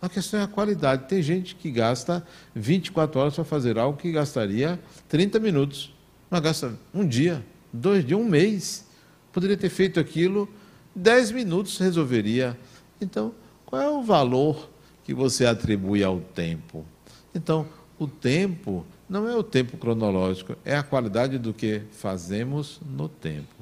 A 0.01 0.09
questão 0.09 0.41
é 0.41 0.43
a 0.43 0.49
qualidade. 0.49 1.09
Tem 1.09 1.23
gente 1.23 1.55
que 1.55 1.71
gasta 1.71 2.27
24 2.55 3.21
horas 3.21 3.35
para 3.35 3.45
fazer 3.45 3.79
algo 3.79 3.99
que 3.99 4.13
gastaria 4.13 4.81
30 5.09 5.39
minutos. 5.39 5.95
Mas 6.31 6.41
gasta 6.41 6.79
um 6.93 7.07
dia, 7.07 7.45
dois 7.73 8.05
dias, 8.05 8.19
um 8.19 8.25
mês. 8.25 8.87
Poderia 9.33 9.57
ter 9.57 9.69
feito 9.69 10.01
aquilo, 10.01 10.49
10 10.95 11.33
minutos 11.33 11.79
resolveria. 11.79 12.59
Então, 13.01 13.35
qual 13.65 13.83
é 13.83 13.89
o 13.89 14.03
valor 14.03 14.69
que 15.07 15.15
você 15.15 15.47
atribui 15.47 16.03
ao 16.03 16.19
tempo. 16.19 16.85
Então, 17.33 17.65
o 17.97 18.09
tempo 18.09 18.85
não 19.09 19.29
é 19.29 19.37
o 19.37 19.43
tempo 19.43 19.77
cronológico, 19.77 20.57
é 20.65 20.77
a 20.77 20.83
qualidade 20.83 21.39
do 21.39 21.55
que 21.55 21.83
fazemos 21.93 22.81
no 22.85 23.09
tempo. 23.09 23.55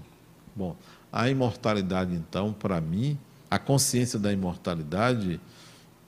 Bom, 0.56 0.74
a 1.14 1.30
imortalidade, 1.30 2.12
então, 2.12 2.52
para 2.52 2.80
mim, 2.80 3.16
a 3.48 3.56
consciência 3.56 4.18
da 4.18 4.32
imortalidade 4.32 5.40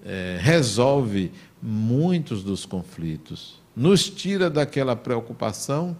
é, 0.05 0.37
resolve 0.41 1.31
muitos 1.63 2.43
dos 2.43 2.67
conflitos, 2.67 3.63
nos 3.77 4.11
tira 4.11 4.51
daquela 4.51 4.97
preocupação 4.97 5.97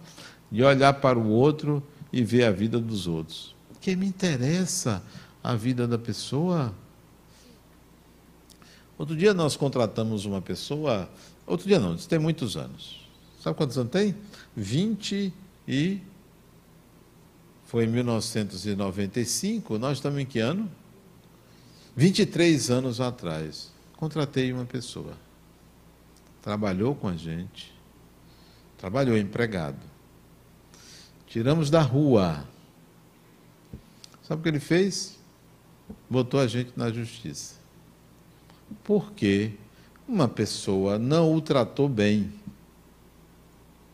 de 0.51 0.61
olhar 0.61 0.95
para 0.95 1.17
o 1.17 1.29
outro 1.29 1.81
e 2.11 2.21
ver 2.21 2.43
a 2.43 2.51
vida 2.51 2.81
dos 2.81 3.07
outros. 3.07 3.55
Que 3.79 3.95
me 3.95 4.05
interessa 4.05 5.01
a 5.41 5.55
vida 5.55 5.87
da 5.87 5.97
pessoa? 5.97 6.75
Outro 8.97 9.15
dia 9.15 9.33
nós 9.33 9.55
contratamos 9.55 10.25
uma 10.25 10.41
pessoa, 10.41 11.09
outro 11.45 11.65
dia 11.65 11.79
não, 11.79 11.95
isso 11.95 12.09
tem 12.09 12.19
muitos 12.19 12.57
anos. 12.57 13.07
Sabe 13.41 13.55
quantos 13.55 13.77
anos 13.77 13.91
tem? 13.91 14.13
20 14.53 15.33
e. 15.65 16.01
Foi 17.67 17.85
em 17.85 17.87
1995, 17.87 19.77
nós 19.77 19.99
estamos 19.99 20.19
em 20.19 20.25
que 20.25 20.39
ano? 20.39 20.69
23 21.95 22.71
anos 22.71 22.99
atrás. 22.99 23.71
Contratei 23.95 24.51
uma 24.51 24.65
pessoa. 24.65 25.13
Trabalhou 26.41 26.95
com 26.95 27.07
a 27.07 27.15
gente. 27.15 27.71
Trabalhou 28.77 29.17
empregado. 29.17 29.79
Tiramos 31.27 31.69
da 31.69 31.81
rua. 31.81 32.43
Sabe 34.23 34.39
o 34.39 34.43
que 34.43 34.49
ele 34.49 34.59
fez? 34.59 35.19
Botou 36.09 36.39
a 36.39 36.47
gente 36.47 36.71
na 36.75 36.91
justiça 36.91 37.57
porque 38.83 39.51
uma 40.07 40.27
pessoa 40.27 40.97
não 40.97 41.33
o 41.33 41.41
tratou 41.41 41.87
bem. 41.87 42.31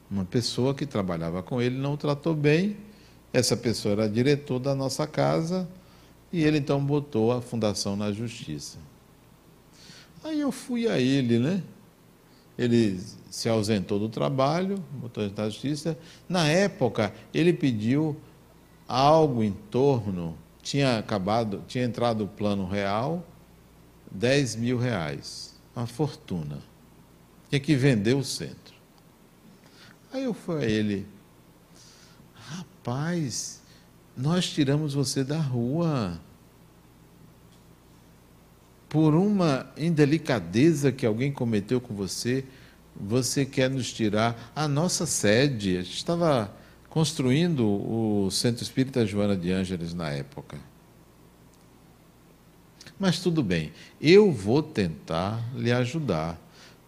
Uma 0.09 0.25
pessoa 0.25 0.75
que 0.75 0.85
trabalhava 0.85 1.41
com 1.41 1.61
ele 1.61 1.77
não 1.77 1.93
o 1.93 1.97
tratou 1.97 2.35
bem. 2.35 2.77
Essa 3.33 3.57
pessoa 3.57 3.93
era 3.93 4.07
diretor 4.07 4.59
da 4.59 4.75
nossa 4.75 5.05
casa 5.07 5.67
e 6.31 6.43
ele 6.43 6.59
então 6.59 6.83
botou 6.83 7.31
a 7.31 7.41
fundação 7.41 7.95
na 7.95 8.11
justiça. 8.11 8.77
Aí 10.23 10.39
eu 10.39 10.51
fui 10.51 10.87
a 10.87 10.99
ele, 10.99 11.39
né? 11.39 11.61
Ele 12.57 12.99
se 13.29 13.49
ausentou 13.49 13.99
do 13.99 14.07
trabalho, 14.07 14.81
botou 14.93 15.27
na 15.35 15.49
justiça. 15.49 15.97
Na 16.29 16.47
época, 16.47 17.11
ele 17.33 17.51
pediu 17.51 18.15
algo 18.87 19.43
em 19.43 19.51
torno, 19.51 20.37
tinha 20.61 20.99
acabado, 20.99 21.63
tinha 21.67 21.83
entrado 21.83 22.25
o 22.25 22.27
plano 22.27 22.67
real 22.67 23.25
10 24.13 24.57
mil 24.57 24.77
reais, 24.77 25.55
uma 25.75 25.87
fortuna. 25.87 26.59
Tinha 27.49 27.59
que 27.59 27.75
vender 27.75 28.13
o 28.13 28.23
centro. 28.23 28.75
Aí 30.11 30.23
eu 30.23 30.33
fui 30.33 30.63
a 30.63 30.65
ele, 30.65 31.07
rapaz, 32.49 33.61
nós 34.15 34.49
tiramos 34.49 34.93
você 34.93 35.23
da 35.23 35.39
rua 35.39 36.19
por 38.93 39.15
uma 39.15 39.65
indelicadeza 39.75 40.91
que 40.91 41.03
alguém 41.03 41.31
cometeu 41.31 41.81
com 41.81 41.95
você, 41.95 42.45
você 42.95 43.43
quer 43.43 43.67
nos 43.67 43.91
tirar 43.91 44.51
a 44.55 44.67
nossa 44.67 45.07
sede. 45.07 45.77
A 45.77 45.81
gente 45.81 45.97
estava 45.97 46.53
construindo 46.89 47.65
o 47.65 48.29
Centro 48.29 48.61
Espírita 48.61 49.03
Joana 49.03 49.35
de 49.35 49.51
Ângeles 49.51 49.95
na 49.95 50.11
época. 50.11 50.59
Mas 52.99 53.19
tudo 53.19 53.41
bem, 53.41 53.73
eu 53.99 54.31
vou 54.31 54.61
tentar 54.61 55.43
lhe 55.55 55.71
ajudar, 55.71 56.39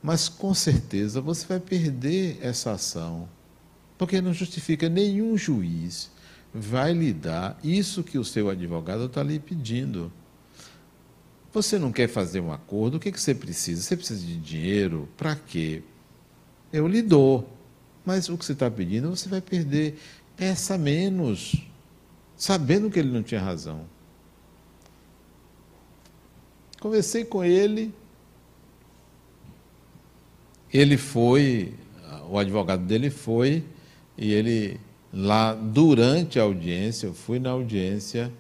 mas 0.04 0.30
com 0.30 0.54
certeza 0.54 1.20
você 1.20 1.48
vai 1.48 1.60
perder 1.60 2.38
essa 2.40 2.74
ação, 2.74 3.28
porque 3.98 4.22
não 4.22 4.34
justifica 4.34 4.90
nenhum 4.90 5.38
juiz 5.38 6.12
vai 6.54 6.94
lhe 6.94 7.12
dar 7.12 7.60
isso 7.62 8.04
que 8.04 8.18
o 8.18 8.24
seu 8.24 8.50
advogado 8.50 9.06
está 9.06 9.22
lhe 9.22 9.40
pedindo. 9.40 10.12
Você 11.52 11.78
não 11.78 11.92
quer 11.92 12.08
fazer 12.08 12.40
um 12.40 12.52
acordo, 12.52 12.96
o 12.96 13.00
que, 13.00 13.12
que 13.12 13.20
você 13.20 13.36
precisa? 13.36 13.82
Você 13.82 13.98
precisa 13.98 14.26
de 14.26 14.38
dinheiro? 14.38 15.10
Para 15.18 15.36
quê? 15.36 15.84
eu 16.76 16.88
lhe 16.88 17.02
dou. 17.02 17.50
Mas 18.06 18.30
o 18.30 18.38
que 18.38 18.46
você 18.46 18.52
está 18.52 18.70
pedindo, 18.70 19.10
você 19.10 19.28
vai 19.30 19.42
perder. 19.42 19.98
Peça 20.36 20.78
menos, 20.78 21.66
sabendo 22.36 22.90
que 22.90 23.00
ele 23.00 23.12
não 23.12 23.24
tinha 23.24 23.42
razão. 23.42 23.86
Conversei 26.80 27.24
com 27.24 27.44
ele, 27.44 27.94
ele 30.72 30.98
foi, 30.98 31.74
o 32.30 32.38
advogado 32.38 32.86
dele 32.86 33.10
foi, 33.10 33.64
e 34.18 34.32
ele 34.32 34.80
lá 35.14 35.54
durante 35.54 36.40
a 36.40 36.44
audiência, 36.44 37.08
eu 37.08 37.14
fui 37.14 37.40
na 37.40 37.52
audiência, 37.52 38.32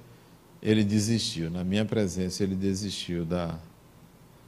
ele 0.61 0.83
desistiu, 0.83 1.49
na 1.49 1.63
minha 1.63 1.85
presença 1.85 2.43
ele 2.43 2.55
desistiu 2.55 3.25
da 3.25 3.57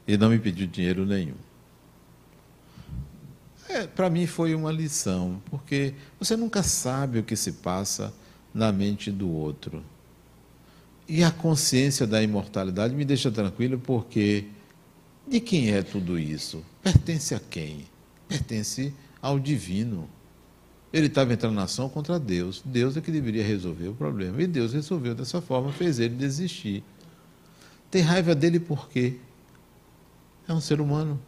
e 0.08 0.18
não 0.18 0.30
me 0.30 0.40
pediu 0.40 0.68
dinheiro 0.68 1.06
nenhum. 1.06 1.36
É, 3.70 3.86
Para 3.86 4.10
mim 4.10 4.26
foi 4.26 4.56
uma 4.56 4.72
lição, 4.72 5.42
porque 5.50 5.94
você 6.18 6.38
nunca 6.38 6.64
sabe 6.64 7.20
o 7.20 7.24
que 7.24 7.36
se 7.36 7.54
passa 7.54 8.14
na 8.54 8.72
mente 8.72 9.12
do 9.12 9.30
outro. 9.30 9.84
E 11.08 11.24
a 11.24 11.32
consciência 11.32 12.08
da 12.08 12.22
imortalidade 12.24 12.96
me 12.96 13.04
deixa 13.06 13.30
tranquilo, 13.30 13.78
porque 13.80 14.46
de 15.28 15.42
quem 15.42 15.72
é 15.72 15.82
tudo 15.82 16.18
isso? 16.18 16.64
Pertence 16.82 17.36
a 17.36 17.40
quem? 17.40 17.86
Pertence 18.28 18.94
ao 19.22 19.38
divino. 19.38 20.10
Ele 20.92 21.08
estava 21.08 21.34
entrando 21.34 21.56
na 21.56 21.64
ação 21.64 21.90
contra 21.90 22.20
Deus. 22.20 22.62
Deus 22.64 22.96
é 22.96 23.02
que 23.02 23.12
deveria 23.12 23.44
resolver 23.44 23.90
o 23.90 23.94
problema. 23.94 24.42
E 24.42 24.48
Deus 24.48 24.74
resolveu 24.74 25.14
dessa 25.14 25.42
forma, 25.42 25.72
fez 25.72 26.00
ele 26.00 26.16
desistir. 26.16 26.84
Tem 27.92 28.02
raiva 28.02 28.34
dele 28.34 28.60
por 28.60 28.90
quê? 28.90 29.18
É 30.48 30.54
um 30.54 30.62
ser 30.62 30.80
humano. 30.80 31.20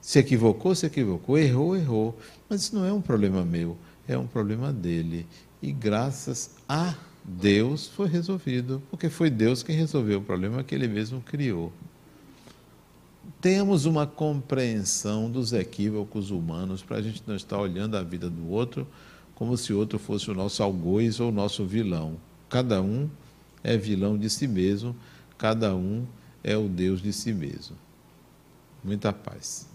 Se 0.00 0.18
equivocou, 0.18 0.74
se 0.74 0.86
equivocou. 0.86 1.38
Errou, 1.38 1.76
errou. 1.76 2.18
Mas 2.48 2.62
isso 2.62 2.74
não 2.74 2.84
é 2.84 2.92
um 2.92 3.00
problema 3.00 3.44
meu, 3.44 3.76
é 4.08 4.16
um 4.16 4.26
problema 4.26 4.72
dele. 4.72 5.26
E 5.62 5.72
graças 5.72 6.56
a 6.68 6.94
Deus 7.24 7.86
foi 7.88 8.06
resolvido, 8.06 8.82
porque 8.90 9.08
foi 9.08 9.30
Deus 9.30 9.62
quem 9.62 9.74
resolveu 9.74 10.18
o 10.18 10.22
problema 10.22 10.62
que 10.62 10.74
ele 10.74 10.86
mesmo 10.86 11.22
criou. 11.22 11.72
Temos 13.40 13.84
uma 13.84 14.06
compreensão 14.06 15.30
dos 15.30 15.52
equívocos 15.52 16.30
humanos 16.30 16.82
para 16.82 16.96
a 16.96 17.02
gente 17.02 17.22
não 17.26 17.36
estar 17.36 17.58
olhando 17.58 17.96
a 17.96 18.02
vida 18.02 18.30
do 18.30 18.48
outro 18.48 18.86
como 19.34 19.56
se 19.56 19.72
o 19.72 19.78
outro 19.78 19.98
fosse 19.98 20.30
o 20.30 20.34
nosso 20.34 20.62
algoz 20.62 21.20
ou 21.20 21.28
o 21.28 21.32
nosso 21.32 21.64
vilão. 21.64 22.16
Cada 22.48 22.80
um 22.80 23.10
é 23.62 23.76
vilão 23.76 24.16
de 24.16 24.30
si 24.30 24.46
mesmo, 24.46 24.94
cada 25.36 25.74
um 25.74 26.06
é 26.42 26.56
o 26.56 26.68
Deus 26.68 27.02
de 27.02 27.12
si 27.12 27.32
mesmo. 27.32 27.76
Muita 28.82 29.12
paz. 29.12 29.73